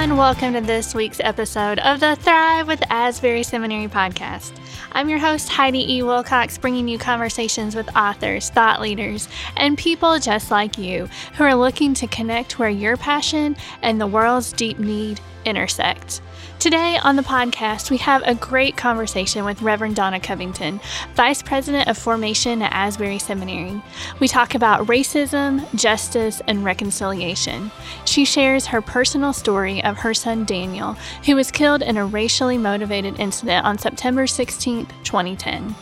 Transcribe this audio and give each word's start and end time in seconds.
everyone. 0.00 0.18
Welcome 0.18 0.54
to 0.54 0.62
this 0.62 0.94
week's 0.94 1.20
episode 1.20 1.78
of 1.80 2.00
the 2.00 2.16
Thrive 2.16 2.66
with 2.66 2.82
Asbury 2.88 3.42
Seminary 3.42 3.86
podcast. 3.86 4.52
I'm 4.92 5.10
your 5.10 5.18
host, 5.18 5.50
Heidi 5.50 5.96
E. 5.96 6.02
Wilcox, 6.02 6.56
bringing 6.56 6.88
you 6.88 6.96
conversations 6.96 7.76
with 7.76 7.94
authors, 7.94 8.48
thought 8.48 8.80
leaders, 8.80 9.28
and 9.58 9.76
people 9.76 10.18
just 10.18 10.50
like 10.50 10.78
you 10.78 11.06
who 11.34 11.44
are 11.44 11.54
looking 11.54 11.92
to 11.94 12.06
connect 12.06 12.58
where 12.58 12.70
your 12.70 12.96
passion 12.96 13.56
and 13.82 14.00
the 14.00 14.06
world's 14.06 14.52
deep 14.52 14.78
need 14.78 15.20
intersect. 15.44 16.20
Today 16.58 16.98
on 17.02 17.16
the 17.16 17.22
podcast, 17.22 17.90
we 17.90 17.96
have 17.96 18.22
a 18.26 18.34
great 18.34 18.76
conversation 18.76 19.46
with 19.46 19.62
Reverend 19.62 19.96
Donna 19.96 20.20
Covington, 20.20 20.78
Vice 21.14 21.42
President 21.42 21.88
of 21.88 21.96
Formation 21.96 22.60
at 22.60 22.72
Asbury 22.72 23.18
Seminary. 23.18 23.82
We 24.18 24.28
talk 24.28 24.54
about 24.54 24.86
racism, 24.86 25.66
justice, 25.74 26.42
and 26.46 26.62
reconciliation. 26.62 27.70
She 28.04 28.26
shares 28.26 28.66
her 28.66 28.82
personal 28.82 29.32
story 29.32 29.82
of 29.82 29.96
her 29.98 30.12
son 30.12 30.44
Daniel, 30.44 30.94
who 31.24 31.34
was 31.34 31.50
killed 31.50 31.80
in 31.80 31.96
a 31.96 32.04
racially 32.04 32.58
motivated 32.58 33.18
incident 33.18 33.64
on 33.64 33.78
September 33.78 34.26
16, 34.26 34.86
2010. 35.02 35.74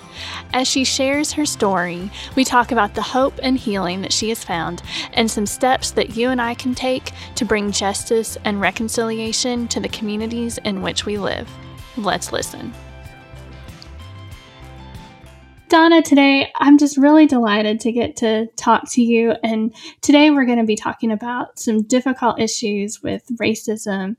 As 0.52 0.66
she 0.66 0.84
shares 0.84 1.32
her 1.32 1.46
story, 1.46 2.10
we 2.36 2.44
talk 2.44 2.72
about 2.72 2.94
the 2.94 3.02
hope 3.02 3.38
and 3.42 3.58
healing 3.58 4.02
that 4.02 4.12
she 4.12 4.28
has 4.30 4.44
found 4.44 4.82
and 5.12 5.30
some 5.30 5.46
steps 5.46 5.90
that 5.92 6.16
you 6.16 6.30
and 6.30 6.40
I 6.40 6.54
can 6.54 6.74
take 6.74 7.12
to 7.36 7.44
bring 7.44 7.72
justice 7.72 8.36
and 8.44 8.60
reconciliation 8.60 9.68
to 9.68 9.80
the 9.80 9.88
communities 9.88 10.58
in 10.58 10.82
which 10.82 11.06
we 11.06 11.18
live. 11.18 11.48
Let's 11.96 12.32
listen. 12.32 12.72
Donna, 15.68 16.00
today 16.00 16.50
I'm 16.56 16.78
just 16.78 16.96
really 16.96 17.26
delighted 17.26 17.80
to 17.80 17.92
get 17.92 18.16
to 18.16 18.46
talk 18.56 18.90
to 18.92 19.02
you. 19.02 19.34
And 19.42 19.74
today 20.00 20.30
we're 20.30 20.46
going 20.46 20.58
to 20.58 20.64
be 20.64 20.76
talking 20.76 21.12
about 21.12 21.58
some 21.58 21.82
difficult 21.82 22.40
issues 22.40 23.02
with 23.02 23.22
racism 23.38 24.16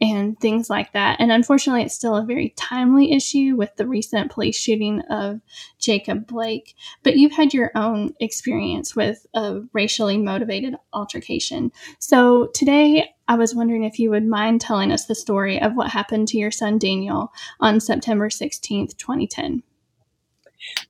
and 0.00 0.38
things 0.40 0.70
like 0.70 0.92
that. 0.92 1.20
And 1.20 1.30
unfortunately, 1.30 1.82
it's 1.82 1.94
still 1.94 2.16
a 2.16 2.24
very 2.24 2.54
timely 2.56 3.12
issue 3.12 3.54
with 3.56 3.76
the 3.76 3.86
recent 3.86 4.30
police 4.30 4.56
shooting 4.56 5.00
of 5.10 5.40
Jacob 5.78 6.26
Blake. 6.26 6.74
But 7.02 7.16
you've 7.16 7.32
had 7.32 7.52
your 7.52 7.70
own 7.74 8.14
experience 8.18 8.96
with 8.96 9.26
a 9.34 9.60
racially 9.72 10.16
motivated 10.16 10.74
altercation. 10.92 11.70
So 11.98 12.46
today, 12.54 13.14
I 13.28 13.34
was 13.36 13.54
wondering 13.54 13.84
if 13.84 13.98
you 13.98 14.10
would 14.10 14.26
mind 14.26 14.60
telling 14.60 14.90
us 14.90 15.04
the 15.04 15.14
story 15.14 15.60
of 15.60 15.74
what 15.74 15.90
happened 15.90 16.28
to 16.28 16.38
your 16.38 16.50
son 16.50 16.78
Daniel 16.78 17.32
on 17.60 17.78
September 17.78 18.28
16th, 18.28 18.96
2010. 18.96 19.62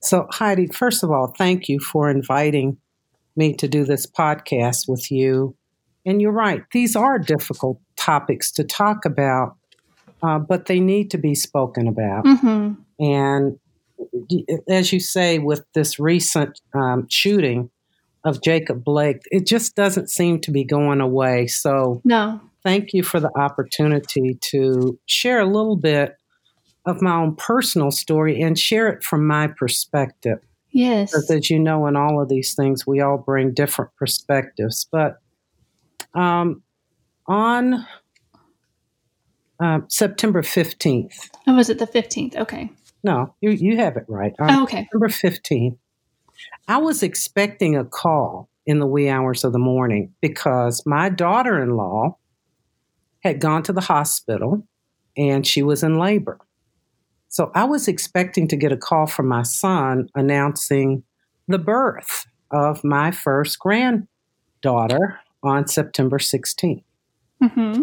So, 0.01 0.27
Heidi, 0.31 0.67
first 0.67 1.03
of 1.03 1.11
all, 1.11 1.33
thank 1.37 1.69
you 1.69 1.79
for 1.79 2.09
inviting 2.09 2.77
me 3.35 3.53
to 3.55 3.67
do 3.67 3.85
this 3.85 4.05
podcast 4.05 4.87
with 4.87 5.11
you. 5.11 5.55
And 6.05 6.21
you're 6.21 6.31
right, 6.31 6.63
these 6.71 6.95
are 6.95 7.19
difficult 7.19 7.79
topics 7.95 8.51
to 8.53 8.63
talk 8.63 9.05
about, 9.05 9.55
uh, 10.23 10.39
but 10.39 10.65
they 10.65 10.79
need 10.79 11.11
to 11.11 11.17
be 11.17 11.35
spoken 11.35 11.87
about. 11.87 12.25
Mm-hmm. 12.25 12.73
And 13.03 13.59
as 14.67 14.91
you 14.91 14.99
say, 14.99 15.39
with 15.39 15.63
this 15.73 15.99
recent 15.99 16.59
um, 16.73 17.07
shooting 17.09 17.69
of 18.23 18.41
Jacob 18.41 18.83
Blake, 18.83 19.21
it 19.31 19.45
just 19.45 19.75
doesn't 19.75 20.09
seem 20.09 20.39
to 20.41 20.51
be 20.51 20.63
going 20.63 21.01
away. 21.01 21.47
So, 21.47 22.01
no. 22.03 22.39
Thank 22.63 22.93
you 22.93 23.01
for 23.01 23.19
the 23.19 23.35
opportunity 23.35 24.37
to 24.39 24.99
share 25.07 25.39
a 25.39 25.47
little 25.47 25.75
bit 25.75 26.15
of 26.85 27.01
my 27.01 27.15
own 27.15 27.35
personal 27.35 27.91
story 27.91 28.41
and 28.41 28.57
share 28.57 28.87
it 28.89 29.03
from 29.03 29.25
my 29.25 29.47
perspective. 29.47 30.39
Yes. 30.71 31.11
Because 31.11 31.31
as 31.31 31.49
you 31.49 31.59
know, 31.59 31.87
in 31.87 31.95
all 31.95 32.21
of 32.21 32.29
these 32.29 32.53
things, 32.53 32.85
we 32.85 33.01
all 33.01 33.17
bring 33.17 33.53
different 33.53 33.91
perspectives. 33.97 34.87
But 34.91 35.20
um, 36.13 36.61
on 37.27 37.85
uh, 39.59 39.79
September 39.87 40.41
15th. 40.41 41.29
Oh, 41.47 41.55
was 41.55 41.69
it 41.69 41.79
the 41.79 41.87
15th? 41.87 42.35
Okay. 42.35 42.71
No, 43.03 43.35
you, 43.41 43.51
you 43.51 43.77
have 43.77 43.97
it 43.97 44.05
right. 44.07 44.33
On 44.39 44.49
oh, 44.49 44.63
okay. 44.63 44.83
September 44.83 45.07
15th, 45.07 45.77
I 46.67 46.77
was 46.77 47.03
expecting 47.03 47.75
a 47.75 47.85
call 47.85 48.49
in 48.65 48.79
the 48.79 48.87
wee 48.87 49.09
hours 49.09 49.43
of 49.43 49.53
the 49.53 49.59
morning 49.59 50.13
because 50.21 50.83
my 50.85 51.09
daughter 51.09 51.61
in 51.61 51.75
law 51.75 52.17
had 53.23 53.39
gone 53.39 53.63
to 53.63 53.73
the 53.73 53.81
hospital 53.81 54.65
and 55.17 55.45
she 55.45 55.63
was 55.63 55.83
in 55.83 55.99
labor. 55.99 56.39
So 57.27 57.51
I 57.55 57.63
was 57.63 57.87
expecting 57.87 58.47
to 58.49 58.55
get 58.55 58.71
a 58.71 58.77
call 58.77 59.07
from 59.07 59.27
my 59.27 59.43
son 59.43 60.09
announcing 60.15 61.03
the 61.47 61.59
birth 61.59 62.25
of 62.51 62.83
my 62.83 63.11
first 63.11 63.57
granddaughter 63.59 65.19
on 65.43 65.67
September 65.67 66.17
16th. 66.17 66.83
Mm-hmm. 67.43 67.81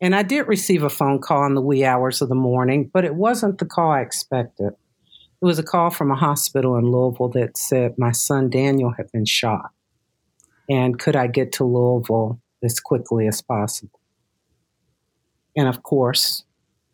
And 0.00 0.14
I 0.14 0.22
did 0.22 0.48
receive 0.48 0.82
a 0.82 0.90
phone 0.90 1.18
call 1.18 1.44
in 1.46 1.54
the 1.54 1.60
wee 1.60 1.84
hours 1.84 2.22
of 2.22 2.28
the 2.28 2.34
morning, 2.34 2.90
but 2.92 3.04
it 3.04 3.14
wasn't 3.14 3.58
the 3.58 3.66
call 3.66 3.90
I 3.90 4.00
expected. 4.00 4.72
It 5.42 5.44
was 5.44 5.58
a 5.58 5.62
call 5.62 5.90
from 5.90 6.10
a 6.10 6.16
hospital 6.16 6.76
in 6.76 6.90
Louisville 6.90 7.28
that 7.30 7.56
said 7.56 7.98
my 7.98 8.12
son 8.12 8.48
Daniel 8.48 8.92
had 8.96 9.10
been 9.12 9.26
shot. 9.26 9.70
And 10.68 10.98
could 10.98 11.16
I 11.16 11.26
get 11.26 11.52
to 11.54 11.64
Louisville 11.64 12.40
as 12.62 12.80
quickly 12.80 13.26
as 13.26 13.42
possible? 13.42 14.00
And 15.56 15.68
of 15.68 15.82
course, 15.82 16.44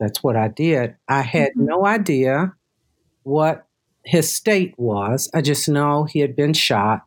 that's 0.00 0.22
what 0.22 0.36
I 0.36 0.48
did. 0.48 0.96
I 1.08 1.22
had 1.22 1.50
mm-hmm. 1.50 1.66
no 1.66 1.86
idea 1.86 2.54
what 3.22 3.66
his 4.04 4.32
state 4.32 4.74
was. 4.78 5.30
I 5.34 5.42
just 5.42 5.68
know 5.68 6.04
he 6.04 6.20
had 6.20 6.36
been 6.36 6.54
shot 6.54 7.02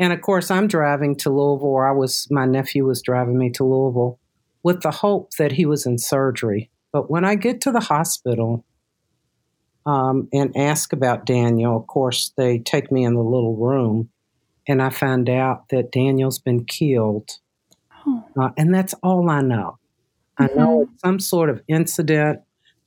and 0.00 0.14
of 0.14 0.22
course, 0.22 0.50
I'm 0.50 0.66
driving 0.66 1.14
to 1.16 1.28
Louisville, 1.28 1.68
or 1.68 1.86
I 1.86 1.92
was, 1.92 2.26
my 2.30 2.46
nephew 2.46 2.86
was 2.86 3.02
driving 3.02 3.36
me 3.36 3.50
to 3.50 3.64
Louisville 3.64 4.18
with 4.62 4.80
the 4.80 4.90
hope 4.90 5.32
that 5.34 5.52
he 5.52 5.66
was 5.66 5.84
in 5.84 5.98
surgery. 5.98 6.70
But 6.90 7.10
when 7.10 7.26
I 7.26 7.34
get 7.34 7.60
to 7.62 7.70
the 7.70 7.80
hospital 7.80 8.64
um, 9.84 10.28
and 10.32 10.56
ask 10.56 10.94
about 10.94 11.26
Daniel, 11.26 11.76
of 11.76 11.86
course, 11.86 12.32
they 12.38 12.58
take 12.58 12.90
me 12.90 13.04
in 13.04 13.12
the 13.14 13.22
little 13.22 13.54
room 13.54 14.08
and 14.66 14.80
I 14.80 14.88
find 14.88 15.28
out 15.28 15.68
that 15.68 15.92
Daniel's 15.92 16.38
been 16.38 16.64
killed. 16.64 17.28
Oh. 18.06 18.24
Uh, 18.40 18.50
and 18.56 18.74
that's 18.74 18.94
all 19.02 19.28
I 19.28 19.42
know. 19.42 19.78
Mm-hmm. 20.40 20.58
I 20.58 20.62
know 20.62 20.80
it's 20.82 21.02
some 21.02 21.20
sort 21.20 21.50
of 21.50 21.60
incident. 21.68 22.40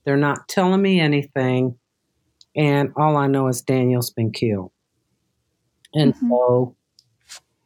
They're 0.03 0.18
not 0.18 0.47
telling 0.47 0.81
me 0.81 1.00
anything. 1.00 1.78
And 2.56 2.91
all 2.96 3.18
I 3.18 3.28
know 3.28 3.50
is 3.50 3.62
Daniel's 3.62 4.09
been 4.09 4.31
killed. 4.31 4.72
And 5.94 6.16
mm-hmm. 6.16 6.29
so 6.29 6.75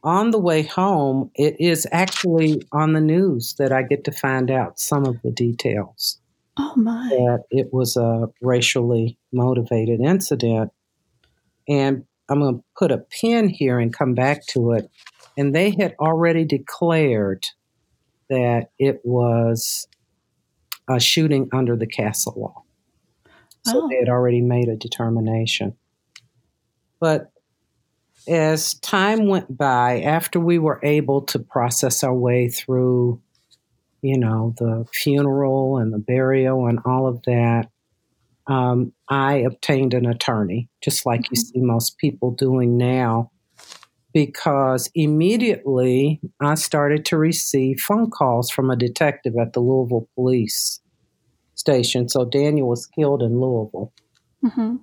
on 0.07 0.31
the 0.31 0.39
way 0.39 0.63
home, 0.63 1.29
it 1.35 1.59
is 1.59 1.85
actually 1.91 2.61
on 2.71 2.93
the 2.93 3.01
news 3.01 3.55
that 3.59 3.73
I 3.73 3.81
get 3.81 4.05
to 4.05 4.11
find 4.13 4.49
out 4.49 4.79
some 4.79 5.05
of 5.05 5.21
the 5.21 5.31
details. 5.31 6.17
Oh, 6.57 6.73
my. 6.77 7.09
That 7.09 7.43
it 7.51 7.73
was 7.73 7.97
a 7.97 8.29
racially 8.41 9.17
motivated 9.33 9.99
incident. 9.99 10.71
And 11.67 12.05
I'm 12.29 12.39
going 12.39 12.55
to 12.55 12.63
put 12.77 12.93
a 12.93 12.99
pin 12.99 13.49
here 13.49 13.79
and 13.79 13.93
come 13.93 14.13
back 14.13 14.45
to 14.47 14.71
it. 14.71 14.89
And 15.37 15.53
they 15.53 15.71
had 15.71 15.93
already 15.99 16.45
declared 16.45 17.45
that 18.29 18.69
it 18.79 19.01
was 19.03 19.89
a 20.89 21.01
shooting 21.01 21.49
under 21.51 21.75
the 21.75 21.85
castle 21.85 22.33
law. 22.37 22.63
So 23.65 23.81
oh. 23.83 23.89
they 23.89 23.97
had 23.97 24.07
already 24.07 24.39
made 24.39 24.69
a 24.69 24.77
determination. 24.77 25.75
But 27.01 27.29
as 28.27 28.73
time 28.75 29.27
went 29.27 29.57
by, 29.57 30.01
after 30.01 30.39
we 30.39 30.59
were 30.59 30.79
able 30.83 31.21
to 31.23 31.39
process 31.39 32.03
our 32.03 32.13
way 32.13 32.49
through, 32.49 33.21
you 34.01 34.17
know, 34.17 34.53
the 34.57 34.85
funeral 34.93 35.77
and 35.77 35.93
the 35.93 35.99
burial 35.99 36.67
and 36.67 36.79
all 36.85 37.07
of 37.07 37.21
that, 37.23 37.69
um, 38.47 38.93
I 39.09 39.35
obtained 39.37 39.93
an 39.93 40.05
attorney, 40.05 40.69
just 40.81 41.05
like 41.05 41.21
mm-hmm. 41.21 41.33
you 41.35 41.41
see 41.41 41.59
most 41.59 41.97
people 41.97 42.31
doing 42.31 42.77
now, 42.77 43.31
because 44.13 44.89
immediately 44.95 46.21
I 46.39 46.55
started 46.55 47.05
to 47.05 47.17
receive 47.17 47.79
phone 47.79 48.09
calls 48.09 48.49
from 48.49 48.69
a 48.69 48.75
detective 48.75 49.35
at 49.39 49.53
the 49.53 49.59
Louisville 49.59 50.07
police 50.15 50.79
station. 51.55 52.07
So 52.07 52.23
Daniel 52.23 52.69
was 52.69 52.85
killed 52.87 53.21
in 53.21 53.39
Louisville. 53.39 53.91
Mm-hmm. 54.43 54.75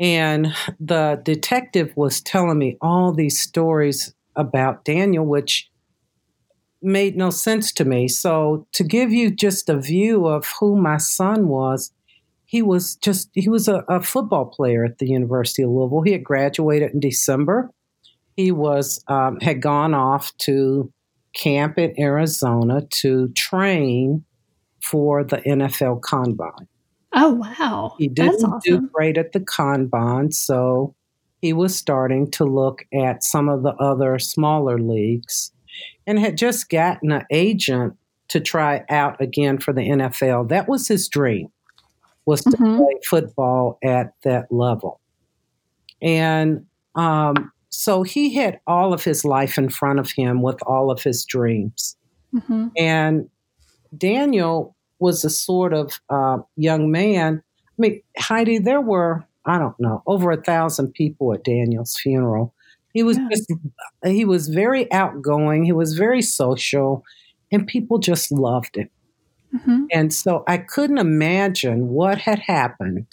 And 0.00 0.54
the 0.80 1.20
detective 1.22 1.92
was 1.94 2.22
telling 2.22 2.58
me 2.58 2.78
all 2.80 3.12
these 3.12 3.38
stories 3.38 4.14
about 4.34 4.84
Daniel, 4.86 5.26
which 5.26 5.70
made 6.80 7.16
no 7.16 7.28
sense 7.28 7.70
to 7.72 7.84
me. 7.84 8.08
So, 8.08 8.66
to 8.72 8.82
give 8.82 9.12
you 9.12 9.30
just 9.30 9.68
a 9.68 9.78
view 9.78 10.26
of 10.26 10.46
who 10.58 10.80
my 10.80 10.96
son 10.96 11.48
was, 11.48 11.92
he 12.46 12.62
was 12.62 12.96
just, 12.96 13.28
he 13.34 13.50
was 13.50 13.68
a, 13.68 13.84
a 13.88 14.02
football 14.02 14.46
player 14.46 14.84
at 14.86 14.98
the 14.98 15.06
University 15.06 15.62
of 15.62 15.70
Louisville. 15.70 16.02
He 16.02 16.12
had 16.12 16.24
graduated 16.24 16.92
in 16.92 17.00
December. 17.00 17.70
He 18.36 18.50
was, 18.50 19.04
um, 19.06 19.38
had 19.40 19.60
gone 19.60 19.92
off 19.92 20.34
to 20.38 20.90
camp 21.34 21.78
in 21.78 21.94
Arizona 22.00 22.86
to 23.02 23.28
train 23.36 24.24
for 24.82 25.22
the 25.22 25.36
NFL 25.38 26.00
Combine. 26.00 26.69
Oh, 27.12 27.32
wow. 27.34 27.94
He 27.98 28.08
didn't 28.08 28.44
awesome. 28.44 28.60
do 28.64 28.88
great 28.92 29.18
at 29.18 29.32
the 29.32 29.40
Combine, 29.40 30.30
so 30.32 30.94
he 31.42 31.52
was 31.52 31.74
starting 31.76 32.30
to 32.32 32.44
look 32.44 32.84
at 32.94 33.24
some 33.24 33.48
of 33.48 33.62
the 33.62 33.74
other 33.76 34.18
smaller 34.18 34.78
leagues 34.78 35.52
and 36.06 36.18
had 36.18 36.36
just 36.36 36.68
gotten 36.68 37.10
an 37.12 37.24
agent 37.30 37.94
to 38.28 38.40
try 38.40 38.84
out 38.90 39.20
again 39.20 39.58
for 39.58 39.72
the 39.72 39.80
NFL. 39.82 40.48
That 40.48 40.68
was 40.68 40.86
his 40.86 41.08
dream, 41.08 41.48
was 42.26 42.42
to 42.42 42.50
Mhm. 42.50 42.76
play 42.76 42.94
football 43.08 43.78
at 43.82 44.12
that 44.22 44.52
level. 44.52 45.00
And 46.02 46.66
um, 46.94 47.50
so 47.70 48.02
he 48.02 48.34
had 48.34 48.60
all 48.66 48.92
of 48.92 49.02
his 49.04 49.24
life 49.24 49.56
in 49.58 49.68
front 49.68 49.98
of 49.98 50.10
him 50.10 50.42
with 50.42 50.60
all 50.66 50.90
of 50.90 51.02
his 51.02 51.24
dreams. 51.24 51.96
hmm 52.46 52.68
And 52.76 53.28
Daniel 53.96 54.76
was 55.00 55.24
a 55.24 55.30
sort 55.30 55.72
of 55.72 56.00
uh, 56.08 56.38
young 56.56 56.90
man. 56.90 57.42
I 57.66 57.72
mean, 57.78 58.02
Heidi, 58.18 58.58
there 58.58 58.80
were, 58.80 59.24
I 59.46 59.58
don't 59.58 59.78
know, 59.80 60.02
over 60.06 60.30
a 60.30 60.42
thousand 60.42 60.92
people 60.92 61.32
at 61.32 61.44
Daniel's 61.44 61.96
funeral. 61.98 62.54
He 62.92 63.02
was 63.02 63.16
Yeah. 63.18 63.28
just, 63.30 63.52
he 64.04 64.24
was 64.24 64.48
very 64.48 64.90
outgoing. 64.92 65.64
He 65.64 65.72
was 65.72 65.94
very 65.94 66.22
social, 66.22 67.04
and 67.50 67.66
people 67.66 67.98
just 67.98 68.30
loved 68.32 68.76
him. 68.76 68.90
hmm 69.64 69.84
And 69.92 70.12
so 70.12 70.44
I 70.46 70.58
couldn't 70.58 70.98
imagine 70.98 71.88
what 71.88 72.18
had 72.18 72.38
happened 72.40 73.06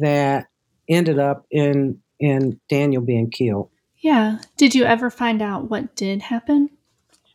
that 0.00 0.46
ended 0.88 1.18
up 1.18 1.46
in 1.50 2.00
in 2.18 2.60
Daniel 2.68 3.02
being 3.02 3.30
killed. 3.30 3.70
Yeah. 3.98 4.38
Did 4.56 4.74
you 4.74 4.84
ever 4.84 5.10
find 5.10 5.40
out 5.42 5.70
what 5.70 5.96
did 5.96 6.22
happen? 6.22 6.68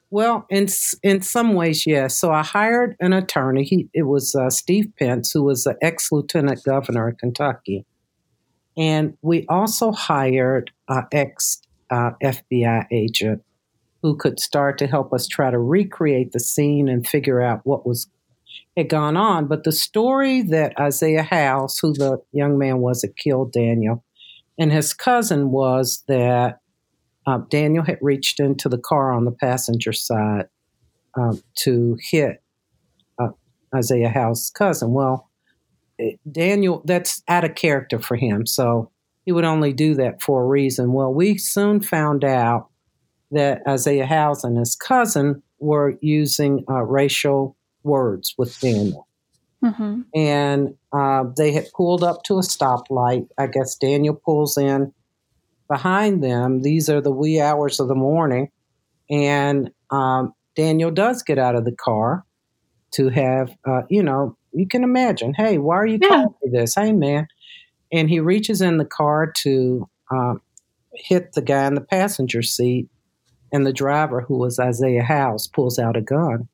Well, 0.10 0.46
in 0.50 0.68
in 1.04 1.22
some 1.22 1.54
ways, 1.54 1.86
yes. 1.86 2.18
So 2.18 2.32
I 2.32 2.44
hired 2.44 2.96
an 3.00 3.14
attorney. 3.14 3.64
He 3.64 3.90
it 3.94 4.04
was 4.04 4.36
uh, 4.36 4.50
Steve 4.50 4.92
Pence, 4.98 5.32
who 5.32 5.44
was 5.44 5.64
the 5.64 5.76
ex 5.82 6.12
lieutenant 6.12 6.64
governor 6.64 7.10
of 7.10 7.18
Kentucky, 7.18 7.86
and 8.78 9.18
we 9.22 9.46
also 9.50 9.92
hired 9.92 10.72
an 10.88 11.06
ex 11.12 11.62
uh, 11.90 12.12
FBI 12.24 12.86
agent 12.92 13.44
who 14.02 14.16
could 14.16 14.40
start 14.40 14.78
to 14.78 14.88
help 14.88 15.12
us 15.14 15.28
try 15.28 15.50
to 15.50 15.58
recreate 15.58 16.32
the 16.32 16.40
scene 16.40 16.88
and 16.88 17.08
figure 17.08 17.42
out 17.42 17.62
what 17.64 17.88
was 17.88 18.08
had 18.78 18.90
gone 18.90 19.18
on. 19.18 19.48
But 19.48 19.64
the 19.64 19.72
story 19.72 20.42
that 20.44 20.80
Isaiah 20.80 21.24
House, 21.24 21.80
who 21.80 21.94
the 21.94 22.22
young 22.32 22.58
man 22.58 22.80
was 22.80 23.02
that 23.02 23.18
killed 23.18 23.52
Daniel, 23.52 24.04
and 24.58 24.72
his 24.72 24.94
cousin 24.94 25.52
was 25.52 26.04
that 26.08 26.60
uh, 27.26 27.40
Daniel 27.50 27.84
had 27.84 27.98
reached 28.02 28.40
into 28.40 28.70
the 28.70 28.78
car 28.78 29.12
on 29.12 29.26
the 29.26 29.32
passenger 29.32 29.94
side 29.94 30.48
um, 31.16 31.42
to 31.56 31.98
hit 32.02 32.42
uh, 33.20 33.30
Isaiah 33.74 34.10
House's 34.10 34.50
cousin. 34.52 34.92
Well, 34.92 35.30
it- 35.98 36.20
Daniel, 36.32 36.82
that's 36.86 37.24
out 37.28 37.44
of 37.44 37.56
character 37.56 38.00
for 38.00 38.16
him. 38.16 38.46
So 38.46 38.92
he 39.26 39.32
would 39.32 39.46
only 39.46 39.74
do 39.74 39.96
that 39.96 40.22
for 40.22 40.44
a 40.44 40.46
reason. 40.46 40.94
Well, 40.94 41.14
we 41.14 41.38
soon 41.38 41.82
found 41.82 42.24
out 42.24 42.70
that 43.32 43.62
Isaiah 43.68 44.06
House 44.06 44.44
and 44.44 44.58
his 44.58 44.76
cousin 44.76 45.42
were 45.60 45.98
using 46.02 46.64
uh, 46.70 46.84
racial 46.84 47.56
words 47.84 48.34
with 48.38 48.60
Daniel 48.60 49.08
hmm 49.64 50.02
and 50.14 50.76
uh, 50.94 51.24
they 51.36 51.52
had 51.52 51.66
pulled 51.76 52.04
up 52.04 52.24
to 52.24 52.36
a 52.38 52.42
stoplight. 52.42 53.28
I 53.38 53.48
guess 53.48 53.76
Daniel 53.76 54.14
pulls 54.14 54.58
in 54.58 54.94
behind 55.68 56.24
them. 56.24 56.62
These 56.62 56.90
are 56.90 57.02
the 57.02 57.12
wee 57.12 57.40
hours 57.40 57.80
of 57.80 57.88
the 57.88 57.96
morning, 57.96 58.50
and 59.10 59.72
um, 59.92 60.34
Daniel 60.56 60.92
does 60.92 61.24
get 61.24 61.38
out 61.38 61.56
of 61.56 61.66
the 61.66 61.76
car 61.76 62.24
to 62.92 63.10
have, 63.10 63.56
uh, 63.68 63.82
you 63.90 64.02
know, 64.04 64.38
you 64.54 64.68
can 64.68 64.84
imagine. 64.84 65.34
Hey, 65.34 65.58
why 65.58 65.76
are 65.76 65.86
you 65.86 66.00
Yeah. 66.02 66.08
calling 66.10 66.34
me 66.44 66.52
this? 66.52 66.76
Hey, 66.76 66.92
man, 66.94 67.28
and 67.92 68.10
he 68.10 68.20
reaches 68.20 68.62
in 68.62 68.78
the 68.78 68.86
car 68.86 69.32
to 69.44 69.88
um, 70.12 70.42
hit 70.94 71.34
the 71.34 71.42
guy 71.42 71.66
in 71.68 71.76
the 71.76 71.82
passenger 71.82 72.42
seat, 72.42 72.88
and 73.52 73.66
the 73.66 73.74
driver, 73.74 74.22
who 74.22 74.38
was 74.38 74.60
Isaiah 74.60 75.04
House, 75.04 75.48
pulls 75.48 75.80
out 75.80 75.98
a 75.98 76.02
gun 76.02 76.48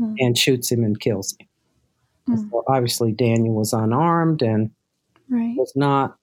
Mm. 0.00 0.14
and 0.20 0.38
shoots 0.38 0.72
him 0.72 0.84
and 0.84 0.98
kills 0.98 1.36
him. 1.38 1.46
Mm. 2.34 2.50
So 2.50 2.64
obviously, 2.66 3.12
Daniel 3.12 3.54
was 3.54 3.74
unarmed 3.74 4.40
and 4.40 4.70
Right. 5.28 5.54
was 5.54 5.74
not, 5.76 6.16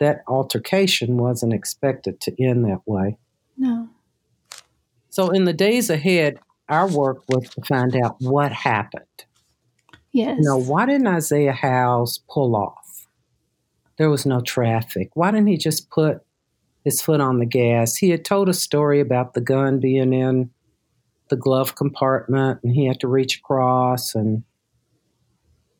that 0.00 0.24
altercation 0.26 1.16
wasn't 1.18 1.52
expected 1.52 2.20
to 2.22 2.42
end 2.42 2.64
that 2.64 2.80
way. 2.86 3.16
No. 3.56 3.88
So, 5.10 5.30
in 5.30 5.44
the 5.44 5.52
days 5.52 5.90
ahead, 5.90 6.38
our 6.68 6.88
work 6.88 7.22
was 7.28 7.48
to 7.50 7.62
find 7.62 7.94
out 7.96 8.16
what 8.20 8.52
happened. 8.52 9.04
Yes. 10.12 10.38
You 10.38 10.44
know, 10.44 10.56
why 10.56 10.86
didn't 10.86 11.06
Isaiah 11.06 11.52
House 11.52 12.18
pull 12.28 12.56
off? 12.56 13.06
There 13.98 14.10
was 14.10 14.26
no 14.26 14.40
traffic. 14.40 15.10
Why 15.14 15.30
didn't 15.30 15.48
he 15.48 15.56
just 15.56 15.90
put 15.90 16.22
his 16.84 17.02
foot 17.02 17.20
on 17.20 17.38
the 17.38 17.46
gas? 17.46 17.96
He 17.96 18.10
had 18.10 18.24
told 18.24 18.48
a 18.48 18.54
story 18.54 19.00
about 19.00 19.34
the 19.34 19.40
gun 19.40 19.78
being 19.78 20.12
in 20.12 20.50
the 21.28 21.36
glove 21.36 21.76
compartment 21.76 22.60
and 22.62 22.74
he 22.74 22.86
had 22.86 23.00
to 23.00 23.08
reach 23.08 23.38
across 23.38 24.14
and 24.14 24.42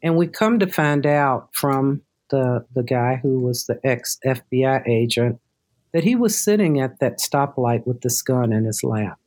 and 0.03 0.17
we 0.17 0.27
come 0.27 0.61
to 0.61 0.67
find 0.67 1.05
out 1.05 1.49
from 1.53 2.03
the 2.31 2.65
the 2.75 2.83
guy 2.83 3.17
who 3.23 3.41
was 3.41 3.67
the 3.67 3.79
ex 3.85 4.19
FBI 4.25 4.87
agent 4.89 5.41
that 5.93 6.05
he 6.05 6.15
was 6.15 6.41
sitting 6.41 6.81
at 6.81 7.01
that 7.01 7.19
stoplight 7.19 7.87
with 7.87 8.01
this 8.03 8.23
gun 8.23 8.53
in 8.53 8.65
his 8.65 8.83
lap. 8.85 9.19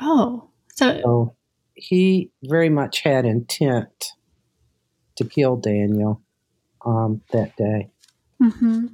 Oh, 0.00 0.48
so 0.74 1.00
So 1.02 1.36
he 1.74 2.30
very 2.44 2.68
much 2.68 3.00
had 3.00 3.24
intent 3.24 4.12
to 5.16 5.24
kill 5.24 5.56
Daniel 5.56 6.20
um, 6.84 7.20
that 7.32 7.54
day. 7.56 7.90
hmm 8.40 8.86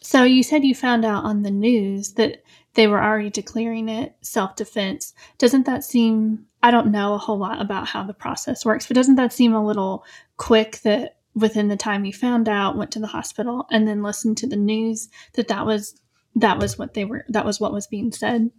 So 0.00 0.24
you 0.24 0.42
said 0.42 0.64
you 0.64 0.74
found 0.74 1.04
out 1.04 1.24
on 1.24 1.42
the 1.42 1.50
news 1.50 2.14
that 2.14 2.42
they 2.74 2.86
were 2.86 3.02
already 3.02 3.30
declaring 3.30 3.88
it 3.88 4.16
self 4.20 4.56
defense. 4.56 5.14
Doesn't 5.38 5.66
that 5.66 5.84
seem? 5.84 6.46
I 6.62 6.70
don't 6.70 6.92
know 6.92 7.14
a 7.14 7.18
whole 7.18 7.38
lot 7.38 7.60
about 7.60 7.88
how 7.88 8.02
the 8.02 8.12
process 8.14 8.64
works, 8.64 8.86
but 8.86 8.94
doesn't 8.94 9.14
that 9.16 9.32
seem 9.32 9.54
a 9.54 9.64
little 9.64 10.04
quick 10.36 10.80
that 10.82 11.16
within 11.34 11.68
the 11.68 11.76
time 11.76 12.04
you 12.04 12.12
found 12.12 12.48
out, 12.48 12.76
went 12.76 12.90
to 12.92 13.00
the 13.00 13.06
hospital, 13.06 13.66
and 13.70 13.86
then 13.86 14.02
listened 14.02 14.36
to 14.38 14.46
the 14.46 14.56
news 14.56 15.08
that 15.34 15.48
that 15.48 15.66
was 15.66 16.00
that 16.36 16.58
was 16.58 16.78
what 16.78 16.94
they 16.94 17.04
were 17.04 17.24
that 17.28 17.44
was 17.44 17.60
what 17.60 17.72
was 17.72 17.86
being 17.86 18.12
said? 18.12 18.50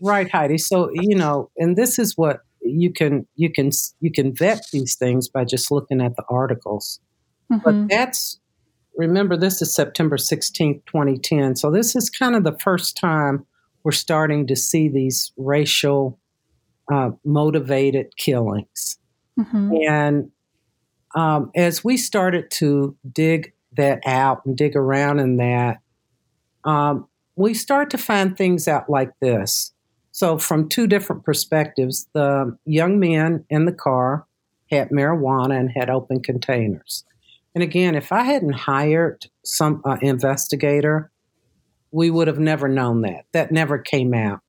Right, 0.00 0.30
Heidi. 0.30 0.58
So 0.58 0.90
you 0.92 1.16
know, 1.16 1.50
and 1.56 1.76
this 1.76 1.98
is 1.98 2.16
what 2.16 2.40
you 2.60 2.92
can 2.92 3.26
you 3.36 3.50
can 3.50 3.70
you 4.00 4.12
can 4.12 4.34
vet 4.34 4.62
these 4.72 4.96
things 4.96 5.28
by 5.28 5.44
just 5.44 5.70
looking 5.70 6.00
at 6.00 6.16
the 6.16 6.24
articles. 6.28 7.00
Mhm. 7.50 7.62
But 7.62 7.88
that's 7.88 8.40
remember 8.96 9.36
this 9.36 9.62
is 9.62 9.74
September 9.74 10.16
16th, 10.16 10.84
2010. 10.86 11.56
So 11.56 11.70
this 11.70 11.94
is 11.96 12.10
kind 12.10 12.34
of 12.34 12.44
the 12.44 12.58
first 12.58 12.96
time 12.96 13.46
we're 13.84 13.92
starting 13.92 14.46
to 14.48 14.56
see 14.56 14.88
these 14.88 15.32
racial 15.36 16.18
uh, 16.92 17.10
motivated 17.24 18.16
killings. 18.16 18.98
Mhm. 19.38 19.88
And 19.88 20.30
um, 21.18 21.50
as 21.56 21.82
we 21.82 21.96
started 21.96 22.48
to 22.48 22.96
dig 23.10 23.52
that 23.76 24.00
out 24.06 24.46
and 24.46 24.56
dig 24.56 24.76
around 24.76 25.18
in 25.18 25.36
that, 25.38 25.80
um, 26.62 27.08
we 27.34 27.54
start 27.54 27.90
to 27.90 27.98
find 27.98 28.36
things 28.36 28.68
out 28.68 28.88
like 28.88 29.10
this. 29.20 29.72
So, 30.12 30.38
from 30.38 30.68
two 30.68 30.86
different 30.86 31.24
perspectives, 31.24 32.06
the 32.12 32.56
young 32.64 33.00
man 33.00 33.44
in 33.50 33.64
the 33.64 33.72
car 33.72 34.26
had 34.70 34.90
marijuana 34.90 35.58
and 35.58 35.72
had 35.72 35.90
open 35.90 36.22
containers. 36.22 37.04
And 37.52 37.64
again, 37.64 37.96
if 37.96 38.12
I 38.12 38.22
hadn't 38.22 38.52
hired 38.52 39.26
some 39.44 39.82
uh, 39.84 39.96
investigator, 40.00 41.10
we 41.90 42.10
would 42.10 42.28
have 42.28 42.38
never 42.38 42.68
known 42.68 43.00
that. 43.02 43.24
That 43.32 43.50
never 43.50 43.78
came 43.78 44.14
out. 44.14 44.40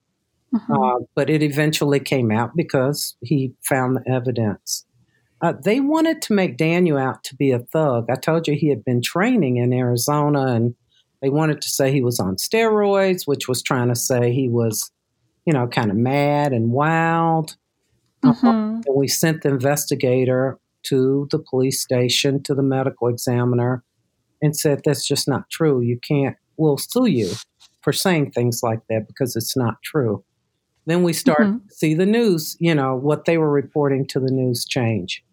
Mhm. 0.54 0.70
Uh, 0.70 1.06
but 1.16 1.32
it 1.32 1.42
eventually 1.42 2.00
came 2.00 2.32
out 2.32 2.56
because 2.56 3.16
he 3.22 3.54
found 3.64 3.96
the 3.98 4.12
evidence. 4.12 4.86
Uh, 5.42 5.54
they 5.64 5.80
wanted 5.80 6.22
to 6.24 6.34
make 6.34 6.58
Daniel 6.58 6.98
out 6.98 7.24
to 7.24 7.36
be 7.36 7.52
a 7.52 7.60
thug. 7.60 8.08
I 8.10 8.16
told 8.16 8.48
you 8.48 8.56
he 8.56 8.68
had 8.70 8.84
been 8.84 9.02
training 9.02 9.58
in 9.58 9.72
Arizona, 9.72 10.48
and 10.48 10.76
they 11.22 11.30
wanted 11.30 11.62
to 11.62 11.70
say 11.70 11.92
he 11.92 12.02
was 12.02 12.20
on 12.20 12.36
steroids, 12.36 13.26
which 13.26 13.48
was 13.48 13.62
trying 13.64 13.88
to 13.88 13.96
say 13.96 14.34
he 14.34 14.50
was, 14.50 14.92
you 15.46 15.54
know, 15.54 15.68
kind 15.68 15.92
of 15.92 15.98
mad 15.98 16.52
and 16.52 16.72
wild. 16.72 17.56
Uh, 18.24 18.34
Mhm. 18.34 18.86
and 18.86 18.96
we 18.96 19.08
sent 19.08 19.42
the 19.44 19.50
investigator 19.50 20.60
to 20.84 21.28
the 21.32 21.40
police 21.40 21.80
station, 21.82 22.44
to 22.44 22.54
the 22.54 22.64
medical 22.64 23.08
examiner, 23.08 23.84
and 24.42 24.56
said, 24.58 24.82
That's 24.84 25.08
just 25.08 25.26
not 25.28 25.50
true. 25.50 25.80
You 25.82 26.00
can't, 26.06 26.36
we'll 26.58 26.78
sue 26.78 27.06
you 27.06 27.32
for 27.82 27.94
saying 27.94 28.32
things 28.32 28.62
like 28.62 28.82
that 28.90 29.08
because 29.08 29.38
it's 29.38 29.56
not 29.56 29.82
true. 29.84 30.24
Then 30.86 31.04
we 31.04 31.14
start 31.14 31.42
Mhm. 31.48 31.68
to 31.68 31.74
see 31.74 31.94
the 31.94 32.06
news, 32.06 32.58
you 32.60 32.76
know, 32.76 32.96
what 32.96 33.24
they 33.26 33.38
were 33.38 33.52
reporting 33.52 34.06
to 34.08 34.20
the 34.20 34.32
news 34.32 34.66
change. 34.66 35.24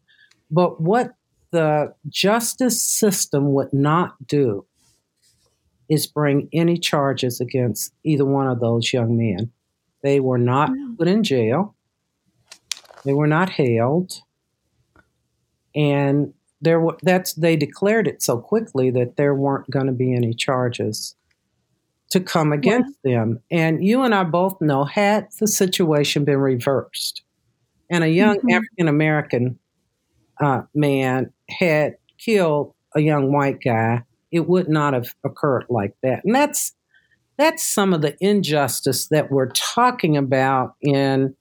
But 0.50 0.80
what 0.80 1.14
the 1.50 1.94
justice 2.08 2.82
system 2.82 3.52
would 3.54 3.72
not 3.72 4.14
do 4.26 4.64
is 5.88 6.06
bring 6.06 6.48
any 6.52 6.78
charges 6.78 7.40
against 7.40 7.92
either 8.04 8.24
one 8.24 8.48
of 8.48 8.60
those 8.60 8.92
young 8.92 9.16
men. 9.16 9.52
They 10.02 10.20
were 10.20 10.38
not 10.38 10.70
put 10.98 11.08
in 11.08 11.22
jail. 11.22 11.74
They 13.04 13.12
were 13.12 13.28
not 13.28 13.50
held, 13.50 14.20
and 15.74 16.34
there 16.60 16.80
were 16.80 16.96
that's 17.02 17.34
they 17.34 17.54
declared 17.56 18.08
it 18.08 18.20
so 18.22 18.38
quickly 18.38 18.90
that 18.90 19.16
there 19.16 19.34
weren't 19.34 19.70
going 19.70 19.86
to 19.86 19.92
be 19.92 20.12
any 20.14 20.34
charges. 20.34 21.14
to 22.10 22.20
come 22.20 22.52
against 22.52 22.96
yeah. 23.04 23.18
them. 23.18 23.40
And 23.50 23.84
you 23.84 24.02
and 24.02 24.14
I 24.14 24.24
both 24.24 24.60
know 24.60 24.84
had 24.84 25.28
the 25.38 25.46
situation 25.48 26.24
been 26.24 26.38
reversed 26.38 27.22
and 27.90 28.04
a 28.04 28.08
young 28.08 28.38
mm-hmm. 28.38 28.50
African 28.50 28.88
American 28.88 29.58
uh, 30.40 30.62
man 30.74 31.32
had 31.48 31.96
killed 32.18 32.74
a 32.94 33.00
young 33.00 33.32
white 33.32 33.58
guy, 33.64 34.02
it 34.30 34.48
would 34.48 34.68
not 34.68 34.94
have 34.94 35.14
occurred 35.24 35.66
like 35.68 35.94
that. 36.02 36.24
And 36.24 36.34
that's 36.34 36.72
that's 37.36 37.62
some 37.62 37.92
of 37.92 38.00
the 38.00 38.16
injustice 38.20 39.08
that 39.08 39.30
we're 39.30 39.50
talking 39.50 40.16
about 40.16 40.74
in 40.80 41.34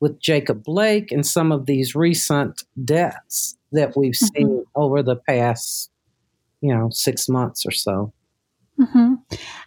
with 0.00 0.18
Jacob 0.18 0.64
Blake 0.64 1.12
and 1.12 1.26
some 1.26 1.52
of 1.52 1.66
these 1.66 1.94
recent 1.94 2.62
deaths 2.84 3.56
that 3.72 3.96
we've 3.96 4.14
mm-hmm. 4.14 4.36
seen 4.36 4.64
over 4.74 5.02
the 5.02 5.16
past, 5.16 5.90
you 6.60 6.74
know, 6.74 6.88
six 6.90 7.28
months 7.28 7.66
or 7.66 7.70
so. 7.70 8.12
Mm-hmm. 8.80 9.14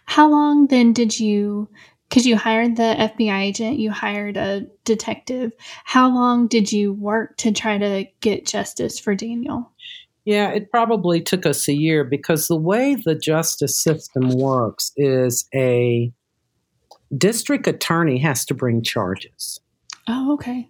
How 0.06 0.28
long 0.28 0.66
then 0.66 0.92
did 0.92 1.18
you? 1.18 1.68
Because 2.08 2.26
you 2.26 2.36
hired 2.36 2.76
the 2.76 2.94
FBI 2.98 3.40
agent, 3.40 3.78
you 3.78 3.90
hired 3.90 4.36
a 4.36 4.66
detective. 4.84 5.52
How 5.84 6.08
long 6.08 6.46
did 6.46 6.70
you 6.70 6.92
work 6.92 7.36
to 7.38 7.52
try 7.52 7.78
to 7.78 8.06
get 8.20 8.46
justice 8.46 8.98
for 8.98 9.14
Daniel? 9.14 9.72
Yeah, 10.24 10.50
it 10.50 10.70
probably 10.70 11.20
took 11.20 11.46
us 11.46 11.68
a 11.68 11.72
year 11.72 12.04
because 12.04 12.48
the 12.48 12.56
way 12.56 12.96
the 12.96 13.14
justice 13.14 13.80
system 13.80 14.30
works 14.30 14.92
is 14.96 15.48
a 15.54 16.12
district 17.16 17.66
attorney 17.68 18.18
has 18.18 18.44
to 18.46 18.54
bring 18.54 18.82
charges. 18.82 19.60
Oh, 20.08 20.34
okay. 20.34 20.68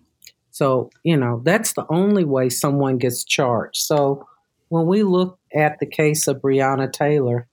So, 0.51 0.91
you 1.05 1.17
know, 1.17 1.43
that's 1.45 1.73
the 1.73 1.87
only 1.91 2.25
way 2.25 2.49
someone 2.49 2.99
gets 2.99 3.25
charged. 3.25 3.77
So, 3.77 4.27
when 4.69 4.87
we 4.87 5.03
look 5.03 5.39
at 5.55 5.79
the 5.79 5.87
case 5.87 6.27
of 6.27 6.41
Breonna 6.41 6.93
Taylor, 6.93 7.47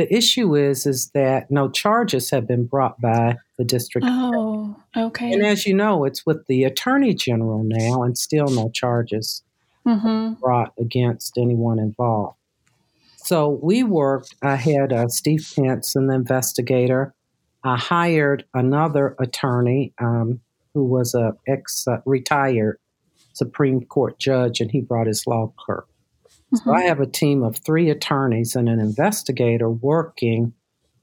the 0.00 0.14
issue 0.14 0.56
is 0.56 0.86
is 0.86 1.10
that 1.10 1.50
no 1.50 1.68
charges 1.68 2.30
have 2.30 2.46
been 2.46 2.64
brought 2.64 3.00
by 3.00 3.36
the 3.58 3.64
district. 3.64 4.06
Oh, 4.08 4.74
okay. 4.96 5.32
And 5.32 5.44
as 5.44 5.66
you 5.66 5.74
know, 5.74 6.04
it's 6.04 6.24
with 6.24 6.46
the 6.46 6.64
attorney 6.64 7.12
general 7.12 7.62
now, 7.64 8.02
and 8.02 8.16
still 8.16 8.48
no 8.48 8.70
charges 8.70 9.42
mm-hmm. 9.86 10.40
brought 10.40 10.72
against 10.78 11.36
anyone 11.36 11.78
involved. 11.78 12.36
So 13.16 13.60
we 13.62 13.82
worked. 13.82 14.34
I 14.42 14.56
had 14.56 14.92
uh, 14.92 15.08
Steve 15.08 15.46
Pence, 15.54 15.94
an 15.94 16.10
investigator. 16.10 17.14
I 17.62 17.76
hired 17.76 18.46
another 18.54 19.14
attorney 19.18 19.92
um, 19.98 20.40
who 20.72 20.84
was 20.84 21.14
a 21.14 21.36
ex 21.46 21.86
uh, 21.86 21.98
retired 22.06 22.78
Supreme 23.34 23.84
Court 23.84 24.18
judge, 24.18 24.60
and 24.60 24.70
he 24.70 24.80
brought 24.80 25.06
his 25.06 25.26
law 25.26 25.52
clerk. 25.58 25.86
Mm-hmm. 26.54 26.68
So 26.68 26.74
I 26.74 26.82
have 26.82 27.00
a 27.00 27.06
team 27.06 27.42
of 27.42 27.56
three 27.58 27.90
attorneys 27.90 28.56
and 28.56 28.68
an 28.68 28.80
investigator 28.80 29.70
working 29.70 30.52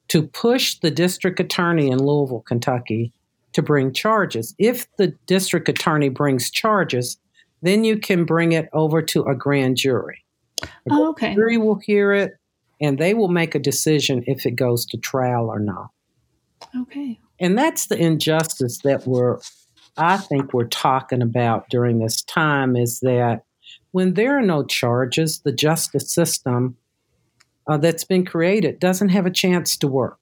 to 0.09 0.23
push 0.23 0.75
the 0.75 0.91
district 0.91 1.39
attorney 1.39 1.89
in 1.89 2.03
Louisville, 2.03 2.43
Kentucky, 2.47 3.13
to 3.53 3.61
bring 3.61 3.93
charges. 3.93 4.55
If 4.57 4.87
the 4.97 5.07
district 5.25 5.67
attorney 5.69 6.09
brings 6.09 6.51
charges, 6.51 7.17
then 7.61 7.83
you 7.83 7.97
can 7.97 8.25
bring 8.25 8.51
it 8.51 8.69
over 8.73 9.01
to 9.01 9.23
a 9.23 9.35
grand 9.35 9.77
jury. 9.77 10.23
Oh, 10.89 11.09
okay. 11.09 11.29
The 11.29 11.35
jury 11.35 11.57
will 11.57 11.79
hear 11.79 12.13
it 12.13 12.33
and 12.79 12.97
they 12.97 13.13
will 13.13 13.27
make 13.27 13.55
a 13.55 13.59
decision 13.59 14.23
if 14.27 14.45
it 14.45 14.51
goes 14.51 14.85
to 14.87 14.97
trial 14.97 15.49
or 15.49 15.59
not. 15.59 15.89
Okay. 16.81 17.19
And 17.39 17.57
that's 17.57 17.87
the 17.87 17.97
injustice 17.97 18.79
that 18.83 19.07
we're, 19.07 19.39
I 19.97 20.17
think, 20.17 20.53
we're 20.53 20.67
talking 20.67 21.21
about 21.21 21.69
during 21.69 21.99
this 21.99 22.21
time 22.23 22.75
is 22.75 22.99
that 23.01 23.43
when 23.97 24.13
there 24.13 24.37
are 24.37 24.43
no 24.43 24.63
charges, 24.63 25.39
the 25.39 25.51
justice 25.51 26.13
system 26.13 26.77
uh, 27.65 27.77
that's 27.77 28.03
been 28.03 28.23
created 28.23 28.77
doesn't 28.79 29.09
have 29.09 29.25
a 29.25 29.31
chance 29.31 29.75
to 29.75 29.87
work. 29.87 30.19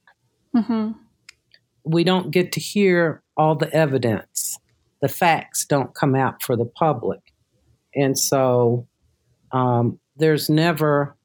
Mm-hmm. 0.55 0.91
We 1.83 2.05
don't 2.05 2.31
get 2.31 2.53
to 2.53 2.61
hear 2.61 3.21
all 3.35 3.53
the 3.53 3.69
evidence 3.73 4.57
the 5.01 5.09
facts 5.09 5.65
don't 5.65 5.93
come 5.93 6.15
out 6.15 6.41
for 6.41 6.55
the 6.55 6.63
public. 6.63 7.19
And 7.93 8.17
so 8.17 8.87
um, 9.51 9.99
there's 10.15 10.49
never, 10.49 11.17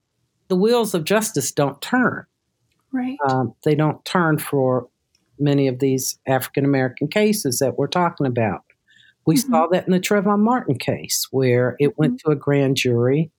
the 0.48 0.56
wheels 0.56 0.92
of 0.92 1.04
justice 1.04 1.52
don't 1.52 1.80
turn. 1.80 2.26
Right. 2.90 3.16
Um, 3.28 3.54
they 3.62 3.76
don't 3.76 4.04
turn 4.04 4.38
for 4.38 4.88
many 5.38 5.68
of 5.68 5.78
these 5.78 6.18
African 6.26 6.64
American 6.64 7.06
cases 7.06 7.60
that 7.60 7.78
we're 7.78 7.86
talking 7.86 8.26
about. 8.26 8.64
We 9.26 9.36
mm-hmm. 9.36 9.52
saw 9.52 9.66
that 9.68 9.86
in 9.86 9.92
the 9.92 10.00
Trayvon 10.00 10.40
Martin 10.40 10.76
case, 10.76 11.28
where 11.30 11.76
it 11.78 11.98
went 11.98 12.14
mm-hmm. 12.14 12.30
to 12.30 12.32
a 12.32 12.36
grand 12.36 12.76
jury, 12.76 13.30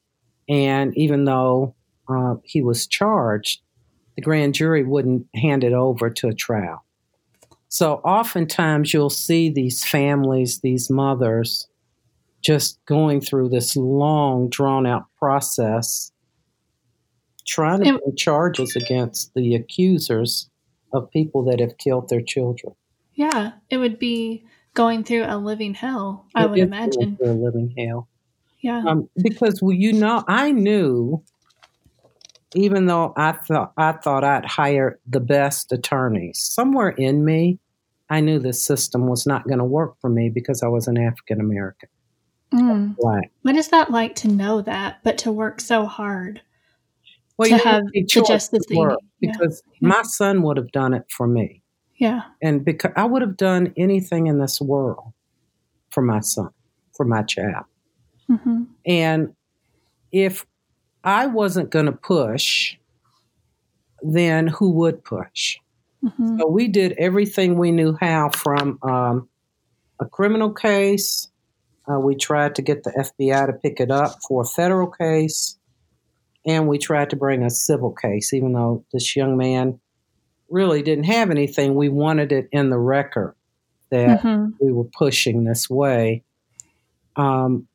and 0.47 0.95
even 0.97 1.25
though 1.25 1.75
uh, 2.07 2.35
he 2.43 2.61
was 2.61 2.87
charged, 2.87 3.61
the 4.15 4.21
grand 4.21 4.53
jury 4.53 4.83
wouldn't 4.83 5.27
hand 5.35 5.63
it 5.63 5.73
over 5.73 6.09
to 6.09 6.27
a 6.27 6.33
trial. 6.33 6.83
So 7.69 7.95
oftentimes 8.03 8.93
you'll 8.93 9.09
see 9.09 9.49
these 9.49 9.85
families, 9.85 10.59
these 10.59 10.89
mothers, 10.89 11.67
just 12.41 12.83
going 12.85 13.21
through 13.21 13.49
this 13.49 13.75
long, 13.77 14.49
drawn 14.49 14.85
out 14.85 15.05
process, 15.17 16.11
trying 17.47 17.83
to 17.83 17.97
bring 17.97 18.15
charges 18.17 18.75
against 18.75 19.33
the 19.35 19.55
accusers 19.55 20.49
of 20.93 21.09
people 21.11 21.43
that 21.45 21.59
have 21.59 21.77
killed 21.77 22.09
their 22.09 22.21
children. 22.21 22.73
Yeah, 23.13 23.53
it 23.69 23.77
would 23.77 23.99
be 23.99 24.43
going 24.73 25.03
through 25.03 25.25
a 25.27 25.37
living 25.37 25.73
hell, 25.73 26.25
I 26.35 26.45
it 26.45 26.49
would 26.49 26.59
imagine. 26.59 27.17
a 27.23 27.31
living 27.31 27.73
hell. 27.77 28.07
Yeah. 28.61 28.83
Um, 28.87 29.09
because 29.21 29.61
well, 29.61 29.75
you 29.75 29.93
know, 29.93 30.23
I 30.27 30.51
knew 30.51 31.23
even 32.53 32.85
though 32.85 33.13
I 33.17 33.31
thought 33.31 33.73
I 33.77 33.93
thought 33.93 34.23
I'd 34.23 34.45
hire 34.45 34.99
the 35.07 35.19
best 35.19 35.71
attorneys, 35.71 36.39
somewhere 36.39 36.89
in 36.89 37.25
me, 37.25 37.59
I 38.09 38.19
knew 38.19 38.39
this 38.39 38.63
system 38.63 39.07
was 39.07 39.25
not 39.25 39.47
going 39.47 39.59
to 39.59 39.65
work 39.65 39.95
for 39.99 40.09
me 40.09 40.29
because 40.29 40.61
I 40.63 40.67
was 40.67 40.87
an 40.87 40.97
African 40.97 41.39
American. 41.39 41.89
Mm. 42.53 42.95
What 43.43 43.55
is 43.55 43.69
that 43.69 43.91
like 43.91 44.15
to 44.15 44.27
know 44.27 44.61
that, 44.61 44.97
but 45.03 45.17
to 45.19 45.31
work 45.31 45.61
so 45.61 45.85
hard 45.85 46.41
well, 47.37 47.49
to 47.49 47.57
have 47.57 47.83
the 47.93 48.03
justice 48.03 48.65
work 48.69 48.99
because 49.19 49.63
yeah. 49.79 49.87
my 49.87 50.01
son 50.03 50.43
would 50.43 50.57
have 50.57 50.71
done 50.71 50.93
it 50.93 51.05
for 51.09 51.27
me. 51.27 51.60
Yeah, 52.01 52.21
and 52.41 52.65
because 52.65 52.91
I 52.95 53.05
would 53.05 53.21
have 53.21 53.37
done 53.37 53.73
anything 53.77 54.25
in 54.25 54.39
this 54.39 54.59
world 54.59 55.13
for 55.91 56.01
my 56.01 56.19
son, 56.21 56.49
for 56.97 57.05
my 57.05 57.21
child, 57.21 57.65
mm-hmm. 58.27 58.63
and 58.87 59.35
if 60.11 60.47
I 61.03 61.27
wasn't 61.27 61.69
going 61.69 61.85
to 61.85 61.91
push, 61.91 62.75
then 64.01 64.47
who 64.47 64.71
would 64.71 65.03
push? 65.03 65.57
Mm-hmm. 66.03 66.39
So 66.39 66.47
we 66.47 66.67
did 66.67 66.93
everything 66.93 67.59
we 67.59 67.71
knew 67.71 67.95
how 68.01 68.29
from 68.29 68.79
um, 68.81 69.29
a 69.99 70.05
criminal 70.05 70.51
case. 70.51 71.27
Uh, 71.87 71.99
we 71.99 72.15
tried 72.15 72.55
to 72.55 72.63
get 72.63 72.83
the 72.83 72.91
FBI 72.91 73.45
to 73.45 73.53
pick 73.53 73.79
it 73.79 73.91
up 73.91 74.17
for 74.27 74.41
a 74.41 74.45
federal 74.45 74.87
case. 74.87 75.57
And 76.47 76.67
we 76.67 76.79
tried 76.79 77.11
to 77.11 77.15
bring 77.15 77.43
a 77.43 77.51
civil 77.51 77.91
case, 77.91 78.33
even 78.33 78.53
though 78.53 78.83
this 78.91 79.15
young 79.15 79.37
man 79.37 79.79
really 80.51 80.81
didn't 80.81 81.05
have 81.05 81.31
anything. 81.31 81.75
We 81.75 81.89
wanted 81.89 82.31
it 82.31 82.49
in 82.51 82.69
the 82.69 82.77
record 82.77 83.35
that 83.89 84.21
mm-hmm. 84.21 84.51
we 84.59 84.71
were 84.71 84.85
pushing 84.97 85.43
this 85.43 85.69
way. 85.69 86.23
Um, 87.15 87.67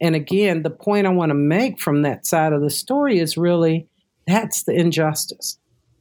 and 0.00 0.14
again, 0.14 0.62
the 0.62 0.70
point 0.70 1.06
I 1.06 1.10
want 1.10 1.30
to 1.30 1.34
make 1.34 1.80
from 1.80 2.02
that 2.02 2.26
side 2.26 2.52
of 2.52 2.60
the 2.60 2.70
story 2.70 3.18
is 3.18 3.36
really 3.36 3.88
that's 4.26 4.64
the 4.64 4.72
injustice. 4.72 5.58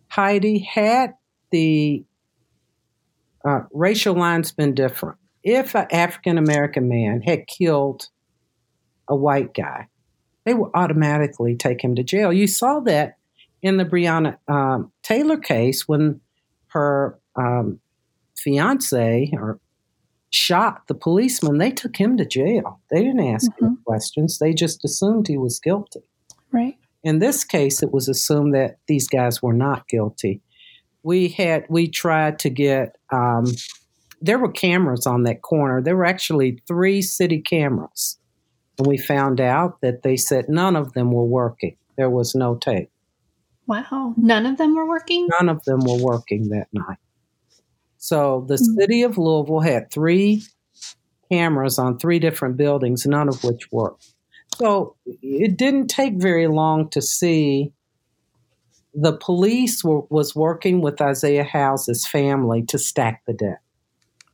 Heidi 0.10 0.60
had 0.60 1.14
the 1.52 2.04
uh, 3.46 3.62
racial 3.72 4.16
line's 4.16 4.52
been 4.52 4.74
different. 4.74 5.18
If 5.44 5.76
an 5.76 5.88
African 5.92 6.38
American 6.38 6.88
man 6.88 7.22
had 7.22 7.48
killed 7.48 8.08
a 9.08 9.16
white 9.16 9.54
guy, 9.54 9.90
they 10.46 10.54
would 10.54 10.72
automatically 10.74 11.56
take 11.56 11.84
him 11.84 11.96
to 11.96 12.04
jail. 12.04 12.32
You 12.32 12.48
saw 12.48 12.80
that 12.82 13.18
in 13.64 13.78
the 13.78 13.86
Breonna 13.86 14.38
um, 14.48 14.92
Taylor 15.02 15.38
case 15.38 15.88
when 15.88 16.22
her 16.68 17.18
um, 17.36 17.80
fiance 18.38 19.32
or 19.34 19.60
shot 20.30 20.88
the 20.88 20.94
policeman. 20.94 21.58
They 21.58 21.72
took 21.72 21.96
him 21.96 22.18
to 22.18 22.26
jail. 22.26 22.80
They 22.92 23.04
didn't 23.04 23.28
ask 23.28 23.50
mm-hmm. 23.54 23.66
him 23.66 23.80
questions. 23.86 24.38
They 24.38 24.54
just 24.54 24.86
assumed 24.86 25.28
he 25.28 25.38
was 25.38 25.60
guilty. 25.60 26.02
Right. 26.52 26.78
In 27.04 27.20
this 27.20 27.44
case, 27.44 27.82
it 27.82 27.92
was 27.92 28.08
assumed 28.08 28.54
that 28.54 28.78
these 28.88 29.08
guys 29.08 29.42
were 29.42 29.54
not 29.54 29.88
guilty 29.88 30.42
we 31.04 31.28
had 31.28 31.66
we 31.70 31.88
tried 31.88 32.40
to 32.40 32.50
get 32.50 32.96
um, 33.12 33.46
there 34.22 34.40
were 34.40 34.52
cameras 34.52 35.06
on 35.06 35.24
that 35.24 35.42
corner. 35.42 35.82
There 35.82 35.98
were 35.98 36.06
actually 36.06 36.62
three 36.66 37.02
city 37.02 37.42
cameras, 37.42 38.18
and 38.78 38.88
we 38.88 38.98
found 38.98 39.42
out 39.42 39.82
that 39.82 40.04
they 40.04 40.16
said 40.16 40.48
none 40.48 40.76
of 40.76 40.94
them 40.94 41.12
were 41.12 41.26
working. 41.26 41.76
There 41.98 42.10
was 42.10 42.34
no 42.34 42.56
tape. 42.56 42.90
Wow, 43.68 44.14
none 44.18 44.46
of 44.46 44.58
them 44.58 44.76
were 44.76 44.88
working. 44.88 45.28
None 45.40 45.50
of 45.50 45.64
them 45.64 45.80
were 45.80 46.04
working 46.04 46.50
that 46.50 46.68
night. 46.74 46.98
So 47.98 48.46
the 48.48 48.56
mm-hmm. 48.56 48.80
city 48.80 49.04
of 49.04 49.18
Louisville 49.18 49.62
had 49.62 49.90
three 49.90 50.44
cameras 51.32 51.80
on 51.80 51.98
three 51.98 52.20
different 52.20 52.58
buildings, 52.58 53.06
none 53.06 53.30
of 53.30 53.44
which 53.44 53.72
worked. 53.72 54.14
So 54.58 54.96
it 55.06 55.58
didn't 55.58 55.88
take 55.88 56.16
very 56.16 56.48
long 56.48 56.90
to 56.90 57.02
see 57.02 57.72
the 58.94 59.14
police 59.14 59.84
were, 59.84 60.02
was 60.10 60.36
working 60.36 60.82
with 60.82 61.02
Isaiah 61.02 61.44
House's 61.44 62.06
family 62.06 62.64
to 62.64 62.78
stack 62.78 63.24
the 63.26 63.34
deck. 63.34 63.62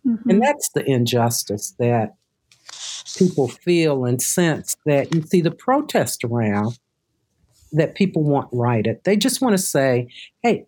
Mm-hmm. 0.06 0.30
And 0.30 0.42
that's 0.42 0.70
the 0.70 0.84
injustice 0.90 1.74
that 1.80 2.16
people 3.18 3.48
feel 3.48 4.06
and 4.06 4.22
sense 4.22 4.76
that 4.86 5.14
you 5.14 5.22
see 5.22 5.42
the 5.42 5.52
protest 5.52 6.24
around 6.24 6.78
that 7.72 7.96
people 7.96 8.24
want 8.24 8.50
righted. 8.52 9.00
They 9.04 9.18
just 9.18 9.42
want 9.42 9.54
to 9.54 9.62
say, 9.62 10.10
hey, 10.44 10.66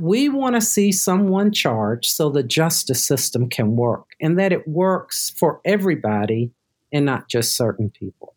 we 0.00 0.28
want 0.28 0.54
to 0.54 0.60
see 0.60 0.92
someone 0.92 1.52
charged 1.52 2.10
so 2.10 2.30
the 2.30 2.42
justice 2.42 3.04
system 3.04 3.48
can 3.48 3.76
work 3.76 4.06
and 4.20 4.38
that 4.38 4.52
it 4.52 4.66
works 4.66 5.30
for 5.36 5.60
everybody 5.64 6.52
and 6.92 7.04
not 7.04 7.28
just 7.28 7.56
certain 7.56 7.90
people. 7.90 8.34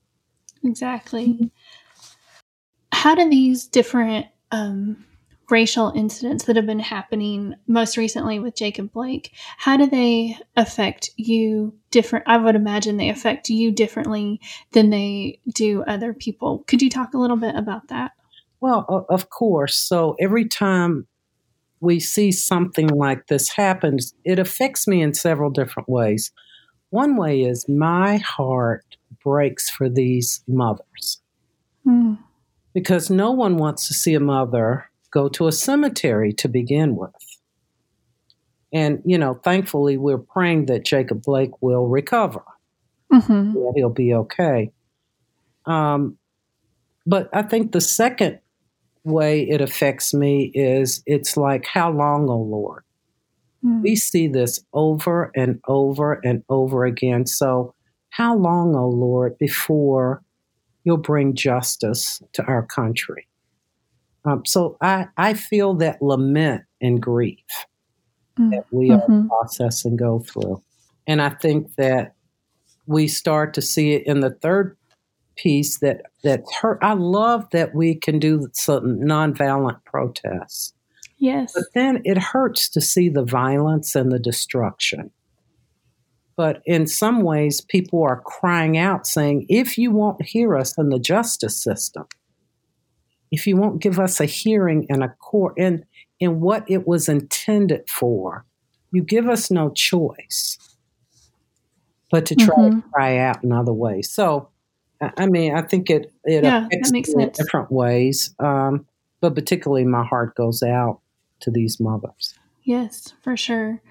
Exactly. 0.63 1.51
How 2.91 3.15
do 3.15 3.29
these 3.29 3.67
different 3.67 4.27
um, 4.51 5.05
racial 5.50 5.92
incidents 5.96 6.46
that 6.46 6.56
have 6.56 6.66
been 6.66 6.80
happening 6.80 7.56
most 7.68 7.98
recently 7.98 8.40
with 8.40 8.56
Jacob 8.56 8.92
Blake, 8.92 9.32
how 9.58 9.78
do 9.78 9.88
they 9.88 10.38
affect 10.56 11.12
you 11.18 11.74
different? 11.92 12.25
I 12.28 12.38
would 12.38 12.56
imagine 12.56 12.98
they 12.98 13.10
affect 13.10 13.50
you 13.50 13.72
differently 13.72 14.40
than 14.72 14.90
they 14.90 15.40
do 15.54 15.84
other 15.84 16.14
people. 16.14 16.64
Could 16.68 16.82
you 16.82 16.90
talk 16.90 17.14
a 17.14 17.18
little 17.18 17.38
bit 17.38 17.56
about 17.56 17.90
that? 17.90 18.12
Well, 18.60 19.06
of 19.10 19.30
course. 19.30 19.75
So 19.75 20.16
every 20.20 20.48
time 20.48 21.08
we 21.80 22.00
see 22.00 22.32
something 22.32 22.88
like 22.88 23.28
this 23.28 23.50
happen, 23.50 23.98
it 24.24 24.40
affects 24.40 24.88
me 24.88 25.02
in 25.02 25.14
several 25.14 25.50
different 25.50 25.90
ways. 25.90 26.32
One 26.90 27.18
way 27.18 27.42
is 27.42 27.68
my 27.70 28.18
heart 28.18 28.86
breaks 29.24 29.70
for 29.70 29.90
these 29.90 30.44
mothers. 30.48 31.22
Mm. 31.86 32.18
Because 32.74 33.10
no 33.10 33.32
one 33.32 33.58
wants 33.58 33.88
to 33.88 33.94
see 33.94 34.14
a 34.14 34.20
mother 34.20 34.90
go 35.15 35.29
to 35.29 35.48
a 35.48 35.51
cemetery 35.51 36.34
to 36.34 36.50
begin 36.50 36.98
with. 36.98 37.15
And, 38.74 39.01
you 39.05 39.17
know, 39.17 39.36
thankfully, 39.36 39.95
we're 39.95 40.17
praying 40.17 40.65
that 40.65 40.84
Jacob 40.84 41.24
Blake 41.24 41.62
will 41.62 41.88
recover, 41.88 42.43
mm-hmm. 43.12 43.53
that 43.53 43.74
he'll 43.77 43.89
be 43.89 44.13
okay. 44.13 44.72
Um, 45.65 46.17
but 47.05 47.29
I 47.31 47.43
think 47.43 47.72
the 47.72 47.79
second 47.79 48.39
way 49.05 49.43
it 49.50 49.62
affects 49.62 50.13
me 50.13 50.51
is 50.53 51.01
it's 51.05 51.38
like, 51.38 51.65
how 51.65 51.91
long, 51.91 52.29
oh 52.29 52.41
Lord? 52.41 52.84
Mm. 53.63 53.84
We 53.84 53.95
see 53.95 54.27
this 54.27 54.65
over 54.74 55.31
and 55.34 55.62
over 55.69 56.19
and 56.25 56.43
over 56.50 56.84
again. 56.84 57.25
So, 57.25 57.74
how 58.10 58.36
long, 58.36 58.75
oh 58.75 58.89
Lord, 58.89 59.38
before 59.38 60.22
you'll 60.84 60.98
bring 60.98 61.36
justice 61.36 62.22
to 62.34 62.43
our 62.43 62.63
country? 62.63 63.27
Um, 64.25 64.44
so 64.46 64.77
I, 64.82 65.08
I 65.17 65.34
feel 65.34 65.75
that 65.75 66.01
lament 66.01 66.63
and 66.82 67.01
grief 67.01 67.46
mm. 68.39 68.51
that 68.51 68.65
we 68.72 68.89
mm-hmm. 68.89 69.13
are 69.13 69.27
process 69.27 69.86
and 69.86 69.98
go 69.98 70.20
through. 70.20 70.62
And 71.08 71.22
I 71.22 71.29
think 71.29 71.75
that 71.75 72.15
we 72.88 73.08
start 73.08 73.53
to 73.55 73.62
see 73.62 73.94
it 73.94 74.05
in 74.08 74.22
the 74.22 74.32
third 74.32 74.77
piece 75.36 75.79
that 75.79 76.03
that 76.24 76.44
hurt. 76.62 76.79
I 76.82 76.94
love 76.94 77.50
that 77.51 77.75
we 77.75 77.96
can 77.96 78.20
do 78.20 78.48
some 78.53 79.00
nonviolent 79.00 79.84
protests. 79.86 80.74
Yes. 81.17 81.53
But 81.53 81.65
then 81.74 82.01
it 82.03 82.17
hurts 82.17 82.70
to 82.70 82.82
see 82.82 83.10
the 83.10 83.24
violence 83.24 83.96
and 83.96 84.12
the 84.12 84.20
destruction. 84.20 85.12
But 86.36 86.62
in 86.65 86.88
some 86.88 87.22
ways, 87.22 87.62
people 87.62 88.03
are 88.03 88.22
crying 88.22 88.77
out 88.77 89.08
saying, 89.08 89.46
if 89.48 89.77
you 89.77 89.91
won't 89.91 90.22
hear 90.22 90.58
us 90.58 90.77
in 90.77 90.89
the 90.89 91.00
justice 91.00 91.62
system, 91.62 92.08
if 93.32 93.48
you 93.48 93.58
won't 93.58 93.82
give 93.82 94.00
us 94.00 94.20
a 94.20 94.25
hearing 94.25 94.86
and 94.89 95.03
a 95.03 95.10
court 95.20 95.55
and 95.58 95.86
in 96.20 96.39
what 96.39 96.63
it 96.70 96.88
was 96.88 97.10
intended 97.10 97.89
for, 97.89 98.46
you 98.91 99.03
give 99.03 99.27
us 99.27 99.51
no 99.51 99.72
choice 99.72 100.58
but 102.12 102.25
to 102.27 102.35
try 102.35 102.55
mm-hmm. 102.55 102.79
to 102.79 102.88
cry 102.94 103.18
out 103.18 103.44
in 103.44 103.51
other 103.51 103.74
ways. 103.74 104.09
So, 104.11 104.50
I 105.01 105.25
mean, 105.25 105.53
I 105.53 105.61
think 105.61 105.90
it, 105.90 106.14
it 106.24 106.44
yeah, 106.44 106.66
affects 106.66 106.92
me 106.92 107.03
in 107.05 107.29
different 107.31 107.72
ways, 107.72 108.33
um, 108.40 108.85
but 109.20 109.35
particularly 109.35 109.83
my 109.83 110.05
heart 110.05 110.35
goes 110.35 110.64
out 110.64 111.01
to 111.42 111.51
these 111.51 111.79
mothers. 111.79 112.33
Yes, 112.64 113.14
for 113.22 113.35
sure. 113.35 113.81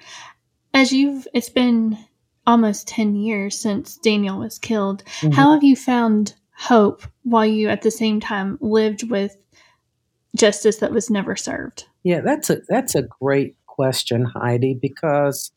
As 0.73 0.93
you've, 0.93 1.29
it's 1.35 1.51
been 1.51 1.99
almost 2.47 2.89
10 2.89 3.15
years 3.15 3.59
since 3.59 3.97
Daniel 3.99 4.39
was 4.39 4.59
killed. 4.59 5.05
Mm-hmm. 5.21 5.33
How 5.33 5.53
have 5.53 5.63
you 5.63 5.77
found 5.77 6.35
hope 6.57 7.03
while 7.23 7.47
you 7.47 7.69
at 7.69 7.83
the 7.83 7.91
same 7.91 8.21
time 8.21 8.59
lived 8.61 9.11
with 9.11 9.37
justice 10.37 10.77
that 10.79 10.93
was 10.93 11.11
never 11.11 11.37
served? 11.37 11.87
Yeah, 12.03 12.21
that's 12.21 12.51
a 12.51 12.59
that's 12.69 12.95
a 12.95 13.03
great 13.03 13.57
question, 13.67 14.25
Heidi, 14.25 14.79
because 14.81 15.53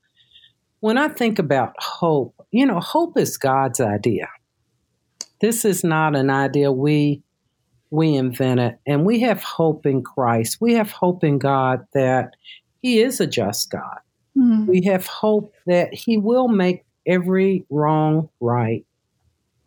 when 0.80 0.98
I 0.98 1.10
think 1.10 1.40
about 1.40 1.74
hope, 1.80 2.36
you 2.52 2.66
know, 2.66 2.80
hope 2.80 3.18
is 3.18 3.38
God's 3.38 3.80
idea. 3.80 4.28
This 5.40 5.66
is 5.66 5.84
not 5.84 6.16
an 6.16 6.30
idea 6.30 6.72
we 6.72 7.22
we 7.90 8.16
invented, 8.16 8.78
and 8.86 9.06
we 9.06 9.22
have 9.22 9.42
hope 9.44 9.86
in 9.86 10.04
Christ. 10.04 10.58
We 10.60 10.74
have 10.74 10.92
hope 10.92 11.24
in 11.24 11.38
God 11.38 11.86
that 11.94 12.32
He 12.82 13.00
is 13.00 13.22
a 13.22 13.28
just 13.28 13.70
God. 13.70 14.00
Mm-hmm. 14.38 14.66
We 14.66 14.84
have 14.86 15.06
hope 15.06 15.54
that 15.68 15.94
He 15.94 16.18
will 16.18 16.48
make 16.48 16.84
every 17.06 17.66
wrong 17.70 18.30
right. 18.40 18.86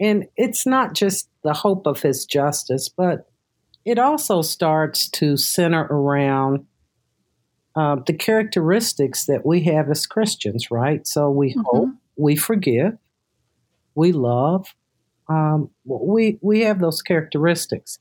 And 0.01 0.27
it's 0.37 0.67
not 0.67 0.95
just 0.95 1.29
the 1.45 1.53
hope 1.53 1.87
of 1.87 2.03
his 2.03 2.25
justice, 2.25 2.89
but 2.89 3.29
it 3.85 3.99
also 3.99 4.43
starts 4.43 5.09
to 5.11 5.37
center 5.37 5.83
around 5.83 6.67
uh, 7.77 7.97
the 8.07 8.15
characteristics 8.15 9.27
that 9.27 9.47
we 9.47 9.63
have 9.65 9.91
as 9.91 10.07
Christians, 10.07 10.71
right? 10.71 11.07
So 11.07 11.31
we 11.31 11.51
mm-hmm. 11.51 11.61
hope, 11.65 11.89
we 12.17 12.37
forgive, 12.37 12.97
we 13.95 14.13
love, 14.13 14.75
um, 15.29 15.71
we 15.85 16.39
we 16.43 16.61
have 16.61 16.81
those 16.81 17.03
characteristics. 17.03 17.99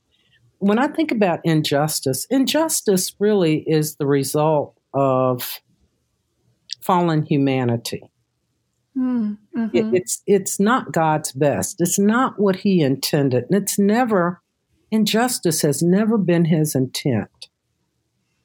When 0.57 0.79
I 0.79 0.87
think 0.87 1.11
about 1.11 1.39
injustice, 1.43 2.25
injustice 2.29 3.13
really 3.19 3.63
is 3.67 3.95
the 3.95 4.07
result 4.07 4.75
of 4.93 5.61
fallen 6.81 7.23
humanity. 7.23 8.01
Mm-hmm. 8.99 9.65
It, 9.73 9.93
it's 9.93 10.21
it's 10.27 10.59
not 10.59 10.91
God's 10.91 11.31
best. 11.31 11.79
It's 11.79 11.97
not 11.99 12.39
what 12.39 12.57
He 12.57 12.81
intended, 12.81 13.45
and 13.49 13.61
it's 13.61 13.79
never 13.79 14.41
injustice 14.91 15.61
has 15.61 15.81
never 15.81 16.17
been 16.17 16.45
His 16.45 16.75
intent. 16.75 17.47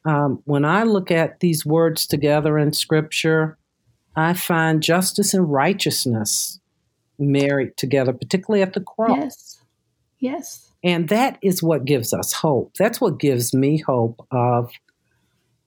Um, 0.05 0.43
when 0.45 0.65
I 0.65 0.85
look 0.85 1.11
at 1.11 1.41
these 1.41 1.65
words 1.65 2.07
together 2.07 2.59
in 2.59 2.73
Scripture, 2.73 3.59
I 4.15 4.35
find 4.35 4.83
justice 4.83 5.35
and 5.35 5.51
righteousness 5.51 6.61
married 7.19 7.77
together, 7.77 8.13
particularly 8.13 8.63
at 8.63 8.75
the 8.75 8.81
cross. 8.81 9.17
Yes. 9.17 9.61
Yes. 10.19 10.73
And 10.85 11.09
that 11.09 11.39
is 11.43 11.63
what 11.63 11.87
gives 11.87 12.13
us 12.13 12.33
hope. 12.33 12.75
That's 12.79 13.01
what 13.01 13.19
gives 13.19 13.55
me 13.55 13.79
hope 13.79 14.27
of 14.31 14.71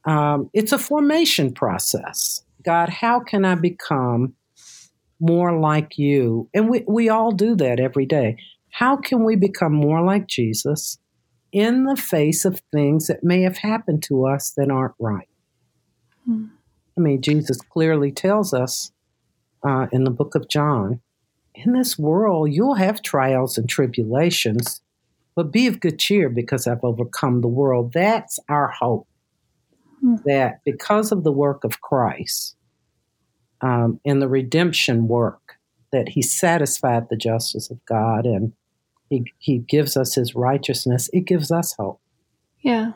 um, 0.05 0.49
it's 0.53 0.71
a 0.71 0.77
formation 0.77 1.51
process. 1.51 2.43
God, 2.63 2.89
how 2.89 3.19
can 3.19 3.43
I 3.43 3.55
become 3.55 4.33
more 5.19 5.59
like 5.59 5.97
you. 5.97 6.49
And 6.53 6.69
we, 6.69 6.83
we 6.87 7.09
all 7.09 7.31
do 7.31 7.55
that 7.55 7.79
every 7.79 8.05
day. 8.05 8.37
How 8.71 8.97
can 8.97 9.23
we 9.23 9.35
become 9.35 9.73
more 9.73 10.01
like 10.03 10.27
Jesus 10.27 10.97
in 11.51 11.85
the 11.85 11.95
face 11.95 12.45
of 12.45 12.61
things 12.71 13.07
that 13.07 13.23
may 13.23 13.41
have 13.41 13.57
happened 13.57 14.03
to 14.03 14.25
us 14.25 14.51
that 14.57 14.69
aren't 14.69 14.95
right? 14.99 15.29
Hmm. 16.25 16.45
I 16.97 17.01
mean, 17.01 17.21
Jesus 17.21 17.57
clearly 17.61 18.11
tells 18.11 18.53
us 18.53 18.91
uh, 19.63 19.87
in 19.91 20.03
the 20.03 20.11
book 20.11 20.35
of 20.35 20.49
John 20.49 21.01
in 21.57 21.73
this 21.73 21.97
world, 21.97 22.51
you'll 22.51 22.75
have 22.75 23.01
trials 23.01 23.57
and 23.57 23.67
tribulations, 23.67 24.81
but 25.35 25.51
be 25.51 25.67
of 25.67 25.79
good 25.79 25.97
cheer 25.99 26.29
because 26.29 26.67
I've 26.67 26.83
overcome 26.83 27.41
the 27.41 27.47
world. 27.47 27.93
That's 27.93 28.39
our 28.47 28.67
hope. 28.67 29.07
Hmm. 30.01 30.15
That 30.25 30.61
because 30.63 31.11
of 31.11 31.23
the 31.23 31.31
work 31.31 31.63
of 31.63 31.81
Christ, 31.81 32.55
um, 33.61 33.99
in 34.03 34.19
the 34.19 34.27
redemption 34.27 35.07
work 35.07 35.55
that 35.91 36.09
he 36.09 36.21
satisfied 36.21 37.09
the 37.09 37.15
justice 37.15 37.69
of 37.69 37.83
God 37.85 38.25
and 38.25 38.53
he, 39.09 39.31
he 39.37 39.59
gives 39.59 39.95
us 39.95 40.15
his 40.15 40.35
righteousness, 40.35 41.09
it 41.13 41.21
gives 41.21 41.51
us 41.51 41.73
hope. 41.77 42.01
Yeah. 42.59 42.91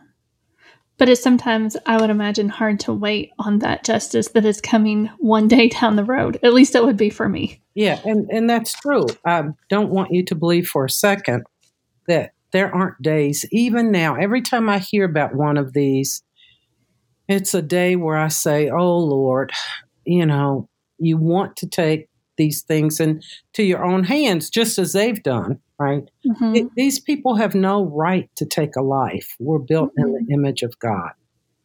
But 0.97 1.10
it's 1.10 1.24
sometimes, 1.24 1.78
I 1.86 2.00
would 2.00 2.10
imagine, 2.10 2.50
hard 2.50 2.80
to 2.82 2.93
wait 2.93 3.32
on 3.39 3.60
that 3.60 3.84
justice 3.84 4.28
that 4.30 4.45
is 4.45 4.62
coming 4.62 5.10
one 5.17 5.47
day 5.47 5.69
down 5.69 5.95
the 5.95 6.04
road. 6.04 6.38
At 6.43 6.54
least 6.54 6.76
it 6.76 6.84
would 6.84 6.97
be 6.97 7.10
for 7.10 7.28
me. 7.28 7.62
Yeah, 7.74 8.00
and, 8.06 8.30
and 8.30 8.50
that's 8.50 8.74
true. 8.74 9.08
I 9.26 9.45
don't 9.69 9.89
want 9.89 10.12
you 10.12 10.24
to 10.26 10.36
believe 10.36 10.67
for 10.67 10.86
a 10.86 10.89
second 10.89 11.45
that 12.08 12.34
there 12.52 12.74
aren't 12.74 13.02
days, 13.02 13.45
even 13.52 13.91
now, 13.91 14.15
every 14.15 14.41
time 14.41 14.69
I 14.69 14.80
hear 14.80 15.06
about 15.06 15.34
one 15.34 15.58
of 15.58 15.74
these, 15.74 16.21
it's 17.28 17.54
a 17.54 17.62
day 17.62 17.95
where 17.95 18.17
I 18.17 18.28
say, 18.28 18.69
Oh 18.69 18.97
Lord, 18.97 19.52
you 20.06 20.26
know, 20.26 20.68
you 20.98 21.18
want 21.18 21.56
to 21.58 21.68
take 21.68 22.10
these 22.38 22.62
things 22.62 23.00
into 23.00 23.64
your 23.64 23.84
own 23.84 24.04
hands, 24.04 24.50
just 24.50 24.80
as 24.80 24.94
they've 24.94 25.22
done. 25.22 25.60
right? 25.82 26.10
Mm-hmm. 26.28 26.56
It, 26.56 26.68
these 26.76 27.00
people 27.00 27.36
have 27.36 27.56
no 27.56 27.86
right 27.86 28.30
to 28.36 28.46
take 28.46 28.76
a 28.76 28.82
life. 28.82 29.36
We're 29.40 29.60
built 29.60 29.90
mm-hmm. 29.90 30.08
in 30.08 30.14
the 30.14 30.20
mm-hmm. 30.20 30.34
image 30.34 30.62
of 30.62 30.78
God. 30.80 31.12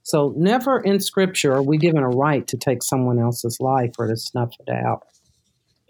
So 0.03 0.33
never 0.37 0.81
in 0.81 1.01
scripture 1.01 1.53
are 1.53 1.63
we 1.63 1.79
given 1.79 2.03
a 2.03 2.09
right 2.09 2.47
to 2.47 2.57
take 2.57 2.83
someone 2.83 3.19
else's 3.19 3.61
life 3.61 3.93
or 3.99 4.07
to 4.07 4.17
snuff 4.17 4.55
it 4.61 4.71
out. 4.73 5.03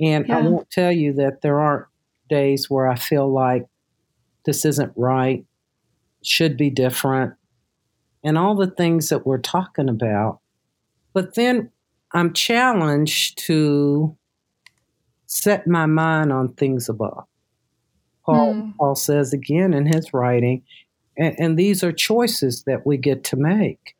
And 0.00 0.26
yeah. 0.26 0.38
I 0.38 0.40
won't 0.40 0.70
tell 0.70 0.90
you 0.90 1.12
that 1.14 1.42
there 1.42 1.60
aren't 1.60 1.86
days 2.28 2.68
where 2.68 2.88
I 2.88 2.96
feel 2.96 3.32
like 3.32 3.66
this 4.44 4.64
isn't 4.64 4.92
right, 4.96 5.44
should 6.24 6.56
be 6.56 6.70
different, 6.70 7.34
and 8.24 8.36
all 8.36 8.56
the 8.56 8.70
things 8.70 9.10
that 9.10 9.26
we're 9.26 9.38
talking 9.38 9.88
about. 9.88 10.40
But 11.12 11.34
then 11.34 11.70
I'm 12.16 12.32
challenged 12.32 13.38
to 13.46 14.16
set 15.26 15.66
my 15.66 15.86
mind 15.86 16.32
on 16.32 16.54
things 16.54 16.88
above. 16.88 17.24
Paul, 18.24 18.54
mm. 18.54 18.76
Paul 18.76 18.94
says 18.94 19.32
again 19.32 19.74
in 19.74 19.86
his 19.86 20.12
writing, 20.12 20.62
and, 21.16 21.34
and, 21.38 21.58
these 21.58 21.84
are 21.84 21.92
choices 21.92 22.64
that 22.64 22.86
we 22.86 22.96
get 22.96 23.24
to 23.24 23.36
make. 23.36 23.96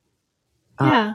Uh, 0.79 0.85
yeah. 0.85 1.09
Uh, 1.09 1.15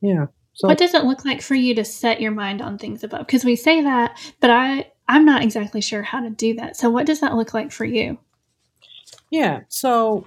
yeah. 0.00 0.26
So, 0.54 0.68
what 0.68 0.78
does 0.78 0.94
it 0.94 1.04
look 1.04 1.24
like 1.24 1.42
for 1.42 1.54
you 1.54 1.74
to 1.74 1.84
set 1.84 2.20
your 2.20 2.32
mind 2.32 2.62
on 2.62 2.78
things 2.78 3.04
above? 3.04 3.26
Because 3.26 3.44
we 3.44 3.56
say 3.56 3.82
that, 3.82 4.18
but 4.40 4.50
I 4.50 4.90
I'm 5.08 5.24
not 5.24 5.42
exactly 5.42 5.80
sure 5.80 6.02
how 6.02 6.20
to 6.20 6.30
do 6.30 6.54
that. 6.54 6.76
So 6.76 6.90
what 6.90 7.06
does 7.06 7.20
that 7.20 7.34
look 7.34 7.54
like 7.54 7.70
for 7.70 7.84
you? 7.84 8.18
Yeah. 9.30 9.60
So 9.68 10.24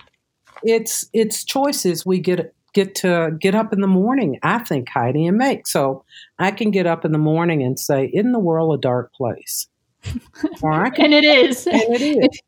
it's 0.64 1.10
it's 1.14 1.44
choices 1.44 2.06
we 2.06 2.20
get 2.20 2.54
get 2.74 2.96
to 2.96 3.32
get 3.40 3.56
up 3.56 3.74
in 3.74 3.82
the 3.82 3.88
morning, 3.88 4.40
I 4.44 4.60
think, 4.60 4.90
Heidi, 4.90 5.26
and 5.26 5.38
make. 5.38 5.68
So 5.68 6.04
I 6.38 6.52
can 6.52 6.72
get 6.72 6.88
up 6.88 7.06
in 7.06 7.12
the 7.12 7.18
morning 7.18 7.64
and 7.64 7.80
say, 7.80 8.06
"In 8.06 8.32
the 8.32 8.40
world 8.40 8.78
a 8.78 8.82
dark 8.82 9.14
place?" 9.14 9.68
Or 10.62 10.72
I 10.72 10.90
can, 10.90 11.06
and 11.06 11.14
it 11.14 11.24
is. 11.24 11.68
And 11.68 11.82
it 11.82 12.02
is. 12.02 12.42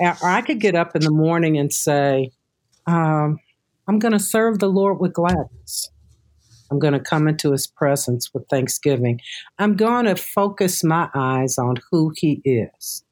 or 0.00 0.28
I 0.28 0.42
could 0.42 0.60
get 0.60 0.74
up 0.74 0.96
in 0.96 1.02
the 1.02 1.10
morning 1.10 1.58
and 1.58 1.72
say, 1.72 2.30
um, 2.86 3.38
"I'm 3.86 3.98
going 3.98 4.12
to 4.12 4.18
serve 4.18 4.58
the 4.58 4.68
Lord 4.68 5.00
with 5.00 5.12
gladness." 5.12 5.90
I'm 6.70 6.78
going 6.78 6.92
to 6.92 7.00
come 7.00 7.28
into 7.28 7.52
his 7.52 7.66
presence 7.66 8.32
with 8.34 8.46
thanksgiving. 8.48 9.22
I'm 9.58 9.74
going 9.74 10.04
to 10.04 10.16
focus 10.16 10.84
my 10.84 11.08
eyes 11.14 11.56
on 11.56 11.76
who 11.90 12.12
he 12.14 12.42
is. 12.44 13.04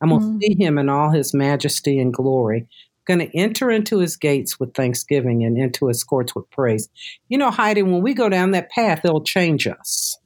I'm 0.00 0.08
going 0.08 0.20
to 0.20 0.26
mm. 0.26 0.40
see 0.40 0.64
him 0.64 0.78
in 0.78 0.88
all 0.88 1.10
his 1.10 1.32
majesty 1.32 2.00
and 2.00 2.12
glory 2.12 2.66
going 3.08 3.20
to 3.20 3.36
enter 3.36 3.70
into 3.70 3.98
his 3.98 4.16
gates 4.16 4.60
with 4.60 4.74
thanksgiving 4.74 5.42
and 5.42 5.56
into 5.58 5.88
his 5.88 6.04
courts 6.04 6.34
with 6.34 6.48
praise. 6.50 6.88
You 7.28 7.38
know, 7.38 7.50
Heidi, 7.50 7.82
when 7.82 8.02
we 8.02 8.14
go 8.14 8.28
down 8.28 8.52
that 8.52 8.70
path, 8.70 9.00
it'll 9.04 9.24
change 9.24 9.66
us. 9.66 10.16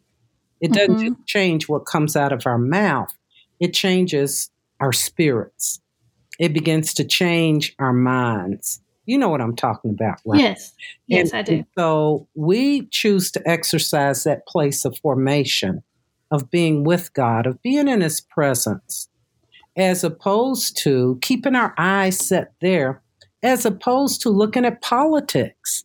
It 0.60 0.72
doesn't 0.72 0.96
mm-hmm. 0.96 1.14
just 1.14 1.26
change 1.26 1.68
what 1.68 1.86
comes 1.86 2.16
out 2.16 2.32
of 2.32 2.46
our 2.46 2.58
mouth, 2.58 3.12
it 3.60 3.72
changes 3.72 4.50
our 4.80 4.92
spirits. 4.92 5.80
It 6.38 6.52
begins 6.52 6.94
to 6.94 7.04
change 7.04 7.74
our 7.78 7.92
minds. 7.92 8.80
You 9.06 9.18
know 9.18 9.28
what 9.28 9.40
I'm 9.40 9.54
talking 9.54 9.90
about, 9.90 10.18
right? 10.24 10.40
Yes. 10.40 10.72
Yes, 11.06 11.30
and, 11.30 11.38
I 11.38 11.42
do. 11.42 11.64
So 11.78 12.26
we 12.34 12.86
choose 12.86 13.30
to 13.32 13.48
exercise 13.48 14.24
that 14.24 14.46
place 14.46 14.84
of 14.84 14.98
formation, 14.98 15.82
of 16.30 16.50
being 16.50 16.84
with 16.84 17.12
God, 17.12 17.46
of 17.46 17.60
being 17.62 17.86
in 17.86 18.00
his 18.00 18.20
presence 18.20 19.08
as 19.76 20.04
opposed 20.04 20.76
to 20.78 21.18
keeping 21.22 21.54
our 21.54 21.74
eyes 21.78 22.18
set 22.18 22.52
there, 22.60 23.02
as 23.42 23.64
opposed 23.64 24.20
to 24.22 24.30
looking 24.30 24.64
at 24.64 24.82
politics 24.82 25.84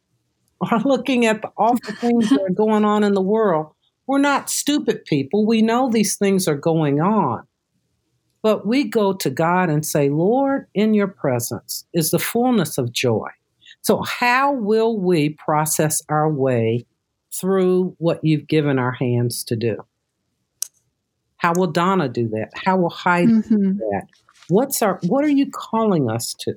or 0.72 0.80
looking 0.80 1.26
at 1.26 1.44
all 1.58 1.76
the 1.76 1.94
things 1.94 2.30
that 2.30 2.42
are 2.42 2.54
going 2.54 2.86
on 2.86 3.04
in 3.04 3.14
the 3.14 3.22
world. 3.22 3.74
We're 4.08 4.20
not 4.20 4.50
stupid 4.50 5.06
people. 5.06 5.46
We 5.46 5.62
know 5.62 5.90
these 5.90 6.16
things 6.16 6.48
are 6.48 6.56
going 6.56 7.02
on. 7.02 7.46
But 8.42 8.66
we 8.66 8.86
go 8.86 9.14
to 9.14 9.30
God 9.30 9.70
and 9.70 9.86
say, 9.86 10.10
Lord, 10.10 10.68
in 10.74 10.94
your 10.94 11.08
presence 11.08 11.86
is 11.94 12.12
the 12.12 12.20
fullness 12.20 12.78
of 12.78 12.94
joy. 12.94 13.28
So, 13.82 14.04
how 14.04 14.54
will 14.54 14.98
we 14.98 15.30
process 15.32 16.02
our 16.08 16.32
way 16.32 16.86
through 17.34 17.96
what 17.98 18.24
you've 18.24 18.48
given 18.48 18.80
our 18.80 18.94
hands 18.94 19.44
to 19.46 19.56
do? 19.56 19.78
How 21.38 21.54
will 21.56 21.68
Donna 21.68 22.10
do 22.10 22.28
that? 22.30 22.50
How 22.54 22.78
will 22.78 22.90
Heidi 22.90 23.32
mm-hmm. 23.32 23.56
do 23.56 23.74
that? 23.74 24.08
What's 24.50 24.82
our 24.82 25.00
what 25.04 25.24
are 25.24 25.30
you 25.30 25.50
calling 25.52 26.10
us 26.10 26.36
to? 26.40 26.56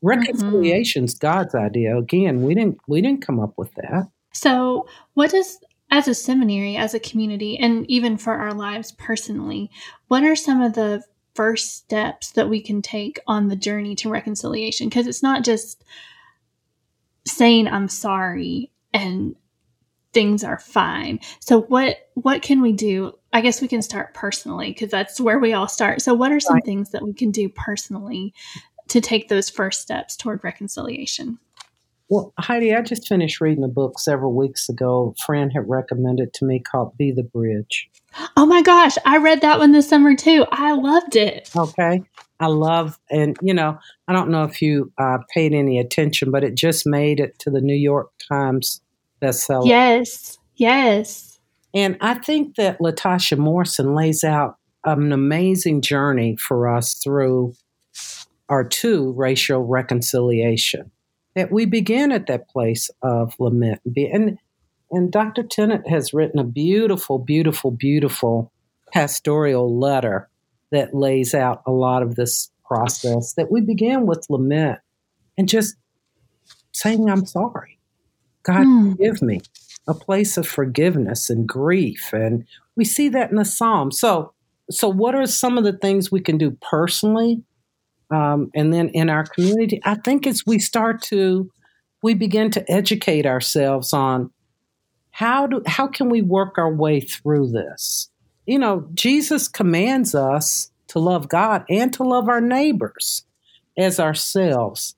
Reconciliation's 0.00 1.14
mm-hmm. 1.14 1.26
God's 1.26 1.54
idea. 1.54 1.96
Again, 1.96 2.42
we 2.42 2.54
didn't 2.54 2.78
we 2.86 3.00
didn't 3.00 3.24
come 3.26 3.40
up 3.40 3.54
with 3.56 3.74
that. 3.74 4.08
So 4.32 4.86
what 5.14 5.30
does 5.30 5.58
as 5.90 6.06
a 6.06 6.14
seminary, 6.14 6.76
as 6.76 6.94
a 6.94 7.00
community, 7.00 7.58
and 7.58 7.88
even 7.90 8.18
for 8.18 8.34
our 8.34 8.52
lives 8.52 8.92
personally, 8.92 9.70
what 10.08 10.22
are 10.22 10.36
some 10.36 10.60
of 10.60 10.74
the 10.74 11.02
first 11.34 11.76
steps 11.76 12.32
that 12.32 12.48
we 12.48 12.60
can 12.60 12.82
take 12.82 13.20
on 13.26 13.48
the 13.48 13.56
journey 13.56 13.94
to 13.96 14.10
reconciliation? 14.10 14.88
Because 14.88 15.06
it's 15.06 15.22
not 15.22 15.44
just 15.44 15.82
saying 17.26 17.68
I'm 17.68 17.88
sorry 17.88 18.70
and 18.92 19.34
things 20.12 20.44
are 20.44 20.58
fine. 20.58 21.20
So 21.40 21.62
what 21.62 22.08
what 22.14 22.42
can 22.42 22.60
we 22.60 22.72
do? 22.72 23.12
I 23.32 23.40
guess 23.40 23.60
we 23.60 23.68
can 23.68 23.82
start 23.82 24.14
personally 24.14 24.68
because 24.68 24.90
that's 24.90 25.20
where 25.20 25.38
we 25.38 25.52
all 25.52 25.68
start. 25.68 26.02
So 26.02 26.14
what 26.14 26.32
are 26.32 26.40
some 26.40 26.54
right. 26.54 26.64
things 26.64 26.90
that 26.90 27.02
we 27.02 27.12
can 27.12 27.30
do 27.30 27.48
personally 27.48 28.34
to 28.88 29.00
take 29.00 29.28
those 29.28 29.50
first 29.50 29.82
steps 29.82 30.16
toward 30.16 30.42
reconciliation? 30.42 31.38
Well, 32.10 32.32
Heidi, 32.38 32.74
I 32.74 32.80
just 32.80 33.06
finished 33.06 33.38
reading 33.40 33.64
a 33.64 33.68
book 33.68 33.98
several 33.98 34.32
weeks 34.32 34.70
ago. 34.70 35.14
A 35.14 35.22
friend 35.24 35.52
had 35.52 35.68
recommended 35.68 36.32
to 36.34 36.46
me 36.46 36.58
called 36.58 36.96
Be 36.96 37.12
the 37.12 37.22
Bridge. 37.22 37.90
Oh 38.34 38.46
my 38.46 38.62
gosh, 38.62 38.96
I 39.04 39.18
read 39.18 39.42
that 39.42 39.58
one 39.58 39.72
this 39.72 39.90
summer 39.90 40.16
too. 40.16 40.46
I 40.50 40.72
loved 40.72 41.16
it. 41.16 41.50
Okay. 41.54 42.02
I 42.40 42.46
love, 42.46 42.98
and 43.10 43.36
you 43.42 43.52
know, 43.52 43.78
I 44.06 44.14
don't 44.14 44.30
know 44.30 44.44
if 44.44 44.62
you 44.62 44.90
uh, 44.96 45.18
paid 45.34 45.52
any 45.52 45.78
attention, 45.78 46.30
but 46.30 46.44
it 46.44 46.54
just 46.54 46.86
made 46.86 47.20
it 47.20 47.38
to 47.40 47.50
the 47.50 47.60
New 47.60 47.74
York 47.76 48.10
Times 48.26 48.80
bestseller. 49.20 49.66
Yes, 49.66 50.38
yes. 50.56 51.38
And 51.74 51.96
I 52.00 52.14
think 52.14 52.56
that 52.56 52.78
Latasha 52.80 53.36
Morrison 53.36 53.94
lays 53.94 54.24
out 54.24 54.56
an 54.84 55.12
amazing 55.12 55.82
journey 55.82 56.36
for 56.36 56.68
us 56.68 56.94
through 56.94 57.54
our 58.48 58.64
two 58.64 59.12
racial 59.12 59.64
reconciliation. 59.64 60.90
That 61.34 61.52
we 61.52 61.66
begin 61.66 62.10
at 62.10 62.26
that 62.26 62.48
place 62.48 62.90
of 63.02 63.34
lament. 63.38 63.80
And, 63.84 64.38
and 64.90 65.12
Dr. 65.12 65.42
Tennent 65.42 65.86
has 65.88 66.12
written 66.12 66.40
a 66.40 66.44
beautiful, 66.44 67.18
beautiful, 67.18 67.70
beautiful 67.70 68.50
pastoral 68.92 69.78
letter 69.78 70.28
that 70.72 70.94
lays 70.94 71.34
out 71.34 71.62
a 71.66 71.70
lot 71.70 72.02
of 72.02 72.16
this 72.16 72.50
process. 72.64 73.34
That 73.34 73.52
we 73.52 73.60
begin 73.60 74.06
with 74.06 74.26
lament 74.28 74.80
and 75.36 75.48
just 75.48 75.76
saying, 76.72 77.08
I'm 77.08 77.26
sorry. 77.26 77.77
God, 78.48 78.66
mm. 78.66 78.92
forgive 78.92 79.20
me, 79.20 79.40
a 79.86 79.94
place 79.94 80.38
of 80.38 80.48
forgiveness 80.48 81.28
and 81.28 81.46
grief. 81.46 82.12
And 82.12 82.46
we 82.76 82.84
see 82.84 83.10
that 83.10 83.30
in 83.30 83.36
the 83.36 83.44
Psalm. 83.44 83.92
So, 83.92 84.32
so 84.70 84.88
what 84.88 85.14
are 85.14 85.26
some 85.26 85.58
of 85.58 85.64
the 85.64 85.74
things 85.74 86.10
we 86.10 86.20
can 86.20 86.38
do 86.38 86.56
personally 86.62 87.42
um, 88.10 88.50
and 88.54 88.72
then 88.72 88.88
in 88.88 89.10
our 89.10 89.24
community? 89.24 89.80
I 89.84 89.96
think 89.96 90.26
as 90.26 90.44
we 90.46 90.58
start 90.58 91.02
to, 91.04 91.50
we 92.02 92.14
begin 92.14 92.50
to 92.52 92.70
educate 92.70 93.26
ourselves 93.26 93.92
on 93.92 94.30
how 95.10 95.46
do 95.46 95.62
how 95.66 95.88
can 95.88 96.08
we 96.08 96.22
work 96.22 96.58
our 96.58 96.72
way 96.72 97.00
through 97.00 97.50
this? 97.50 98.08
You 98.46 98.58
know, 98.58 98.88
Jesus 98.94 99.48
commands 99.48 100.14
us 100.14 100.70
to 100.88 101.00
love 101.00 101.28
God 101.28 101.64
and 101.68 101.92
to 101.94 102.02
love 102.02 102.28
our 102.28 102.40
neighbors 102.40 103.24
as 103.76 104.00
ourselves. 104.00 104.94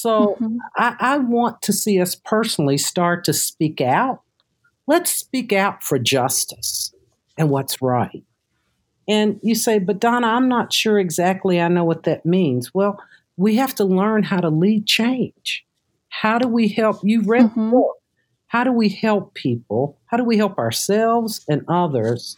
So 0.00 0.36
mm-hmm. 0.40 0.58
I, 0.76 0.96
I 1.00 1.18
want 1.18 1.60
to 1.62 1.72
see 1.72 2.00
us 2.00 2.14
personally 2.14 2.78
start 2.78 3.24
to 3.24 3.32
speak 3.32 3.80
out. 3.80 4.20
Let's 4.86 5.10
speak 5.10 5.52
out 5.52 5.82
for 5.82 5.98
justice 5.98 6.94
and 7.36 7.50
what's 7.50 7.82
right. 7.82 8.22
And 9.08 9.40
you 9.42 9.56
say, 9.56 9.80
but 9.80 9.98
Donna, 9.98 10.28
I'm 10.28 10.48
not 10.48 10.72
sure 10.72 11.00
exactly 11.00 11.60
I 11.60 11.66
know 11.66 11.84
what 11.84 12.04
that 12.04 12.24
means. 12.24 12.72
Well, 12.72 13.02
we 13.36 13.56
have 13.56 13.74
to 13.76 13.84
learn 13.84 14.22
how 14.22 14.38
to 14.38 14.50
lead 14.50 14.86
change. 14.86 15.64
How 16.10 16.38
do 16.38 16.46
we 16.46 16.68
help? 16.68 17.00
You 17.02 17.22
read 17.22 17.46
mm-hmm. 17.46 17.64
the 17.64 17.70
book. 17.72 17.96
How 18.46 18.62
do 18.62 18.72
we 18.72 18.88
help 18.88 19.34
people? 19.34 19.98
How 20.06 20.16
do 20.16 20.24
we 20.24 20.36
help 20.36 20.58
ourselves 20.58 21.44
and 21.48 21.64
others 21.66 22.36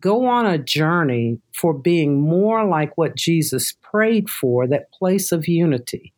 go 0.00 0.26
on 0.26 0.44
a 0.44 0.58
journey 0.58 1.38
for 1.54 1.72
being 1.72 2.20
more 2.20 2.64
like 2.64 2.98
what 2.98 3.16
Jesus 3.16 3.74
prayed 3.80 4.28
for 4.28 4.66
that 4.66 4.90
place 4.92 5.30
of 5.30 5.46
unity? 5.46 6.12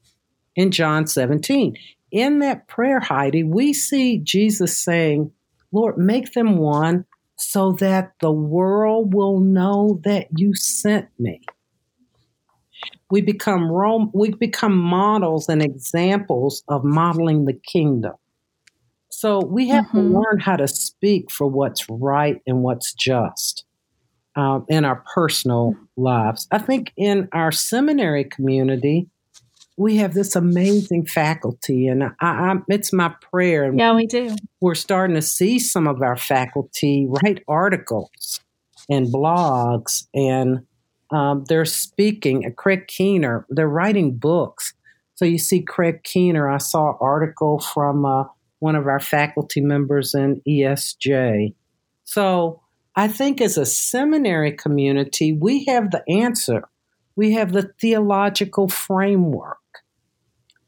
In 0.57 0.71
John 0.71 1.07
17. 1.07 1.77
In 2.11 2.41
that 2.41 2.69
prayer, 2.69 3.01
Heidi, 3.01 3.45
we 3.45 3.73
see 3.73 4.19
Jesus 4.19 4.77
saying, 4.77 5.33
Lord, 5.73 5.99
make 5.99 6.33
them 6.33 6.59
one 6.59 7.07
so 7.37 7.73
that 7.81 8.13
the 8.21 8.33
world 8.33 9.15
will 9.15 9.41
know 9.41 10.01
that 10.05 10.29
you 10.37 10.55
sent 10.55 11.09
me. 11.19 11.41
We 13.11 13.23
become 13.23 13.71
Rome, 13.71 14.11
we 14.15 14.31
become 14.33 14.77
models 14.77 15.49
and 15.49 15.63
examples 15.63 16.65
of 16.69 16.85
modeling 16.85 17.45
the 17.47 17.55
kingdom. 17.55 18.15
So 19.11 19.41
we 19.45 19.69
have 19.71 19.87
mm-hmm. 19.87 19.99
to 19.99 20.21
learn 20.21 20.41
how 20.41 20.57
to 20.57 20.69
speak 20.69 21.31
for 21.31 21.47
what's 21.47 21.87
right 21.91 22.41
and 22.47 22.63
what's 22.63 22.95
just. 22.95 23.65
um, 24.37 24.65
in 24.69 24.85
our 24.85 25.05
personal 25.15 25.77
lives. 25.97 26.49
I 26.51 26.59
think 26.59 26.93
in 26.97 27.29
our 27.33 27.53
seminary 27.53 28.25
community, 28.25 29.09
we 29.83 29.97
have 29.97 30.15
this 30.15 30.37
amazing 30.37 31.07
faculty, 31.07 31.89
and 31.89 32.05
I, 32.05 32.13
I, 32.21 32.55
it's 32.69 32.93
my 32.93 33.15
prayer. 33.21 33.73
Yeah, 33.75 33.95
we 33.95 34.07
do. 34.07 34.37
We're 34.61 34.75
starting 34.75 35.17
to 35.17 35.23
see 35.23 35.59
some 35.59 35.87
of 35.87 36.01
our 36.03 36.17
faculty 36.17 37.07
write 37.09 37.43
articles 37.49 38.41
and 38.89 39.09
blogs, 39.09 40.07
and 40.15 40.67
um, 41.11 41.45
they're 41.49 41.65
speaking. 41.65 42.47
Uh, 42.47 42.51
Craig 42.51 42.87
Keener, 42.87 43.45
they're 43.51 43.69
writing 43.69 44.17
books. 44.17 44.73
So 45.17 45.25
you 45.25 45.39
see, 45.39 45.61
Craig 45.61 46.05
Keener. 46.05 46.49
I 46.49 46.59
saw 46.59 46.91
an 46.91 46.99
article 47.01 47.59
from 47.59 48.07
uh, 48.07 48.25
one 48.61 48.77
of 48.77 48.87
our 48.87 49.01
faculty 49.01 49.61
members 49.61 50.15
in 50.15 50.41
ESJ. 50.49 51.55
So 52.05 52.63
I 52.95 53.09
think 53.09 53.41
as 53.41 53.59
a 53.59 53.67
seminary 53.67 54.53
community, 54.53 55.33
we 55.33 55.65
have 55.65 55.91
the 55.91 56.03
answer. 56.09 56.69
We 57.15 57.33
have 57.33 57.53
the 57.53 57.71
theological 57.81 58.69
framework 58.69 59.59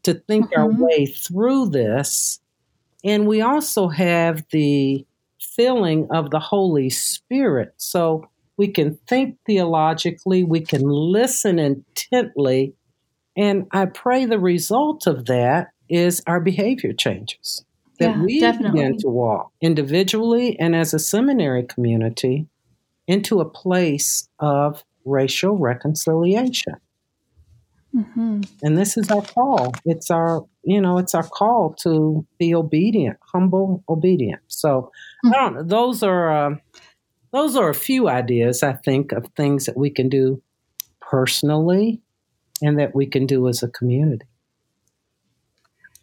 to 0.04 0.14
think 0.14 0.46
mm-hmm. 0.46 0.60
our 0.60 0.70
way 0.70 1.06
through 1.06 1.70
this. 1.70 2.40
And 3.02 3.26
we 3.26 3.42
also 3.42 3.88
have 3.88 4.44
the 4.50 5.06
filling 5.38 6.08
of 6.10 6.30
the 6.30 6.40
Holy 6.40 6.90
Spirit. 6.90 7.74
So 7.76 8.28
we 8.56 8.68
can 8.68 8.98
think 9.08 9.36
theologically, 9.46 10.44
we 10.44 10.60
can 10.60 10.82
listen 10.82 11.58
intently. 11.58 12.74
And 13.36 13.66
I 13.72 13.86
pray 13.86 14.24
the 14.24 14.38
result 14.38 15.06
of 15.06 15.26
that 15.26 15.68
is 15.88 16.22
our 16.26 16.40
behavior 16.40 16.92
changes. 16.92 17.64
That 17.98 18.16
yeah, 18.16 18.22
we 18.22 18.40
definitely. 18.40 18.80
begin 18.80 18.98
to 18.98 19.08
walk 19.08 19.52
individually 19.60 20.58
and 20.58 20.74
as 20.74 20.94
a 20.94 20.98
seminary 20.98 21.64
community 21.64 22.46
into 23.06 23.40
a 23.40 23.44
place 23.44 24.28
of 24.38 24.82
racial 25.04 25.56
reconciliation. 25.58 26.74
Mm-hmm. 27.94 28.40
And 28.62 28.76
this 28.76 28.96
is 28.96 29.10
our 29.10 29.22
call. 29.22 29.72
It's 29.84 30.10
our, 30.10 30.44
you 30.64 30.80
know, 30.80 30.98
it's 30.98 31.14
our 31.14 31.22
call 31.22 31.74
to 31.82 32.26
be 32.38 32.54
obedient, 32.54 33.18
humble, 33.32 33.84
obedient. 33.88 34.40
So, 34.48 34.90
mm-hmm. 35.24 35.34
I 35.34 35.36
don't. 35.36 35.68
Those 35.68 36.02
are 36.02 36.30
uh, 36.30 36.56
those 37.32 37.56
are 37.56 37.68
a 37.68 37.74
few 37.74 38.08
ideas 38.08 38.62
I 38.62 38.72
think 38.72 39.12
of 39.12 39.26
things 39.36 39.66
that 39.66 39.76
we 39.76 39.90
can 39.90 40.08
do 40.08 40.42
personally, 41.00 42.00
and 42.62 42.78
that 42.78 42.94
we 42.94 43.06
can 43.06 43.26
do 43.26 43.46
as 43.48 43.62
a 43.62 43.68
community. 43.68 44.26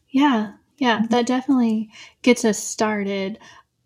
Yeah, 0.09 0.53
yeah, 0.77 1.01
that 1.09 1.25
definitely 1.25 1.89
gets 2.21 2.45
us 2.45 2.57
started 2.57 3.37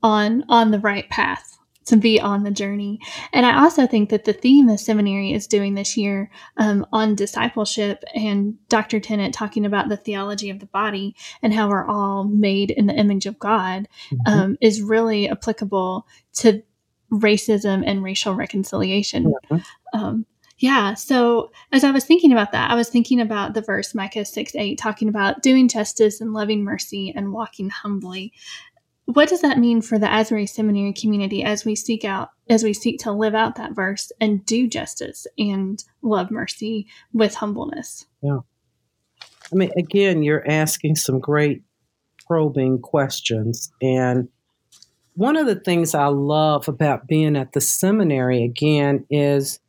on 0.03 0.43
on 0.47 0.69
the 0.69 0.79
right 0.79 1.09
path 1.09 1.57
to 1.85 1.95
be 1.95 2.19
on 2.19 2.43
the 2.43 2.51
journey. 2.51 2.99
And 3.31 3.45
I 3.45 3.61
also 3.63 3.87
think 3.87 4.09
that 4.09 4.25
the 4.25 4.33
theme 4.33 4.67
the 4.67 4.77
seminary 4.77 5.33
is 5.33 5.47
doing 5.47 5.75
this 5.75 5.95
year 5.95 6.29
um, 6.57 6.85
on 6.91 7.15
discipleship 7.15 8.03
and 8.13 8.55
Dr. 8.69 8.99
Tennent 8.99 9.33
talking 9.33 9.65
about 9.65 9.89
the 9.89 9.97
theology 9.97 10.49
of 10.49 10.59
the 10.59 10.65
body 10.67 11.15
and 11.41 11.53
how 11.53 11.69
we're 11.69 11.85
all 11.85 12.23
made 12.23 12.71
in 12.71 12.87
the 12.87 12.95
image 12.95 13.25
of 13.25 13.39
God 13.39 13.87
mm-hmm. 14.09 14.33
um, 14.33 14.57
is 14.61 14.81
really 14.81 15.29
applicable 15.29 16.07
to 16.33 16.63
racism 17.11 17.83
and 17.85 18.03
racial 18.03 18.33
reconciliation. 18.33 19.33
Mm-hmm. 19.51 19.57
Um, 19.97 20.25
yeah. 20.57 20.93
So 20.93 21.51
as 21.71 21.83
I 21.83 21.91
was 21.91 22.05
thinking 22.05 22.31
about 22.31 22.53
that, 22.53 22.71
I 22.71 22.75
was 22.75 22.87
thinking 22.89 23.19
about 23.19 23.53
the 23.53 23.61
verse 23.61 23.93
Micah 23.93 24.25
6 24.25 24.55
8, 24.55 24.77
talking 24.77 25.09
about 25.09 25.43
doing 25.43 25.67
justice 25.67 26.21
and 26.21 26.33
loving 26.33 26.63
mercy 26.63 27.13
and 27.15 27.33
walking 27.33 27.69
humbly 27.69 28.31
what 29.05 29.29
does 29.29 29.41
that 29.41 29.59
mean 29.59 29.81
for 29.81 29.99
the 29.99 30.11
Asbury 30.11 30.47
Seminary 30.47 30.93
community 30.93 31.43
as 31.43 31.63
we 31.63 31.75
seek 31.75 32.03
out 32.03 32.29
as 32.49 32.63
we 32.63 32.73
seek 32.73 32.99
to 32.99 33.11
live 33.11 33.35
out 33.35 33.55
that 33.55 33.73
verse 33.73 34.11
and 34.19 34.45
do 34.45 34.67
justice 34.67 35.25
and 35.37 35.83
love 36.01 36.31
mercy 36.31 36.87
with 37.13 37.35
humbleness? 37.35 38.05
Yeah. 38.21 38.39
I 39.51 39.55
mean, 39.55 39.71
again, 39.77 40.23
you're 40.23 40.47
asking 40.47 40.95
some 40.95 41.19
great 41.19 41.61
probing 42.27 42.79
questions. 42.81 43.71
And 43.81 44.27
one 45.13 45.37
of 45.37 45.45
the 45.45 45.59
things 45.59 45.93
I 45.93 46.07
love 46.07 46.67
about 46.67 47.07
being 47.07 47.35
at 47.35 47.53
the 47.53 47.61
seminary 47.61 48.43
again 48.43 49.05
is 49.09 49.59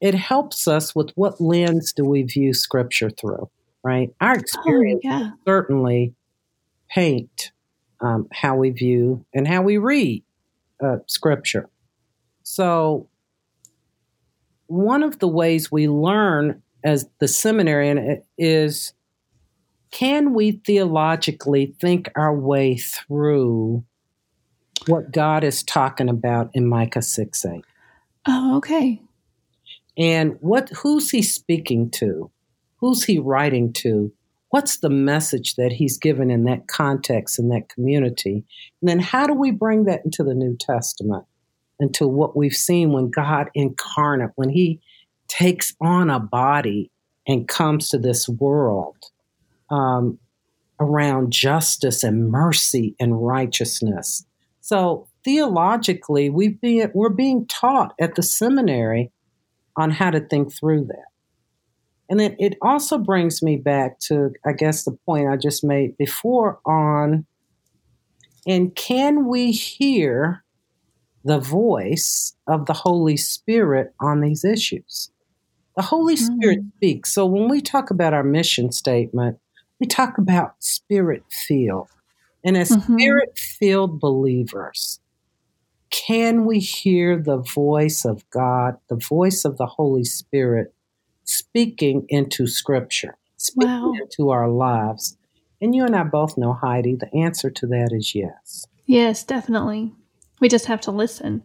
it 0.00 0.14
helps 0.14 0.66
us 0.66 0.94
with 0.94 1.10
what 1.14 1.40
lens 1.40 1.92
do 1.92 2.04
we 2.04 2.22
view 2.22 2.54
scripture 2.54 3.10
through, 3.10 3.50
right? 3.84 4.10
Our 4.20 4.34
experience 4.34 5.02
oh, 5.04 5.08
yeah. 5.08 5.30
certainly 5.46 6.14
paint 6.90 7.52
um, 8.02 8.28
how 8.32 8.56
we 8.56 8.70
view 8.70 9.24
and 9.32 9.46
how 9.46 9.62
we 9.62 9.78
read 9.78 10.22
uh, 10.84 10.98
scripture. 11.06 11.68
So, 12.42 13.08
one 14.66 15.02
of 15.02 15.18
the 15.18 15.28
ways 15.28 15.70
we 15.70 15.88
learn 15.88 16.62
as 16.84 17.08
the 17.20 17.28
seminarian 17.28 18.22
is 18.36 18.92
can 19.90 20.32
we 20.32 20.52
theologically 20.52 21.74
think 21.78 22.10
our 22.16 22.34
way 22.34 22.76
through 22.78 23.84
what 24.86 25.12
God 25.12 25.44
is 25.44 25.62
talking 25.62 26.08
about 26.08 26.50
in 26.54 26.66
Micah 26.66 27.02
6 27.02 27.44
8? 27.44 27.64
Oh, 28.26 28.56
okay. 28.56 29.00
And 29.96 30.38
what 30.40 30.70
who's 30.70 31.10
he 31.10 31.22
speaking 31.22 31.90
to? 31.90 32.30
Who's 32.76 33.04
he 33.04 33.18
writing 33.18 33.72
to? 33.74 34.12
What's 34.52 34.76
the 34.76 34.90
message 34.90 35.54
that 35.54 35.72
he's 35.72 35.96
given 35.96 36.30
in 36.30 36.44
that 36.44 36.68
context 36.68 37.38
in 37.38 37.48
that 37.48 37.70
community? 37.70 38.44
And 38.82 38.90
then 38.90 39.00
how 39.00 39.26
do 39.26 39.32
we 39.32 39.50
bring 39.50 39.84
that 39.84 40.04
into 40.04 40.22
the 40.22 40.34
new 40.34 40.56
testament? 40.58 41.24
Into 41.80 42.06
what 42.06 42.36
we've 42.36 42.54
seen 42.54 42.92
when 42.92 43.10
god 43.10 43.48
incarnate 43.54 44.30
when 44.36 44.50
he 44.50 44.78
takes 45.26 45.74
on 45.80 46.10
a 46.10 46.20
body 46.20 46.90
and 47.26 47.48
comes 47.48 47.88
to 47.88 47.98
this 47.98 48.28
world 48.28 48.96
um, 49.70 50.18
around 50.78 51.32
justice 51.32 52.04
and 52.04 52.30
mercy 52.30 52.94
and 53.00 53.26
righteousness. 53.26 54.26
So 54.60 55.08
theologically 55.24 56.28
been, 56.28 56.90
we're 56.94 57.08
being 57.08 57.46
taught 57.46 57.94
at 57.98 58.16
the 58.16 58.22
seminary 58.22 59.10
on 59.76 59.90
how 59.90 60.10
to 60.10 60.20
think 60.20 60.52
through 60.52 60.84
that 60.84 61.11
and 62.12 62.20
then 62.20 62.36
it 62.38 62.58
also 62.60 62.98
brings 62.98 63.42
me 63.42 63.56
back 63.56 63.98
to, 64.00 64.34
I 64.44 64.52
guess, 64.52 64.84
the 64.84 64.92
point 65.06 65.30
I 65.30 65.38
just 65.38 65.64
made 65.64 65.96
before 65.96 66.60
on, 66.66 67.24
and 68.46 68.74
can 68.74 69.26
we 69.28 69.50
hear 69.50 70.44
the 71.24 71.38
voice 71.38 72.36
of 72.46 72.66
the 72.66 72.74
Holy 72.74 73.16
Spirit 73.16 73.94
on 73.98 74.20
these 74.20 74.44
issues? 74.44 75.10
The 75.74 75.80
Holy 75.80 76.16
mm-hmm. 76.16 76.34
Spirit 76.36 76.58
speaks. 76.76 77.14
So 77.14 77.24
when 77.24 77.48
we 77.48 77.62
talk 77.62 77.90
about 77.90 78.12
our 78.12 78.22
mission 78.22 78.72
statement, 78.72 79.38
we 79.80 79.86
talk 79.86 80.18
about 80.18 80.62
spirit 80.62 81.24
filled. 81.30 81.88
And 82.44 82.58
as 82.58 82.72
mm-hmm. 82.72 82.92
spirit 82.92 83.38
filled 83.38 84.00
believers, 84.00 85.00
can 85.88 86.44
we 86.44 86.58
hear 86.58 87.16
the 87.16 87.38
voice 87.38 88.04
of 88.04 88.28
God, 88.28 88.76
the 88.90 88.96
voice 88.96 89.46
of 89.46 89.56
the 89.56 89.64
Holy 89.64 90.04
Spirit 90.04 90.74
speaking 91.32 92.04
into 92.08 92.46
scripture, 92.46 93.16
speaking 93.36 93.70
wow. 93.70 93.92
into 94.00 94.30
our 94.30 94.48
lives. 94.48 95.16
And 95.60 95.74
you 95.74 95.84
and 95.84 95.96
I 95.96 96.02
both 96.02 96.36
know, 96.36 96.52
Heidi, 96.52 96.96
the 96.96 97.12
answer 97.14 97.50
to 97.50 97.66
that 97.68 97.90
is 97.92 98.14
yes. 98.14 98.66
Yes, 98.86 99.24
definitely. 99.24 99.92
We 100.40 100.48
just 100.48 100.66
have 100.66 100.80
to 100.82 100.90
listen. 100.90 101.44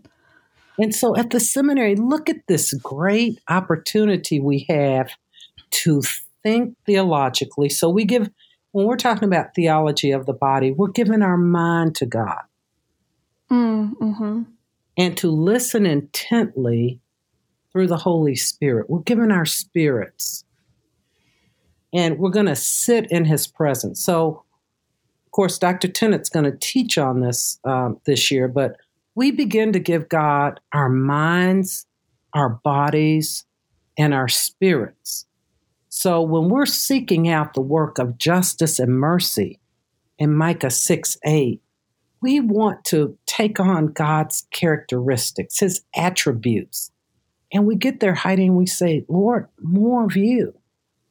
And 0.80 0.94
so 0.94 1.16
at 1.16 1.30
the 1.30 1.40
seminary, 1.40 1.96
look 1.96 2.30
at 2.30 2.48
this 2.48 2.74
great 2.74 3.40
opportunity 3.48 4.40
we 4.40 4.66
have 4.70 5.12
to 5.70 6.02
think 6.44 6.76
theologically. 6.86 7.70
So 7.70 7.90
we 7.90 8.06
give, 8.06 8.30
when 8.72 8.86
we're 8.86 8.98
talking 8.98 9.28
about 9.28 9.56
theology 9.56 10.12
of 10.12 10.26
the 10.26 10.34
body, 10.34 10.72
we're 10.72 10.90
giving 10.90 11.22
our 11.22 11.38
mind 11.38 11.96
to 11.98 12.06
God. 12.06 12.42
Mm, 13.52 13.94
mm-hmm. 13.94 14.42
And 14.98 15.18
to 15.18 15.30
listen 15.30 15.86
intently 15.86 17.00
through 17.78 17.86
the 17.86 17.96
Holy 17.96 18.34
Spirit. 18.34 18.90
We're 18.90 19.02
given 19.02 19.32
our 19.32 19.46
spirits 19.46 20.44
and 21.94 22.18
we're 22.18 22.32
going 22.32 22.48
to 22.48 22.56
sit 22.56 23.06
in 23.12 23.26
his 23.26 23.46
presence. 23.46 24.04
So, 24.04 24.44
of 25.28 25.32
course, 25.32 25.60
Dr. 25.60 25.88
Tennent's 25.88 26.28
going 26.28 26.52
to 26.52 26.58
teach 26.60 26.98
on 26.98 27.22
this 27.22 27.60
um, 27.66 28.02
this 28.06 28.32
year, 28.32 28.48
but 28.48 28.78
we 29.14 29.30
begin 29.30 29.74
to 29.74 29.80
give 29.80 30.10
God 30.10 30.60
our 30.74 30.90
minds, 30.90 31.86
our 32.34 32.50
bodies, 32.50 33.46
and 33.96 34.12
our 34.12 34.28
spirits. 34.28 35.28
So 35.88 36.20
when 36.20 36.50
we're 36.50 36.66
seeking 36.66 37.30
out 37.30 37.54
the 37.54 37.62
work 37.62 38.00
of 38.00 38.18
justice 38.18 38.80
and 38.80 39.00
mercy 39.00 39.60
in 40.18 40.34
Micah 40.34 40.72
6 40.72 41.18
8, 41.24 41.62
we 42.24 42.40
want 42.40 42.86
to 42.86 43.16
take 43.28 43.60
on 43.60 43.94
God's 43.94 44.48
characteristics, 44.50 45.60
his 45.60 45.82
attributes, 45.96 46.92
and 47.58 47.66
we 47.66 47.76
get 47.76 48.00
there 48.00 48.14
Heidi, 48.14 48.50
we 48.50 48.66
say, 48.66 49.04
Lord, 49.10 49.48
more 49.60 50.06
of 50.06 50.16
you 50.16 50.54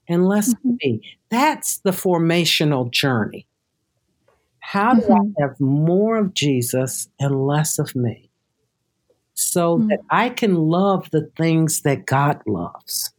and 0.08 0.26
less 0.26 0.54
mm-hmm. 0.54 0.68
of 0.70 0.78
me. 0.82 1.02
That's 1.28 1.78
the 1.78 1.90
formational 1.90 2.90
journey. 2.90 3.46
How 4.60 4.94
do 4.94 5.02
mm-hmm. 5.02 5.12
I 5.38 5.42
have 5.42 5.60
more 5.60 6.16
of 6.16 6.32
Jesus 6.32 7.08
and 7.20 7.46
less 7.46 7.78
of 7.78 7.94
me? 7.94 8.26
so 9.36 9.78
mm. 9.78 9.88
that 9.88 10.00
I 10.10 10.30
can 10.30 10.54
love 10.54 11.10
the 11.10 11.30
things 11.36 11.82
that 11.82 12.06
God 12.06 12.40
loves. 12.46 13.12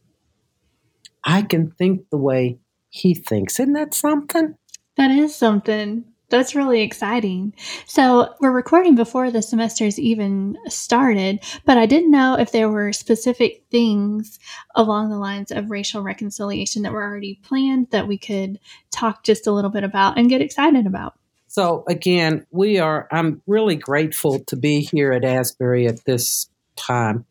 I 1.24 1.42
can 1.42 1.70
think 1.70 2.10
the 2.10 2.18
way 2.18 2.58
He 2.90 3.14
thinks. 3.14 3.58
Isn't 3.58 3.72
that 3.74 3.94
something? 3.94 4.56
That 4.96 5.10
is 5.12 5.34
something. 5.34 6.04
That's 6.30 6.54
really 6.54 6.82
exciting. 6.82 7.54
So, 7.86 8.34
we're 8.40 8.52
recording 8.52 8.94
before 8.94 9.30
the 9.30 9.40
semester's 9.40 9.98
even 9.98 10.58
started, 10.66 11.40
but 11.64 11.78
I 11.78 11.86
didn't 11.86 12.10
know 12.10 12.34
if 12.38 12.52
there 12.52 12.68
were 12.68 12.92
specific 12.92 13.64
things 13.70 14.38
along 14.74 15.08
the 15.08 15.16
lines 15.16 15.50
of 15.50 15.70
racial 15.70 16.02
reconciliation 16.02 16.82
that 16.82 16.92
were 16.92 17.02
already 17.02 17.40
planned 17.42 17.90
that 17.92 18.06
we 18.06 18.18
could 18.18 18.60
talk 18.90 19.24
just 19.24 19.46
a 19.46 19.52
little 19.52 19.70
bit 19.70 19.84
about 19.84 20.18
and 20.18 20.28
get 20.28 20.42
excited 20.42 20.86
about. 20.86 21.14
So, 21.46 21.82
again, 21.88 22.46
we 22.50 22.78
are, 22.78 23.08
I'm 23.10 23.40
really 23.46 23.76
grateful 23.76 24.40
to 24.40 24.56
be 24.56 24.80
here 24.80 25.12
at 25.12 25.24
Asbury 25.24 25.86
at 25.86 26.04
this 26.04 26.50
time. 26.76 27.24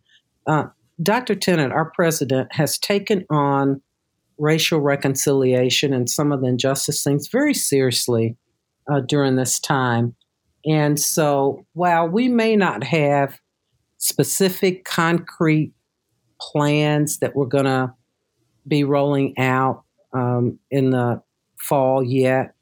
Uh, 0.47 0.69
Dr. 1.01 1.35
Tennent, 1.35 1.71
our 1.71 1.91
president, 1.91 2.51
has 2.53 2.79
taken 2.79 3.25
on 3.29 3.83
racial 4.39 4.79
reconciliation 4.79 5.93
and 5.93 6.09
some 6.09 6.31
of 6.31 6.41
the 6.41 6.47
injustice 6.47 7.03
things 7.03 7.27
very 7.27 7.53
seriously 7.53 8.35
uh, 8.91 9.01
during 9.01 9.35
this 9.35 9.59
time. 9.59 10.15
And 10.65 10.99
so, 10.99 11.65
while 11.73 12.07
we 12.07 12.27
may 12.27 12.55
not 12.55 12.83
have 12.83 13.39
specific, 13.97 14.85
concrete 14.85 15.73
plans 16.39 17.19
that 17.19 17.35
we're 17.35 17.45
going 17.45 17.65
to 17.65 17.93
be 18.67 18.83
rolling 18.83 19.37
out 19.37 19.83
um, 20.13 20.59
in 20.69 20.91
the 20.91 21.21
fall 21.57 22.03
yet, 22.03 22.53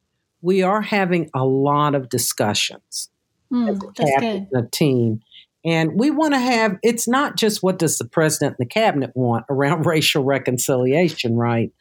we 0.41 0.61
are 0.61 0.81
having 0.81 1.29
a 1.33 1.43
lot 1.45 1.95
of 1.95 2.09
discussions 2.09 3.09
mm, 3.51 3.69
as 3.69 3.77
a 3.77 4.47
the 4.51 4.69
team. 4.71 5.21
And 5.65 5.99
we 5.99 6.11
want 6.11 6.35
to 6.35 6.39
have, 6.39 6.77
it's 6.83 7.07
not 7.07 7.37
just 7.37 7.63
what 7.63 7.79
does 7.79 7.97
the 7.97 8.05
president 8.05 8.55
and 8.59 8.65
the 8.65 8.69
cabinet 8.69 9.11
want 9.15 9.45
around 9.49 9.85
racial 9.85 10.23
reconciliation, 10.23 11.35
right? 11.35 11.71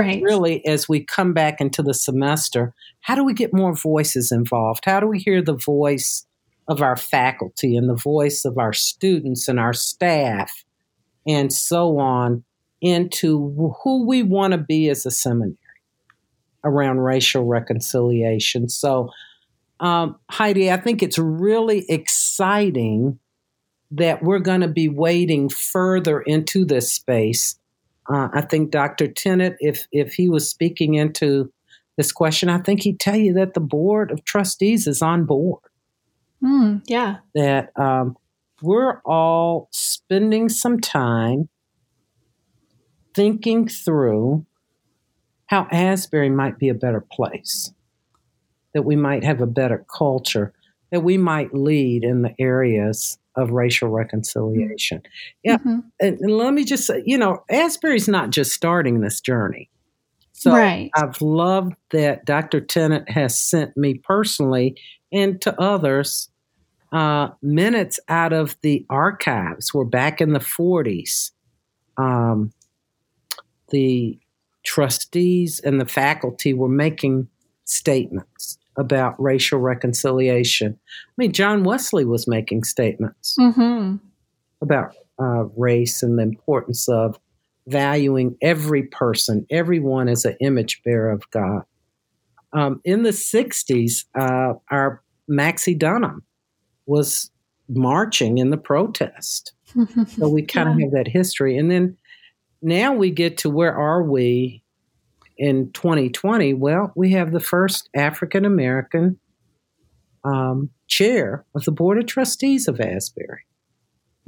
Right. 0.00 0.22
really, 0.22 0.64
as 0.66 0.88
we 0.88 1.04
come 1.04 1.32
back 1.32 1.60
into 1.60 1.82
the 1.82 1.94
semester, 1.94 2.74
how 3.00 3.14
do 3.14 3.24
we 3.24 3.34
get 3.34 3.52
more 3.52 3.74
voices 3.74 4.32
involved? 4.32 4.84
How 4.84 5.00
do 5.00 5.06
we 5.06 5.18
hear 5.18 5.42
the 5.42 5.56
voice 5.56 6.26
of 6.68 6.80
our 6.80 6.96
faculty 6.96 7.76
and 7.76 7.88
the 7.88 7.94
voice 7.94 8.44
of 8.44 8.58
our 8.58 8.72
students 8.72 9.48
and 9.48 9.58
our 9.58 9.72
staff 9.72 10.64
and 11.26 11.52
so 11.52 11.98
on 11.98 12.44
into 12.80 13.76
who 13.82 14.06
we 14.06 14.22
want 14.22 14.52
to 14.52 14.58
be 14.58 14.88
as 14.88 15.04
a 15.04 15.10
seminary 15.10 15.56
around 16.64 17.00
racial 17.00 17.44
reconciliation? 17.44 18.68
So, 18.68 19.10
um, 19.80 20.16
Heidi, 20.30 20.70
I 20.70 20.76
think 20.76 21.02
it's 21.02 21.18
really 21.18 21.84
exciting 21.88 23.18
that 23.90 24.22
we're 24.22 24.38
going 24.38 24.62
to 24.62 24.68
be 24.68 24.88
wading 24.88 25.50
further 25.50 26.20
into 26.20 26.64
this 26.64 26.92
space 26.92 27.56
uh, 28.08 28.28
I 28.32 28.42
think 28.42 28.70
Dr. 28.70 29.08
Tennent, 29.08 29.56
if 29.60 29.86
if 29.92 30.14
he 30.14 30.28
was 30.28 30.48
speaking 30.48 30.94
into 30.94 31.52
this 31.96 32.12
question, 32.12 32.48
I 32.48 32.58
think 32.58 32.82
he'd 32.82 33.00
tell 33.00 33.16
you 33.16 33.34
that 33.34 33.54
the 33.54 33.60
board 33.60 34.10
of 34.10 34.24
trustees 34.24 34.86
is 34.86 35.02
on 35.02 35.24
board. 35.24 35.62
Mm, 36.42 36.82
yeah, 36.86 37.18
that 37.34 37.70
um, 37.78 38.16
we're 38.60 39.00
all 39.04 39.68
spending 39.70 40.48
some 40.48 40.80
time 40.80 41.48
thinking 43.14 43.68
through 43.68 44.46
how 45.46 45.68
Asbury 45.70 46.30
might 46.30 46.58
be 46.58 46.70
a 46.70 46.74
better 46.74 47.04
place, 47.12 47.72
that 48.74 48.82
we 48.82 48.96
might 48.96 49.22
have 49.22 49.40
a 49.40 49.46
better 49.46 49.84
culture, 49.94 50.52
that 50.90 51.02
we 51.02 51.18
might 51.18 51.54
lead 51.54 52.04
in 52.04 52.22
the 52.22 52.34
areas 52.38 53.18
of 53.36 53.50
racial 53.50 53.88
reconciliation. 53.88 55.02
Yeah. 55.42 55.56
Mm-hmm. 55.58 55.78
And, 56.00 56.18
and, 56.20 56.30
let 56.30 56.52
me 56.52 56.64
just 56.64 56.86
say, 56.86 57.02
you 57.06 57.16
know, 57.16 57.44
Asbury's 57.50 58.08
not 58.08 58.30
just 58.30 58.52
starting 58.52 59.00
this 59.00 59.20
journey. 59.20 59.70
So 60.32 60.52
right. 60.52 60.90
I've 60.94 61.20
loved 61.22 61.74
that 61.90 62.24
Dr. 62.24 62.60
Tennent 62.60 63.08
has 63.08 63.38
sent 63.38 63.76
me 63.76 63.94
personally 63.94 64.76
and 65.12 65.40
to 65.42 65.58
others 65.60 66.28
uh, 66.92 67.28
minutes 67.40 68.00
out 68.08 68.32
of 68.32 68.56
the 68.62 68.84
archives. 68.90 69.72
We're 69.72 69.84
back 69.84 70.20
in 70.20 70.32
the 70.32 70.40
40s. 70.40 71.30
Um, 71.96 72.52
the 73.70 74.18
trustees 74.64 75.60
and 75.60 75.80
the 75.80 75.86
faculty 75.86 76.52
were 76.54 76.68
making 76.68 77.28
statements 77.64 78.58
about 78.76 79.20
racial 79.20 79.58
reconciliation. 79.58 80.78
I 80.82 81.12
mean, 81.16 81.32
John 81.32 81.64
Wesley 81.64 82.04
was 82.04 82.26
making 82.26 82.64
statements 82.64 83.36
mm-hmm. 83.38 83.96
about 84.60 84.94
uh, 85.20 85.44
race 85.56 86.02
and 86.02 86.18
the 86.18 86.22
importance 86.22 86.88
of 86.88 87.18
valuing 87.66 88.36
every 88.42 88.84
person, 88.84 89.46
everyone 89.50 90.08
as 90.08 90.24
an 90.24 90.36
image 90.40 90.82
bearer 90.84 91.10
of 91.10 91.28
God. 91.30 91.62
Um, 92.52 92.80
in 92.84 93.02
the 93.02 93.10
60s, 93.10 94.04
uh, 94.18 94.54
our 94.70 95.02
Maxie 95.28 95.78
Dunnam 95.78 96.20
was 96.86 97.30
marching 97.68 98.38
in 98.38 98.50
the 98.50 98.56
protest. 98.56 99.52
so 100.08 100.28
we 100.28 100.42
kind 100.42 100.68
yeah. 100.68 100.74
of 100.74 100.80
have 100.80 101.04
that 101.04 101.08
history. 101.08 101.56
And 101.56 101.70
then 101.70 101.96
now 102.60 102.92
we 102.92 103.10
get 103.10 103.38
to 103.38 103.50
where 103.50 103.74
are 103.74 104.02
we 104.02 104.61
in 105.42 105.72
2020? 105.72 106.54
Well, 106.54 106.92
we 106.94 107.10
have 107.10 107.32
the 107.32 107.40
first 107.40 107.88
African 107.96 108.44
American 108.44 109.18
um, 110.22 110.70
chair 110.86 111.44
of 111.56 111.64
the 111.64 111.72
Board 111.72 111.98
of 111.98 112.06
Trustees 112.06 112.68
of 112.68 112.80
Asbury. 112.80 113.42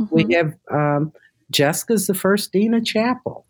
Mm-hmm. 0.01 0.13
We 0.13 0.35
have 0.35 0.55
um, 0.73 1.13
Jessica's 1.53 2.09
the 2.09 2.15
first 2.15 2.53
dean 2.53 2.75
of 2.75 2.85
chapel. 2.85 3.47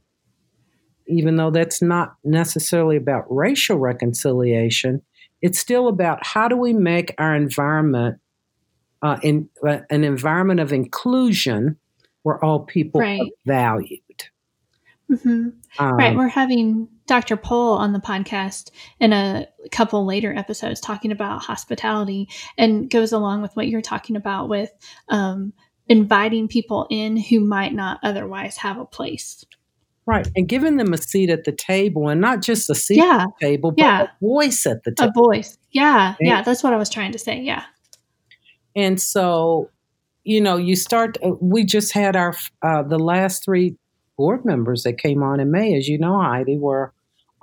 Even 1.06 1.36
though 1.36 1.50
that's 1.50 1.80
not 1.80 2.16
necessarily 2.22 2.96
about 2.96 3.24
racial 3.34 3.78
reconciliation, 3.78 5.00
it's 5.40 5.58
still 5.58 5.88
about 5.88 6.24
how 6.24 6.48
do 6.48 6.58
we 6.58 6.74
make 6.74 7.14
our 7.16 7.34
environment 7.34 8.18
uh, 9.00 9.18
in 9.22 9.48
uh, 9.66 9.78
an 9.88 10.04
environment 10.04 10.60
of 10.60 10.70
inclusion 10.70 11.78
where 12.24 12.42
all 12.44 12.60
people 12.60 13.00
right. 13.00 13.20
are 13.20 13.26
valued. 13.46 14.00
Mm-hmm. 15.10 15.48
Um, 15.78 15.96
right. 15.96 16.16
We're 16.16 16.28
having 16.28 16.88
Dr. 17.06 17.36
Pohl 17.36 17.76
on 17.76 17.92
the 17.92 17.98
podcast 17.98 18.70
in 18.98 19.12
a 19.12 19.46
couple 19.70 20.06
later 20.06 20.34
episodes 20.34 20.80
talking 20.80 21.12
about 21.12 21.42
hospitality 21.42 22.28
and 22.56 22.88
goes 22.88 23.12
along 23.12 23.42
with 23.42 23.54
what 23.54 23.68
you're 23.68 23.82
talking 23.82 24.16
about 24.16 24.48
with 24.48 24.70
um, 25.08 25.52
inviting 25.86 26.48
people 26.48 26.86
in 26.90 27.16
who 27.16 27.40
might 27.40 27.74
not 27.74 28.00
otherwise 28.02 28.56
have 28.58 28.78
a 28.78 28.86
place. 28.86 29.44
Right. 30.06 30.28
And 30.36 30.48
giving 30.48 30.76
them 30.76 30.92
a 30.92 30.98
seat 30.98 31.30
at 31.30 31.44
the 31.44 31.52
table 31.52 32.08
and 32.08 32.20
not 32.20 32.42
just 32.42 32.68
a 32.68 32.74
seat 32.74 32.98
yeah. 32.98 33.22
at 33.22 33.28
the 33.40 33.46
table, 33.46 33.70
but 33.70 33.82
yeah. 33.82 34.02
a 34.02 34.08
voice 34.20 34.66
at 34.66 34.84
the 34.84 34.92
table. 34.92 35.10
A 35.10 35.12
voice. 35.12 35.58
Yeah. 35.70 36.14
And, 36.18 36.28
yeah. 36.28 36.42
That's 36.42 36.62
what 36.62 36.72
I 36.72 36.76
was 36.76 36.90
trying 36.90 37.12
to 37.12 37.18
say. 37.18 37.40
Yeah. 37.40 37.64
And 38.76 39.00
so, 39.00 39.70
you 40.24 40.40
know, 40.40 40.56
you 40.56 40.76
start, 40.76 41.16
uh, 41.22 41.32
we 41.40 41.64
just 41.64 41.92
had 41.92 42.16
our, 42.16 42.34
uh, 42.62 42.82
the 42.82 42.98
last 42.98 43.44
three 43.44 43.76
board 44.16 44.44
members 44.44 44.84
that 44.84 44.98
came 44.98 45.22
on 45.22 45.40
in 45.40 45.50
May, 45.50 45.76
as 45.76 45.88
you 45.88 45.98
know, 45.98 46.20
Heidi, 46.20 46.56
were 46.58 46.93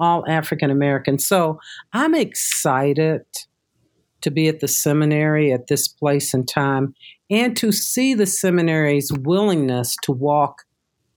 all 0.02 0.26
African 0.28 0.72
American. 0.72 1.20
So 1.20 1.60
I'm 1.94 2.16
excited 2.16 3.22
to 4.22 4.32
be 4.32 4.48
at 4.48 4.60
the 4.60 4.68
seminary 4.68 5.52
at 5.52 5.68
this 5.68 5.88
place 5.88 6.34
and 6.34 6.48
time 6.48 6.94
and 7.30 7.56
to 7.58 7.72
see 7.72 8.14
the 8.14 8.26
seminary's 8.26 9.12
willingness 9.12 9.96
to 10.04 10.12
walk 10.12 10.64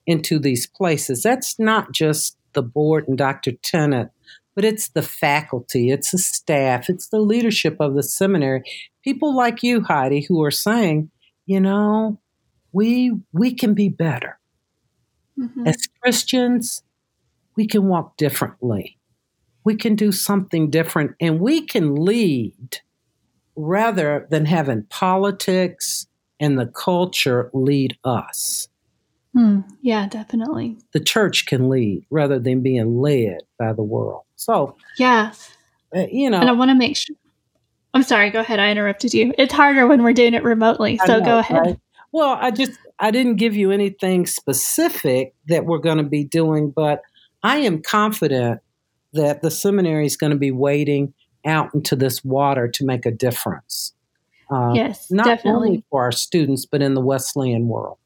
into 0.07 0.39
these 0.39 0.67
places. 0.67 1.23
That's 1.23 1.59
not 1.59 1.93
just 1.93 2.37
the 2.53 2.63
board 2.63 3.09
and 3.09 3.19
Dr. 3.19 3.53
Tennent, 3.53 4.11
but 4.55 4.65
it's 4.65 4.89
the 4.89 5.03
faculty, 5.03 5.91
it's 5.91 6.13
the 6.13 6.19
staff, 6.19 6.89
it's 6.89 7.09
the 7.09 7.19
leadership 7.19 7.77
of 7.81 7.95
the 7.95 8.03
seminary. 8.03 8.63
People 9.03 9.35
like 9.35 9.63
you, 9.63 9.83
Heidi, 9.83 10.23
who 10.23 10.43
are 10.45 10.51
saying, 10.51 11.11
you 11.47 11.61
know, 11.61 12.21
we 12.73 13.13
we 13.33 13.55
can 13.55 13.75
be 13.75 13.89
better. 13.89 14.39
Mm-hmm. 15.39 15.67
As 15.67 15.89
Christians, 16.03 16.83
we 17.57 17.67
can 17.67 17.89
walk 17.89 18.17
differently. 18.17 18.99
We 19.65 19.77
can 19.77 19.95
do 19.95 20.13
something 20.13 20.71
different 20.71 21.13
and 21.21 21.41
we 21.41 21.63
can 21.63 21.95
lead 21.95 22.81
rather 23.57 24.27
than 24.31 24.45
having 24.45 24.85
politics 24.85 26.07
and 26.41 26.59
the 26.59 26.67
culture 26.67 27.51
lead 27.55 27.97
us. 28.05 28.69
Mm, 29.37 29.65
yeah, 29.81 30.07
definitely. 30.07 30.77
The 30.93 31.01
church 31.01 31.47
can 31.47 31.69
lead 31.69 32.05
rather 32.11 32.39
than 32.39 32.63
being 32.63 32.99
led 32.99 33.39
by 33.59 33.73
the 33.73 33.83
world. 33.83 34.23
So, 34.37 34.77
yeah. 34.99 35.33
Uh, 35.95 36.07
you 36.11 36.31
know. 36.31 36.41
And 36.41 36.49
I 36.49 36.53
want 36.53 36.71
to 36.71 36.75
make 36.75 36.97
sure. 36.97 37.17
I'm 37.95 38.03
sorry, 38.03 38.31
go 38.31 38.41
ahead. 38.41 38.59
I 38.59 38.71
interrupted 38.71 39.15
you. 39.15 39.33
It's 39.39 39.53
harder 39.53 39.87
when 39.87 40.03
we're 40.03 40.13
doing 40.13 40.35
it 40.35 40.43
remotely. 40.43 40.99
So 41.07 41.19
know, 41.19 41.25
go 41.25 41.39
ahead. 41.39 41.61
Right? 41.61 41.81
Well, 42.13 42.37
I 42.41 42.51
just 42.51 42.73
I 42.99 43.11
didn't 43.11 43.37
give 43.37 43.57
you 43.57 43.71
anything 43.71 44.27
specific 44.27 45.35
that 45.47 45.65
we're 45.65 45.79
going 45.79 45.99
to 45.99 46.05
be 46.05 46.25
doing, 46.25 46.71
but 46.71 47.03
I 47.45 47.59
am 47.59 47.83
confident 47.83 48.61
that 49.13 49.43
the 49.43 49.51
seminary 49.51 50.07
is 50.07 50.17
going 50.17 50.33
to 50.33 50.39
be 50.39 50.51
wading 50.51 51.15
out 51.47 51.73
into 51.75 51.95
this 51.95 52.25
water 52.25 52.69
to 52.69 52.85
make 52.85 53.07
a 53.07 53.11
difference. 53.11 53.93
Uh, 54.51 54.73
yes, 54.75 55.11
not 55.11 55.27
definitely. 55.27 55.53
only 55.53 55.85
for 55.91 56.03
our 56.03 56.13
students, 56.13 56.67
but 56.67 56.83
in 56.83 56.95
the 56.95 57.01
Wesleyan 57.01 57.69
world. 57.69 57.99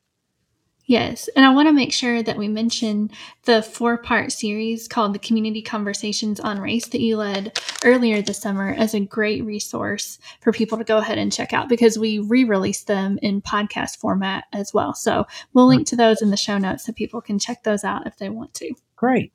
Yes, 0.88 1.28
and 1.36 1.44
I 1.44 1.50
want 1.50 1.68
to 1.68 1.74
make 1.74 1.92
sure 1.92 2.22
that 2.22 2.38
we 2.38 2.48
mention 2.48 3.10
the 3.44 3.60
four 3.60 3.98
part 3.98 4.32
series 4.32 4.88
called 4.88 5.12
the 5.14 5.18
Community 5.18 5.60
Conversations 5.60 6.40
on 6.40 6.58
Race 6.58 6.88
that 6.88 7.02
you 7.02 7.18
led 7.18 7.60
earlier 7.84 8.22
this 8.22 8.38
summer 8.38 8.72
as 8.72 8.94
a 8.94 9.00
great 9.00 9.44
resource 9.44 10.18
for 10.40 10.50
people 10.50 10.78
to 10.78 10.84
go 10.84 10.96
ahead 10.96 11.18
and 11.18 11.30
check 11.30 11.52
out 11.52 11.68
because 11.68 11.98
we 11.98 12.20
re 12.20 12.42
released 12.42 12.86
them 12.86 13.18
in 13.20 13.42
podcast 13.42 13.98
format 13.98 14.44
as 14.54 14.72
well. 14.72 14.94
So 14.94 15.26
we'll 15.52 15.66
link 15.66 15.86
to 15.88 15.96
those 15.96 16.22
in 16.22 16.30
the 16.30 16.38
show 16.38 16.56
notes 16.56 16.86
so 16.86 16.94
people 16.94 17.20
can 17.20 17.38
check 17.38 17.64
those 17.64 17.84
out 17.84 18.06
if 18.06 18.16
they 18.16 18.30
want 18.30 18.54
to. 18.54 18.72
Great. 18.96 19.30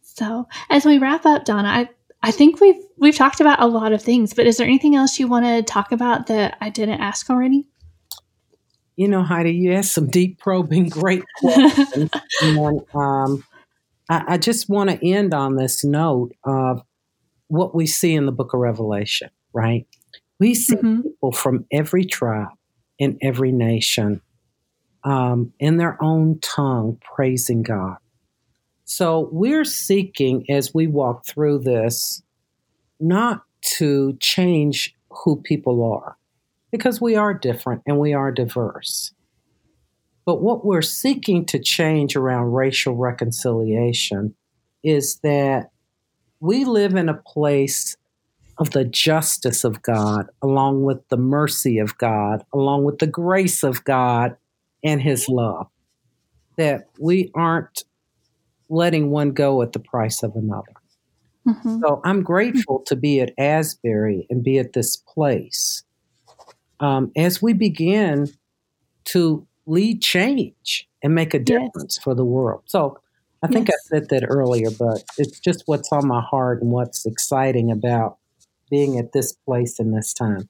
So 0.00 0.48
as 0.70 0.86
we 0.86 0.96
wrap 0.96 1.26
up, 1.26 1.44
Donna, 1.44 1.68
I, 1.68 1.90
I 2.22 2.30
think 2.30 2.58
we've 2.58 2.82
we've 2.96 3.16
talked 3.16 3.42
about 3.42 3.60
a 3.60 3.66
lot 3.66 3.92
of 3.92 4.00
things, 4.00 4.32
but 4.32 4.46
is 4.46 4.56
there 4.56 4.66
anything 4.66 4.96
else 4.96 5.18
you 5.18 5.28
want 5.28 5.44
to 5.44 5.62
talk 5.62 5.92
about 5.92 6.28
that 6.28 6.56
I 6.62 6.70
didn't 6.70 7.02
ask 7.02 7.28
already? 7.28 7.66
You 9.00 9.08
know, 9.08 9.22
Heidi, 9.22 9.52
you 9.52 9.72
asked 9.72 9.94
some 9.94 10.08
deep 10.08 10.38
probing, 10.38 10.88
great 10.90 11.24
questions. 11.38 12.10
and 12.42 12.82
um, 12.94 13.42
I, 14.10 14.34
I, 14.34 14.36
just 14.36 14.68
want 14.68 14.90
to 14.90 15.08
end 15.10 15.32
on 15.32 15.56
this 15.56 15.82
note 15.82 16.32
of 16.44 16.82
what 17.48 17.74
we 17.74 17.86
see 17.86 18.12
in 18.12 18.26
the 18.26 18.32
book 18.32 18.52
of 18.52 18.60
Revelation, 18.60 19.30
right? 19.54 19.86
We 20.38 20.54
see 20.54 20.74
mm-hmm. 20.74 21.00
people 21.00 21.32
from 21.32 21.64
every 21.72 22.04
tribe 22.04 22.50
in 22.98 23.16
every 23.22 23.52
nation 23.52 24.20
um, 25.02 25.54
in 25.58 25.78
their 25.78 25.96
own 26.04 26.38
tongue 26.40 27.00
praising 27.00 27.62
God. 27.62 27.96
So 28.84 29.30
we're 29.32 29.64
seeking 29.64 30.44
as 30.50 30.74
we 30.74 30.86
walk 30.86 31.24
through 31.24 31.60
this 31.60 32.22
not 33.00 33.44
to 33.78 34.18
change 34.20 34.94
who 35.08 35.40
people 35.40 35.90
are 35.90 36.18
because 36.70 37.00
we 37.00 37.16
are 37.16 37.34
different 37.34 37.82
and 37.86 37.98
we 37.98 38.12
are 38.12 38.30
diverse. 38.30 39.12
But 40.24 40.42
what 40.42 40.64
we're 40.64 40.82
seeking 40.82 41.44
to 41.46 41.58
change 41.58 42.14
around 42.14 42.52
racial 42.52 42.94
reconciliation 42.94 44.34
is 44.84 45.16
that 45.22 45.70
we 46.40 46.64
live 46.64 46.94
in 46.94 47.08
a 47.08 47.14
place 47.14 47.96
of 48.58 48.70
the 48.70 48.84
justice 48.84 49.64
of 49.64 49.82
God, 49.82 50.26
along 50.42 50.84
with 50.84 51.06
the 51.08 51.16
mercy 51.16 51.78
of 51.78 51.96
God, 51.98 52.44
along 52.52 52.84
with 52.84 52.98
the 52.98 53.06
grace 53.06 53.62
of 53.62 53.84
God 53.84 54.36
and 54.84 55.00
His 55.00 55.28
love. 55.28 55.66
That 56.56 56.84
we 56.98 57.30
aren't 57.34 57.84
letting 58.68 59.10
one 59.10 59.32
go 59.32 59.62
at 59.62 59.72
the 59.72 59.80
price 59.80 60.22
of 60.22 60.36
another. 60.36 60.74
Mm-hmm. 61.48 61.80
So 61.80 62.00
I'm 62.04 62.22
grateful 62.22 62.82
to 62.86 62.96
be 62.96 63.20
at 63.20 63.32
Asbury 63.38 64.26
and 64.28 64.44
be 64.44 64.58
at 64.58 64.74
this 64.74 64.96
place 64.96 65.82
um, 66.80 67.12
as 67.16 67.40
we 67.40 67.52
begin 67.52 68.32
to 69.06 69.46
lead 69.66 70.02
change 70.02 70.88
and 71.02 71.14
make 71.14 71.34
a 71.34 71.38
difference 71.38 71.96
yes. 71.96 71.98
for 72.02 72.14
the 72.14 72.24
world. 72.24 72.62
So 72.66 72.98
I 73.42 73.46
think 73.46 73.68
yes. 73.68 73.78
I 73.86 73.96
said 73.96 74.08
that 74.10 74.26
earlier, 74.28 74.70
but 74.70 75.02
it's 75.16 75.40
just 75.40 75.62
what's 75.66 75.92
on 75.92 76.06
my 76.06 76.20
heart 76.20 76.60
and 76.60 76.70
what's 76.70 77.06
exciting 77.06 77.70
about 77.70 78.18
being 78.70 78.98
at 78.98 79.12
this 79.12 79.32
place 79.32 79.78
in 79.78 79.92
this 79.92 80.12
time. 80.12 80.48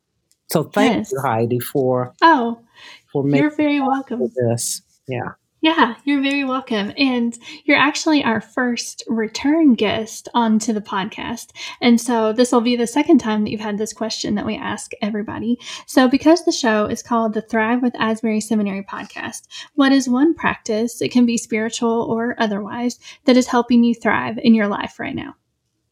So 0.51 0.65
thank 0.65 0.97
yes. 0.97 1.13
you, 1.13 1.21
Heidi, 1.21 1.61
for 1.61 2.13
oh, 2.23 2.61
for 3.13 3.29
you're 3.29 3.51
very 3.51 3.81
welcome. 3.81 4.29
This, 4.35 4.83
yeah. 5.07 5.33
Yeah, 5.63 5.97
you're 6.05 6.23
very 6.23 6.43
welcome. 6.43 6.93
And 6.97 7.39
you're 7.65 7.77
actually 7.77 8.25
our 8.25 8.41
first 8.41 9.05
return 9.07 9.75
guest 9.75 10.27
onto 10.33 10.73
the 10.73 10.81
podcast. 10.81 11.49
And 11.83 12.01
so 12.01 12.33
this 12.33 12.51
will 12.51 12.63
be 12.63 12.77
the 12.77 12.87
second 12.87 13.19
time 13.19 13.45
that 13.45 13.51
you've 13.51 13.61
had 13.61 13.77
this 13.77 13.93
question 13.93 14.37
that 14.37 14.47
we 14.47 14.57
ask 14.57 14.93
everybody. 15.03 15.59
So, 15.87 16.09
because 16.09 16.45
the 16.45 16.53
show 16.53 16.87
is 16.87 17.03
called 17.03 17.35
the 17.35 17.43
Thrive 17.43 17.83
with 17.83 17.95
Asbury 17.99 18.41
Seminary 18.41 18.83
podcast, 18.83 19.49
what 19.75 19.93
is 19.93 20.09
one 20.09 20.33
practice, 20.35 21.03
it 21.03 21.11
can 21.11 21.27
be 21.27 21.37
spiritual 21.37 22.07
or 22.09 22.37
otherwise, 22.39 22.99
that 23.27 23.37
is 23.37 23.47
helping 23.47 23.85
you 23.85 23.95
thrive 23.95 24.39
in 24.39 24.55
your 24.55 24.69
life 24.69 24.99
right 24.99 25.15
now? 25.15 25.35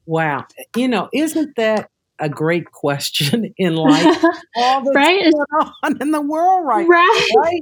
Wow. 0.07 0.47
You 0.75 0.89
know, 0.89 1.11
isn't 1.13 1.57
that 1.57 1.91
a 2.19 2.31
great 2.31 2.73
question 2.73 3.53
in 3.59 3.77
life? 3.77 4.25
All 4.57 4.83
that's 4.83 4.97
right? 4.97 5.31
going 5.31 5.73
on 5.85 6.01
in 6.01 6.11
the 6.11 6.23
world 6.23 6.67
right, 6.67 6.89
right. 6.89 7.29
now, 7.35 7.43
right? 7.43 7.61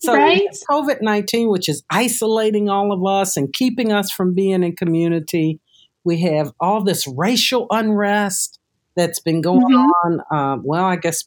So 0.00 0.14
right? 0.14 0.42
COVID 0.70 0.98
19, 1.02 1.48
which 1.48 1.68
is 1.68 1.82
isolating 1.90 2.68
all 2.68 2.92
of 2.92 3.04
us 3.04 3.36
and 3.36 3.52
keeping 3.52 3.92
us 3.92 4.10
from 4.10 4.34
being 4.34 4.62
in 4.62 4.76
community. 4.76 5.60
We 6.04 6.20
have 6.22 6.52
all 6.60 6.82
this 6.82 7.06
racial 7.06 7.66
unrest 7.70 8.58
that's 8.96 9.20
been 9.20 9.40
going 9.40 9.60
mm-hmm. 9.62 9.90
on. 10.04 10.20
Uh, 10.30 10.60
well, 10.62 10.84
I 10.84 10.96
guess 10.96 11.24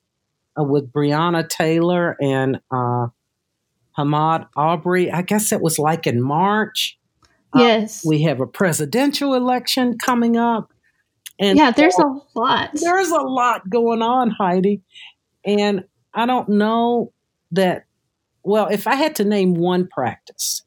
uh, 0.60 0.64
with 0.64 0.92
Breonna 0.92 1.48
Taylor 1.48 2.18
and 2.22 2.60
uh, 2.72 3.08
Ahmaud 3.98 4.48
Arbery. 4.56 5.12
I 5.12 5.22
guess 5.22 5.52
it 5.52 5.62
was 5.62 5.80
like 5.80 6.08
in 6.08 6.22
March. 6.22 6.98
Uh, 7.54 7.60
yes. 7.60 8.06
we 8.06 8.24
have 8.24 8.40
a 8.40 8.48
presidential 8.48 9.34
election 9.34 9.98
coming 9.98 10.38
up. 10.38 10.72
And 11.40 11.58
yeah, 11.58 11.72
there's 11.72 11.98
a 11.98 12.20
lot. 12.36 12.70
There's 12.74 13.10
a 13.10 13.22
lot 13.22 13.70
going 13.70 14.02
on, 14.02 14.30
Heidi. 14.30 14.82
And 15.46 15.86
I 16.14 16.26
don't 16.26 16.50
know 16.50 17.12
that 17.52 17.86
well, 18.44 18.68
if 18.68 18.88
I 18.88 18.96
had 18.96 19.16
to 19.18 19.24
name 19.24 19.54
one 19.54 19.88
practice 19.88 20.64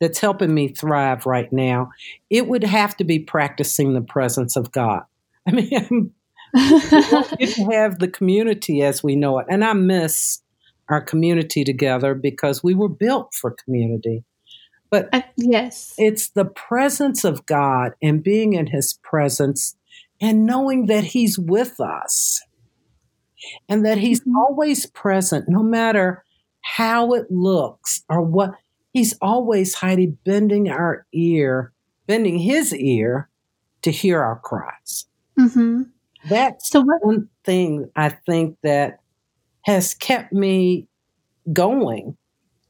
that's 0.00 0.18
helping 0.18 0.52
me 0.52 0.68
thrive 0.68 1.26
right 1.26 1.52
now, 1.52 1.90
it 2.30 2.48
would 2.48 2.64
have 2.64 2.96
to 2.96 3.04
be 3.04 3.18
practicing 3.18 3.94
the 3.94 4.00
presence 4.00 4.56
of 4.56 4.72
God. 4.72 5.02
I 5.46 5.52
mean, 5.52 6.12
we 6.54 7.74
have 7.74 7.98
the 7.98 8.10
community 8.12 8.82
as 8.82 9.02
we 9.02 9.16
know 9.16 9.38
it. 9.38 9.46
And 9.48 9.64
I 9.64 9.72
miss 9.72 10.42
our 10.88 11.00
community 11.00 11.64
together 11.64 12.14
because 12.14 12.62
we 12.62 12.74
were 12.74 12.88
built 12.88 13.34
for 13.34 13.56
community. 13.64 14.24
But 14.90 15.08
uh, 15.12 15.22
yes, 15.36 15.94
it's 15.96 16.30
the 16.30 16.44
presence 16.44 17.24
of 17.24 17.46
God 17.46 17.92
and 18.02 18.22
being 18.22 18.52
in 18.52 18.66
his 18.66 18.98
presence 19.02 19.74
and 20.20 20.44
knowing 20.44 20.86
that 20.86 21.04
he's 21.04 21.38
with 21.38 21.80
us 21.80 22.42
and 23.68 23.86
that 23.86 23.98
he's 23.98 24.20
mm-hmm. 24.20 24.36
always 24.36 24.86
present 24.86 25.46
no 25.48 25.62
matter 25.62 26.24
how 26.62 27.12
it 27.12 27.30
looks 27.30 28.02
or 28.08 28.22
what 28.22 28.54
he's 28.92 29.16
always 29.20 29.74
Heidi 29.74 30.06
bending 30.06 30.70
our 30.70 31.06
ear, 31.12 31.72
bending 32.06 32.38
his 32.38 32.74
ear 32.74 33.28
to 33.82 33.90
hear 33.90 34.22
our 34.22 34.38
cries. 34.38 35.06
Mm-hmm. 35.38 35.82
That's 36.28 36.70
so 36.70 36.80
what, 36.80 37.04
one 37.04 37.28
thing 37.44 37.90
I 37.96 38.10
think 38.10 38.56
that 38.62 39.00
has 39.62 39.94
kept 39.94 40.32
me 40.32 40.86
going 41.52 42.16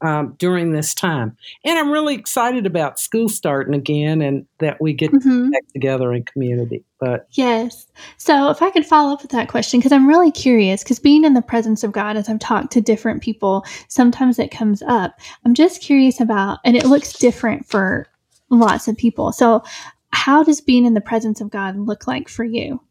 um, 0.03 0.35
during 0.37 0.73
this 0.73 0.93
time. 0.93 1.35
And 1.63 1.79
I'm 1.79 1.89
really 1.89 2.13
excited 2.13 2.65
about 2.65 2.99
school 2.99 3.29
starting 3.29 3.73
again 3.73 4.21
and 4.21 4.45
that 4.59 4.81
we 4.81 4.93
get 4.93 5.11
mm-hmm. 5.11 5.49
back 5.49 5.67
together 5.71 6.13
in 6.13 6.23
community. 6.25 6.83
But 6.99 7.27
yes. 7.31 7.87
So 8.17 8.49
if 8.49 8.61
I 8.61 8.69
could 8.69 8.85
follow 8.85 9.13
up 9.13 9.21
with 9.21 9.31
that 9.31 9.47
question, 9.47 9.79
because 9.79 9.93
I'm 9.93 10.07
really 10.07 10.31
curious, 10.31 10.83
because 10.83 10.99
being 10.99 11.23
in 11.23 11.33
the 11.33 11.41
presence 11.41 11.83
of 11.83 11.93
God 11.93 12.17
as 12.17 12.29
I've 12.29 12.39
talked 12.39 12.73
to 12.73 12.81
different 12.81 13.23
people, 13.23 13.65
sometimes 13.87 14.39
it 14.39 14.51
comes 14.51 14.83
up. 14.83 15.19
I'm 15.45 15.53
just 15.53 15.81
curious 15.81 16.19
about, 16.19 16.59
and 16.65 16.75
it 16.75 16.85
looks 16.85 17.13
different 17.13 17.65
for 17.65 18.07
lots 18.49 18.87
of 18.87 18.97
people. 18.97 19.31
So 19.31 19.63
how 20.11 20.43
does 20.43 20.61
being 20.61 20.85
in 20.85 20.93
the 20.93 21.01
presence 21.01 21.39
of 21.39 21.49
God 21.49 21.77
look 21.77 22.07
like 22.07 22.27
for 22.27 22.43
you? 22.43 22.81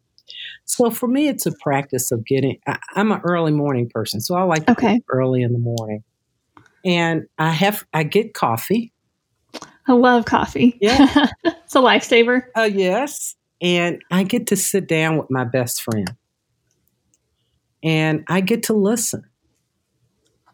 So 0.64 0.90
for 0.90 1.08
me, 1.08 1.28
it's 1.28 1.44
a 1.44 1.52
practice 1.52 2.10
of 2.10 2.24
getting. 2.24 2.58
I, 2.66 2.78
am 2.96 3.12
an 3.12 3.20
early 3.24 3.52
morning 3.52 3.90
person, 3.92 4.20
so 4.20 4.34
I 4.34 4.44
like 4.44 4.64
to 4.66 4.72
okay. 4.72 5.00
early 5.10 5.42
in 5.42 5.52
the 5.52 5.58
morning 5.58 6.02
and 6.85 7.26
I 7.39 7.51
have 7.51 7.85
I 7.93 8.03
get 8.03 8.35
coffee. 8.35 8.93
I 9.89 9.93
love 9.93 10.24
coffee. 10.24 10.78
Yeah, 10.80 11.26
it's 11.45 11.74
a 11.74 11.78
lifesaver. 11.78 12.45
Oh 12.57 12.62
uh, 12.62 12.64
yes, 12.64 13.35
and 13.61 14.03
I 14.11 14.22
get 14.24 14.49
to 14.49 14.57
sit 14.57 14.89
down 14.89 15.18
with 15.18 15.30
my 15.30 15.45
best 15.45 15.83
friend, 15.83 16.14
and 17.83 18.24
I 18.28 18.41
get 18.41 18.64
to 18.64 18.74
listen. 18.74 19.24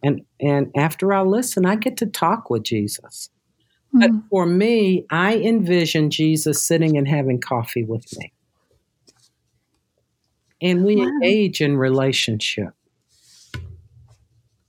And 0.02 0.22
and 0.40 0.70
after 0.76 1.12
I 1.12 1.22
listen, 1.22 1.66
I 1.66 1.76
get 1.76 1.96
to 1.98 2.06
talk 2.06 2.50
with 2.50 2.62
Jesus. 2.62 3.30
Mm-hmm. 3.94 4.00
But 4.00 4.28
for 4.30 4.46
me, 4.46 5.06
I 5.10 5.36
envision 5.36 6.10
Jesus 6.10 6.66
sitting 6.66 6.96
and 6.96 7.08
having 7.08 7.40
coffee 7.40 7.84
with 7.84 8.04
me. 8.18 8.32
And 10.60 10.84
we 10.84 10.96
wow. 10.96 11.04
engage 11.04 11.60
in 11.60 11.76
relationship. 11.76 12.74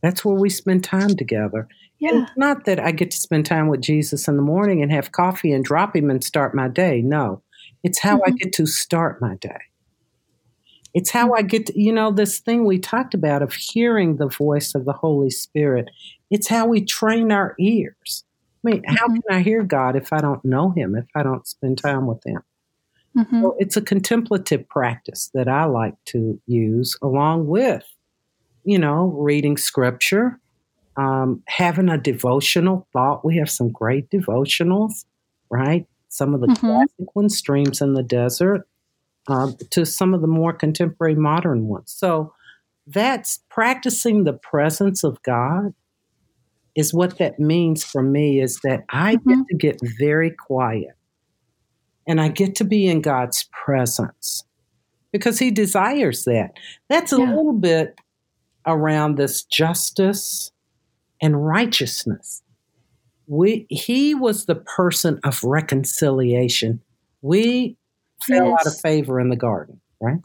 That's 0.01 0.23
where 0.23 0.35
we 0.35 0.49
spend 0.49 0.83
time 0.83 1.15
together. 1.15 1.67
Yeah. 1.99 2.09
And 2.11 2.31
not 2.37 2.65
that 2.65 2.79
I 2.79 2.91
get 2.91 3.11
to 3.11 3.17
spend 3.17 3.45
time 3.45 3.67
with 3.67 3.81
Jesus 3.81 4.27
in 4.27 4.37
the 4.37 4.41
morning 4.41 4.81
and 4.81 4.91
have 4.91 5.11
coffee 5.11 5.51
and 5.51 5.63
drop 5.63 5.95
him 5.95 6.09
and 6.09 6.23
start 6.23 6.55
my 6.55 6.67
day. 6.69 7.01
No, 7.01 7.41
it's 7.83 7.99
how 7.99 8.17
mm-hmm. 8.17 8.33
I 8.33 8.37
get 8.37 8.53
to 8.53 8.65
start 8.65 9.21
my 9.21 9.35
day. 9.35 9.59
It's 10.93 11.11
how 11.11 11.33
I 11.33 11.43
get 11.43 11.67
to, 11.67 11.79
you 11.79 11.91
know, 11.91 12.11
this 12.11 12.39
thing 12.39 12.65
we 12.65 12.79
talked 12.79 13.13
about 13.13 13.41
of 13.41 13.53
hearing 13.53 14.15
the 14.15 14.27
voice 14.27 14.73
of 14.73 14.85
the 14.85 14.93
Holy 14.93 15.29
Spirit. 15.29 15.89
It's 16.31 16.47
how 16.47 16.65
we 16.65 16.83
train 16.83 17.31
our 17.31 17.55
ears. 17.59 18.23
I 18.63 18.71
mean, 18.71 18.81
mm-hmm. 18.81 18.95
how 18.95 19.07
can 19.07 19.21
I 19.29 19.41
hear 19.41 19.63
God 19.63 19.95
if 19.95 20.11
I 20.11 20.19
don't 20.19 20.43
know 20.43 20.71
Him, 20.71 20.95
if 20.95 21.05
I 21.15 21.23
don't 21.23 21.47
spend 21.47 21.77
time 21.77 22.07
with 22.07 22.25
Him? 22.25 22.41
Mm-hmm. 23.17 23.41
So 23.41 23.55
it's 23.59 23.77
a 23.77 23.81
contemplative 23.81 24.67
practice 24.69 25.29
that 25.33 25.47
I 25.47 25.65
like 25.65 25.95
to 26.07 26.41
use 26.47 26.97
along 27.01 27.47
with, 27.47 27.83
you 28.63 28.79
know, 28.79 29.07
reading 29.07 29.57
scripture, 29.57 30.39
um, 30.97 31.43
having 31.47 31.89
a 31.89 31.97
devotional 31.97 32.87
thought. 32.93 33.25
We 33.25 33.37
have 33.37 33.49
some 33.49 33.69
great 33.69 34.09
devotionals, 34.09 35.05
right? 35.49 35.87
Some 36.09 36.33
of 36.33 36.41
the 36.41 36.47
mm-hmm. 36.47 36.65
classic 36.65 37.15
ones, 37.15 37.37
Streams 37.37 37.81
in 37.81 37.93
the 37.93 38.03
Desert, 38.03 38.67
uh, 39.27 39.51
to 39.71 39.85
some 39.85 40.13
of 40.13 40.21
the 40.21 40.27
more 40.27 40.53
contemporary 40.53 41.15
modern 41.15 41.67
ones. 41.67 41.93
So 41.95 42.33
that's 42.87 43.39
practicing 43.49 44.23
the 44.23 44.33
presence 44.33 45.03
of 45.03 45.21
God 45.23 45.73
is 46.75 46.93
what 46.93 47.17
that 47.17 47.39
means 47.39 47.83
for 47.83 48.01
me 48.01 48.41
is 48.41 48.59
that 48.63 48.83
I 48.89 49.15
mm-hmm. 49.15 49.29
get 49.29 49.47
to 49.47 49.55
get 49.55 49.89
very 49.99 50.31
quiet 50.31 50.95
and 52.07 52.19
I 52.19 52.29
get 52.29 52.55
to 52.55 52.63
be 52.63 52.87
in 52.87 53.01
God's 53.01 53.47
presence 53.51 54.43
because 55.11 55.39
He 55.39 55.51
desires 55.51 56.23
that. 56.23 56.53
That's 56.89 57.13
a 57.13 57.17
yeah. 57.17 57.29
little 57.29 57.53
bit 57.53 57.99
around 58.65 59.15
this 59.15 59.43
justice 59.43 60.51
and 61.21 61.45
righteousness. 61.45 62.43
We, 63.27 63.67
he 63.69 64.15
was 64.15 64.45
the 64.45 64.55
person 64.55 65.19
of 65.23 65.43
reconciliation. 65.43 66.81
We 67.21 67.77
fell 68.23 68.47
yes. 68.47 68.57
out 68.59 68.67
of 68.67 68.79
favor 68.79 69.19
in 69.19 69.29
the 69.29 69.35
garden, 69.35 69.81
right? 70.01 70.19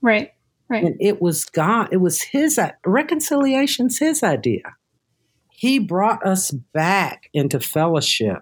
Right, 0.00 0.32
right. 0.68 0.84
And 0.84 0.96
it 1.00 1.22
was 1.22 1.44
God, 1.44 1.88
it 1.92 1.98
was 1.98 2.20
his 2.20 2.58
reconciliation's 2.84 3.98
his 3.98 4.22
idea. 4.22 4.62
He 5.50 5.78
brought 5.78 6.26
us 6.26 6.50
back 6.50 7.28
into 7.32 7.60
fellowship 7.60 8.38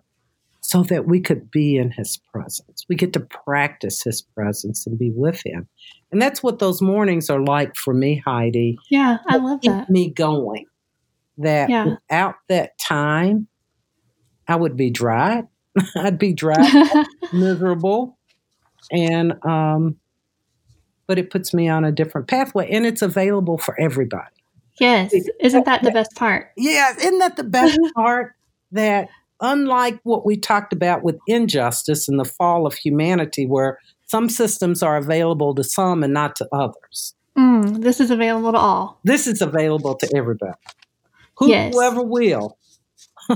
so 0.62 0.82
that 0.84 1.06
we 1.06 1.20
could 1.20 1.50
be 1.50 1.76
in 1.76 1.90
his 1.90 2.18
presence. 2.32 2.86
We 2.88 2.96
get 2.96 3.12
to 3.14 3.20
practice 3.20 4.02
his 4.02 4.22
presence 4.22 4.86
and 4.86 4.98
be 4.98 5.10
with 5.14 5.42
him. 5.44 5.68
And 6.12 6.20
that's 6.20 6.42
what 6.42 6.58
those 6.58 6.82
mornings 6.82 7.30
are 7.30 7.40
like 7.40 7.76
for 7.76 7.94
me, 7.94 8.22
Heidi. 8.24 8.78
Yeah, 8.90 9.18
I 9.28 9.36
love 9.36 9.60
that. 9.62 9.88
Me 9.88 10.10
going. 10.10 10.66
That 11.38 11.70
yeah. 11.70 11.84
without 11.84 12.34
that 12.48 12.78
time, 12.78 13.46
I 14.46 14.56
would 14.56 14.76
be 14.76 14.90
dry. 14.90 15.44
I'd 15.96 16.18
be 16.18 16.32
dry, 16.32 17.04
miserable. 17.32 18.18
And 18.90 19.42
um 19.44 19.96
but 21.06 21.18
it 21.18 21.30
puts 21.30 21.52
me 21.52 21.68
on 21.68 21.84
a 21.84 21.90
different 21.90 22.28
pathway 22.28 22.70
and 22.70 22.86
it's 22.86 23.02
available 23.02 23.58
for 23.58 23.78
everybody. 23.80 24.30
Yes. 24.78 25.12
Isn't 25.40 25.66
that 25.66 25.82
the 25.82 25.90
best 25.90 26.14
part? 26.14 26.52
Yeah, 26.56 26.94
isn't 26.96 27.18
that 27.18 27.36
the 27.36 27.42
best 27.44 27.80
part? 27.96 28.34
That 28.72 29.08
unlike 29.40 29.98
what 30.04 30.24
we 30.24 30.36
talked 30.36 30.72
about 30.72 31.02
with 31.02 31.18
injustice 31.26 32.08
and 32.08 32.18
the 32.18 32.24
fall 32.24 32.66
of 32.66 32.74
humanity, 32.74 33.44
where 33.44 33.78
some 34.10 34.28
systems 34.28 34.82
are 34.82 34.96
available 34.96 35.54
to 35.54 35.62
some 35.62 36.02
and 36.02 36.12
not 36.12 36.34
to 36.34 36.48
others. 36.52 37.14
Mm, 37.38 37.80
this 37.82 38.00
is 38.00 38.10
available 38.10 38.50
to 38.50 38.58
all. 38.58 38.98
This 39.04 39.28
is 39.28 39.40
available 39.40 39.94
to 39.94 40.16
everybody. 40.16 40.58
Who, 41.38 41.48
yes. 41.48 41.72
Whoever 41.72 42.02
will. 42.02 42.58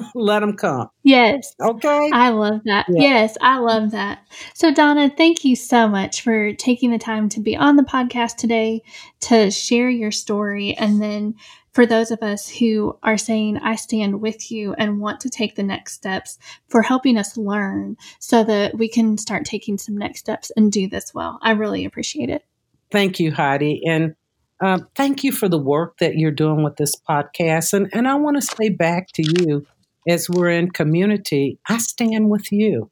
let 0.14 0.40
them 0.40 0.56
come. 0.56 0.88
Yes. 1.02 1.54
Okay. 1.60 2.10
I 2.12 2.30
love 2.30 2.60
that. 2.64 2.86
Yeah. 2.88 3.00
Yes, 3.02 3.36
I 3.40 3.58
love 3.58 3.90
that. 3.92 4.26
So, 4.54 4.72
Donna, 4.72 5.10
thank 5.14 5.44
you 5.44 5.56
so 5.56 5.88
much 5.88 6.22
for 6.22 6.52
taking 6.54 6.90
the 6.90 6.98
time 6.98 7.28
to 7.30 7.40
be 7.40 7.56
on 7.56 7.76
the 7.76 7.82
podcast 7.82 8.36
today 8.36 8.82
to 9.20 9.50
share 9.50 9.90
your 9.90 10.10
story. 10.10 10.74
And 10.74 11.00
then 11.00 11.34
for 11.72 11.86
those 11.86 12.12
of 12.12 12.22
us 12.22 12.48
who 12.48 12.96
are 13.02 13.18
saying, 13.18 13.58
I 13.58 13.74
stand 13.74 14.20
with 14.20 14.50
you 14.50 14.74
and 14.74 15.00
want 15.00 15.20
to 15.20 15.28
take 15.28 15.56
the 15.56 15.62
next 15.64 15.94
steps, 15.94 16.38
for 16.68 16.82
helping 16.82 17.18
us 17.18 17.36
learn 17.36 17.96
so 18.20 18.44
that 18.44 18.78
we 18.78 18.88
can 18.88 19.18
start 19.18 19.44
taking 19.44 19.76
some 19.76 19.96
next 19.96 20.20
steps 20.20 20.52
and 20.56 20.70
do 20.70 20.88
this 20.88 21.12
well. 21.12 21.38
I 21.42 21.50
really 21.50 21.84
appreciate 21.84 22.30
it. 22.30 22.44
Thank 22.92 23.18
you, 23.18 23.32
Heidi. 23.32 23.82
And 23.86 24.14
uh, 24.60 24.78
thank 24.94 25.24
you 25.24 25.32
for 25.32 25.48
the 25.48 25.58
work 25.58 25.98
that 25.98 26.14
you're 26.14 26.30
doing 26.30 26.62
with 26.62 26.76
this 26.76 26.94
podcast. 27.08 27.72
And, 27.72 27.90
and 27.92 28.06
I 28.06 28.14
want 28.14 28.36
to 28.36 28.42
say 28.42 28.68
back 28.68 29.08
to 29.14 29.22
you 29.22 29.66
as 30.08 30.28
we're 30.28 30.50
in 30.50 30.70
community, 30.70 31.58
I 31.68 31.78
stand 31.78 32.30
with 32.30 32.52
you. 32.52 32.90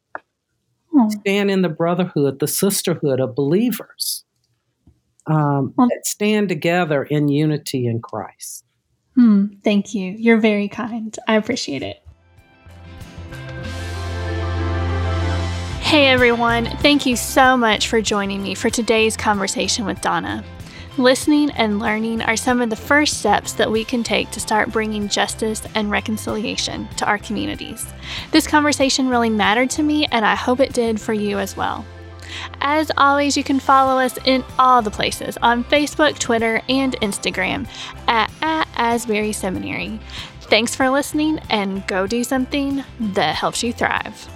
Hmm. 0.92 1.08
Stand 1.08 1.50
in 1.50 1.62
the 1.62 1.68
brotherhood, 1.68 2.38
the 2.38 2.46
sisterhood 2.46 3.20
of 3.20 3.34
believers 3.34 4.24
um, 5.26 5.72
well, 5.76 5.88
that 5.88 6.06
stand 6.06 6.48
together 6.48 7.02
in 7.04 7.28
unity 7.28 7.86
in 7.86 8.00
Christ. 8.00 8.64
Hmm, 9.14 9.46
thank 9.62 9.94
you. 9.94 10.12
You're 10.12 10.40
very 10.40 10.68
kind. 10.68 11.16
I 11.28 11.36
appreciate 11.36 11.82
it. 11.82 11.98
Hey 15.80 16.06
everyone, 16.06 16.64
thank 16.78 17.04
you 17.04 17.16
so 17.16 17.54
much 17.54 17.88
for 17.88 18.00
joining 18.00 18.42
me 18.42 18.54
for 18.54 18.70
today's 18.70 19.14
conversation 19.14 19.84
with 19.84 20.00
Donna. 20.00 20.42
Listening 20.98 21.50
and 21.52 21.78
learning 21.78 22.20
are 22.20 22.36
some 22.36 22.60
of 22.60 22.68
the 22.68 22.76
first 22.76 23.18
steps 23.18 23.54
that 23.54 23.70
we 23.70 23.82
can 23.82 24.02
take 24.02 24.30
to 24.30 24.40
start 24.40 24.70
bringing 24.70 25.08
justice 25.08 25.62
and 25.74 25.90
reconciliation 25.90 26.86
to 26.98 27.06
our 27.06 27.16
communities. 27.16 27.90
This 28.30 28.46
conversation 28.46 29.08
really 29.08 29.30
mattered 29.30 29.70
to 29.70 29.82
me, 29.82 30.06
and 30.12 30.26
I 30.26 30.34
hope 30.34 30.60
it 30.60 30.74
did 30.74 31.00
for 31.00 31.14
you 31.14 31.38
as 31.38 31.56
well. 31.56 31.86
As 32.60 32.92
always, 32.98 33.38
you 33.38 33.42
can 33.42 33.58
follow 33.58 33.98
us 33.98 34.18
in 34.26 34.44
all 34.58 34.82
the 34.82 34.90
places 34.90 35.38
on 35.40 35.64
Facebook, 35.64 36.18
Twitter, 36.18 36.60
and 36.68 36.92
Instagram 37.00 37.66
at, 38.06 38.30
at 38.42 38.68
Asbury 38.76 39.32
Seminary. 39.32 39.98
Thanks 40.42 40.74
for 40.76 40.90
listening, 40.90 41.38
and 41.48 41.86
go 41.86 42.06
do 42.06 42.22
something 42.22 42.84
that 43.00 43.34
helps 43.34 43.62
you 43.62 43.72
thrive. 43.72 44.28